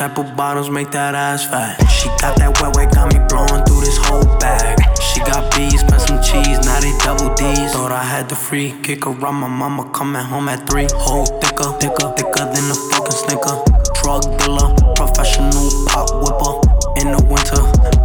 pepper 0.08 0.22
bottles, 0.36 0.70
make 0.70 0.90
that 0.92 1.14
ass 1.14 1.44
fat. 1.44 1.74
She 1.90 2.08
got 2.22 2.36
that 2.38 2.60
wet 2.60 2.76
wet, 2.76 2.94
got 2.94 3.12
me 3.12 3.18
blowing 3.28 3.64
through 3.64 3.80
this 3.80 3.98
whole 3.98 4.24
bag. 4.38 4.78
She 5.02 5.18
got 5.20 5.50
bees, 5.54 5.80
spent 5.80 6.02
some 6.02 6.22
cheese, 6.22 6.58
now 6.62 6.78
they 6.78 6.94
double 7.02 7.34
D's. 7.34 7.72
Thought 7.72 7.90
I 7.90 8.04
had 8.04 8.28
the 8.28 8.36
free 8.36 8.74
kick 8.82 9.06
around 9.06 9.36
my 9.36 9.48
mama 9.48 9.90
coming 9.90 10.22
home 10.22 10.48
at 10.48 10.68
three. 10.68 10.86
Whole 10.94 11.26
thicker, 11.26 11.70
thicker, 11.80 12.06
thicker 12.14 12.44
than 12.54 12.70
a 12.70 12.76
fucking 12.90 13.18
snicker. 13.22 13.56
Drug 13.98 14.22
dealer, 14.38 14.70
professional 14.94 15.66
pop 15.90 16.06
whipper. 16.22 16.54
In 17.02 17.12
the 17.12 17.22
winter, 17.26 17.60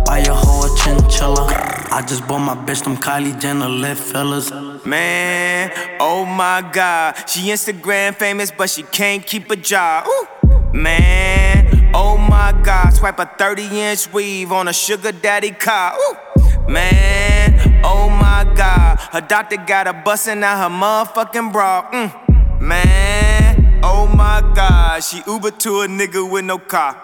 buy 0.06 0.20
a 0.20 0.34
whole 0.34 0.70
chinchilla. 0.82 1.46
I 1.94 2.04
just 2.08 2.28
bought 2.28 2.40
my 2.40 2.56
bitch 2.56 2.84
them 2.84 2.98
Kylie 2.98 3.40
Jenner 3.40 3.70
lip 3.70 3.98
fillers. 3.98 4.52
Man, 4.86 5.72
oh 6.00 6.26
my 6.26 6.68
god. 6.74 7.30
She 7.30 7.52
Instagram 7.52 8.16
famous, 8.16 8.50
but 8.52 8.70
she 8.70 8.84
can't 8.84 9.26
keep 9.26 9.52
a 9.52 9.56
job. 9.56 10.08
Ooh. 10.08 10.28
Man, 10.74 11.61
oh 11.94 12.18
my 12.18 12.54
god. 12.64 12.94
Swipe 12.94 13.20
a 13.20 13.26
30 13.26 13.80
inch 13.80 14.12
weave 14.14 14.52
on 14.52 14.68
a 14.68 14.74
sugar 14.74 15.12
daddy 15.12 15.52
car. 15.52 15.96
Ooh. 15.98 16.18
Man, 16.70 17.82
oh 17.84 18.10
my 18.10 18.50
god. 18.56 19.00
Her 19.12 19.22
doctor 19.22 19.58
got 19.58 19.88
her 19.88 20.02
busting 20.06 20.44
out 20.44 20.58
her 20.64 20.76
motherfucking 20.76 21.52
bra. 21.52 21.90
Mm. 21.92 22.62
Man, 22.62 23.82
oh 23.84 24.08
my 24.08 24.42
god. 24.56 25.04
She 25.04 25.22
Uber 25.28 25.52
to 25.52 25.82
a 25.82 25.88
nigga 25.88 26.30
with 26.30 26.46
no 26.46 26.58
car. 26.58 26.96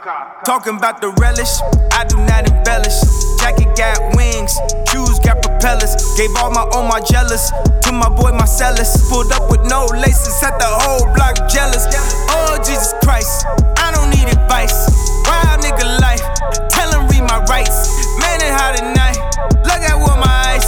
Talking 0.46 0.78
about 0.78 1.02
the 1.02 1.10
relish, 1.20 1.50
I 1.92 2.06
do 2.06 2.18
not 2.18 2.50
embellish. 2.50 3.00
Jacket 3.40 3.76
got 3.76 4.16
wings, 4.16 4.54
shoes 4.92 5.20
got 5.20 5.42
propellers. 5.42 5.96
Gave 6.18 6.36
all 6.38 6.52
my 6.52 6.62
all 6.74 6.88
my 6.88 7.02
jealous 7.02 7.52
to 7.88 7.94
my 7.94 8.10
boy 8.10 8.32
Marcellus. 8.32 9.10
Pulled 9.10 9.32
up 9.32 9.50
with 9.50 9.64
no 9.64 9.86
laces, 9.86 10.36
set 10.36 10.60
the 10.60 10.68
whole 10.68 11.08
block 11.16 11.36
jealous. 11.50 11.88
Oh 12.30 12.60
Jesus 12.60 12.94
Christ, 13.02 13.48
I 13.80 13.92
don't 13.96 14.12
need 14.12 14.28
advice. 14.28 14.76
Wild 15.24 15.64
nigga 15.64 15.88
life, 16.04 16.24
tell 16.70 16.92
him 16.92 17.08
read 17.08 17.24
my 17.24 17.40
rights. 17.48 17.88
Man, 18.20 18.44
it 18.44 18.52
hot 18.52 18.76
tonight. 18.76 19.18
Look 19.64 19.82
at 19.82 19.96
what 19.96 20.20
my 20.20 20.32
eyes. 20.52 20.68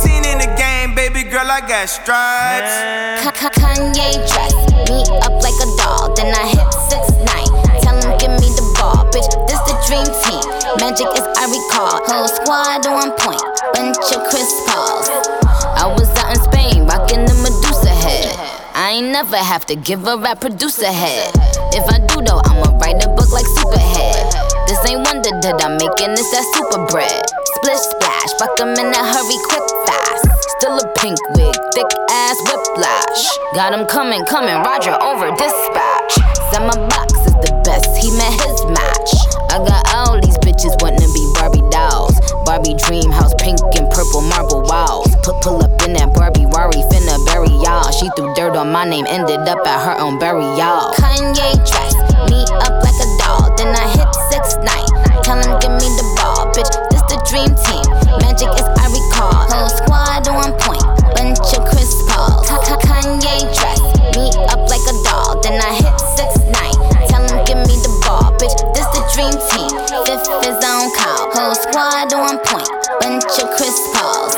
15 0.00 0.24
in 0.24 0.38
the 0.38 0.50
game, 0.56 0.94
baby 0.94 1.22
girl, 1.28 1.46
I 1.46 1.60
got 1.60 1.88
stripes. 1.88 2.74
Kanye 3.56 4.12
dress 4.26 4.54
me 4.88 5.04
up 5.22 5.32
like 5.42 5.58
a 5.62 5.68
doll, 5.76 6.14
then 6.14 6.34
I 6.34 6.46
hit 6.48 6.72
six 6.90 7.12
nine. 7.24 7.45
Ain't 18.96 19.12
never 19.12 19.36
have 19.36 19.66
to 19.66 19.76
give 19.76 20.06
a 20.06 20.16
rap 20.16 20.40
producer 20.40 20.88
head. 20.88 21.28
If 21.76 21.84
I 21.92 22.00
do 22.00 22.24
though, 22.24 22.40
I'ma 22.48 22.72
write 22.80 23.04
a 23.04 23.08
book 23.12 23.28
like 23.28 23.44
Superhead. 23.60 24.24
This 24.64 24.80
ain't 24.88 25.04
wonder 25.04 25.36
that 25.44 25.60
I'm 25.60 25.76
making 25.76 26.16
this 26.16 26.32
that 26.32 26.44
super 26.56 26.80
bread. 26.88 27.20
Splish 27.60 27.84
splash, 27.92 28.30
fuck 28.40 28.56
'em 28.56 28.72
in 28.72 28.88
a 28.88 29.02
hurry, 29.12 29.38
quick 29.52 29.68
fast. 29.84 30.24
Still 30.56 30.80
a 30.80 30.86
pink 30.96 31.20
wig, 31.36 31.52
thick 31.76 31.90
ass 32.08 32.40
whiplash. 32.48 33.22
Got 33.52 33.76
him 33.76 33.84
coming, 33.84 34.24
coming, 34.24 34.56
Roger 34.64 34.96
over 35.04 35.28
dispatch. 35.36 36.12
Said 36.48 36.64
my 36.64 36.76
box 36.88 37.12
is 37.28 37.36
the 37.44 37.52
best, 37.68 37.92
he 38.00 38.08
met 38.16 38.32
his 38.32 38.64
match. 38.72 39.10
I 39.52 39.60
got 39.60 39.84
all 39.92 40.16
these 40.24 40.40
bitches 40.40 40.72
wanting 40.80 41.04
to 41.04 41.10
be 41.12 41.22
Barbie 41.36 41.68
dolls. 41.68 42.16
Barbie 42.48 42.74
dream 42.80 43.12
house, 43.12 43.34
pink 43.36 43.60
and 43.76 43.92
purple 43.92 44.24
marble 44.24 44.64
walls. 44.64 45.12
Put 45.20 45.36
pull 45.44 45.60
up 45.60 45.76
in 45.84 45.92
that 46.00 46.15
she 47.96 48.10
threw 48.14 48.28
dirt 48.34 48.56
on 48.56 48.70
my 48.70 48.84
name, 48.84 49.06
ended 49.08 49.48
up 49.48 49.64
at 49.66 49.80
her 49.88 49.96
own 49.96 50.18
burial. 50.18 50.92
Kanye 51.00 51.56
dress 51.64 51.96
me 52.28 52.44
up 52.60 52.76
like 52.84 52.98
a 53.00 53.08
doll, 53.16 53.48
then 53.56 53.72
I 53.72 53.88
hit 53.88 54.12
six 54.28 54.60
nine. 54.60 54.84
Tell 55.24 55.40
him 55.40 55.56
give 55.64 55.72
me 55.80 55.88
the 55.96 56.04
ball, 56.20 56.44
bitch. 56.52 56.68
This 56.92 57.00
the 57.08 57.16
dream 57.24 57.48
team. 57.64 57.88
Magic 58.20 58.52
is 58.52 58.68
I 58.68 58.92
recall. 58.92 59.48
Whole 59.48 59.72
squad 59.72 60.28
on 60.28 60.52
point, 60.60 60.84
bunch 61.16 61.40
of 61.56 61.64
Chris 61.72 61.96
Paul. 62.04 62.44
Kanye 62.84 63.48
dress 63.56 63.80
me 64.12 64.28
up 64.52 64.60
like 64.68 64.84
a 64.84 64.94
doll, 65.00 65.40
then 65.40 65.56
I 65.56 65.72
hit 65.80 65.96
six 66.20 66.36
nine. 66.52 66.76
Tell 67.08 67.24
him 67.24 67.40
give 67.48 67.64
me 67.64 67.80
the 67.80 67.92
ball, 68.04 68.28
bitch. 68.36 68.60
This 68.76 68.86
the 68.92 69.00
dream 69.16 69.32
team. 69.56 69.72
Fifth 70.04 70.28
is 70.44 70.60
on 70.60 70.92
call. 70.92 71.32
Whole 71.32 71.56
squad 71.56 72.12
on 72.12 72.36
point, 72.44 72.68
bunch 73.00 73.24
of 73.40 73.48
Chris 73.56 73.80
Pauls. 73.96 74.36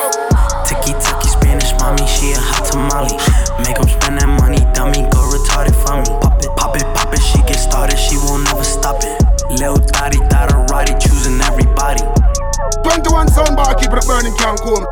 keep 13.89 13.99
it 13.99 14.07
burning, 14.07 14.35
can't 14.37 14.61
come. 14.61 14.87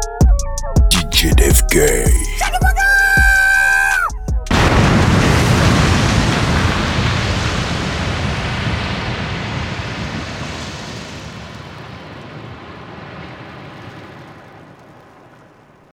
DJ 0.90 1.34
Def 1.36 1.68
Gay. 1.68 2.36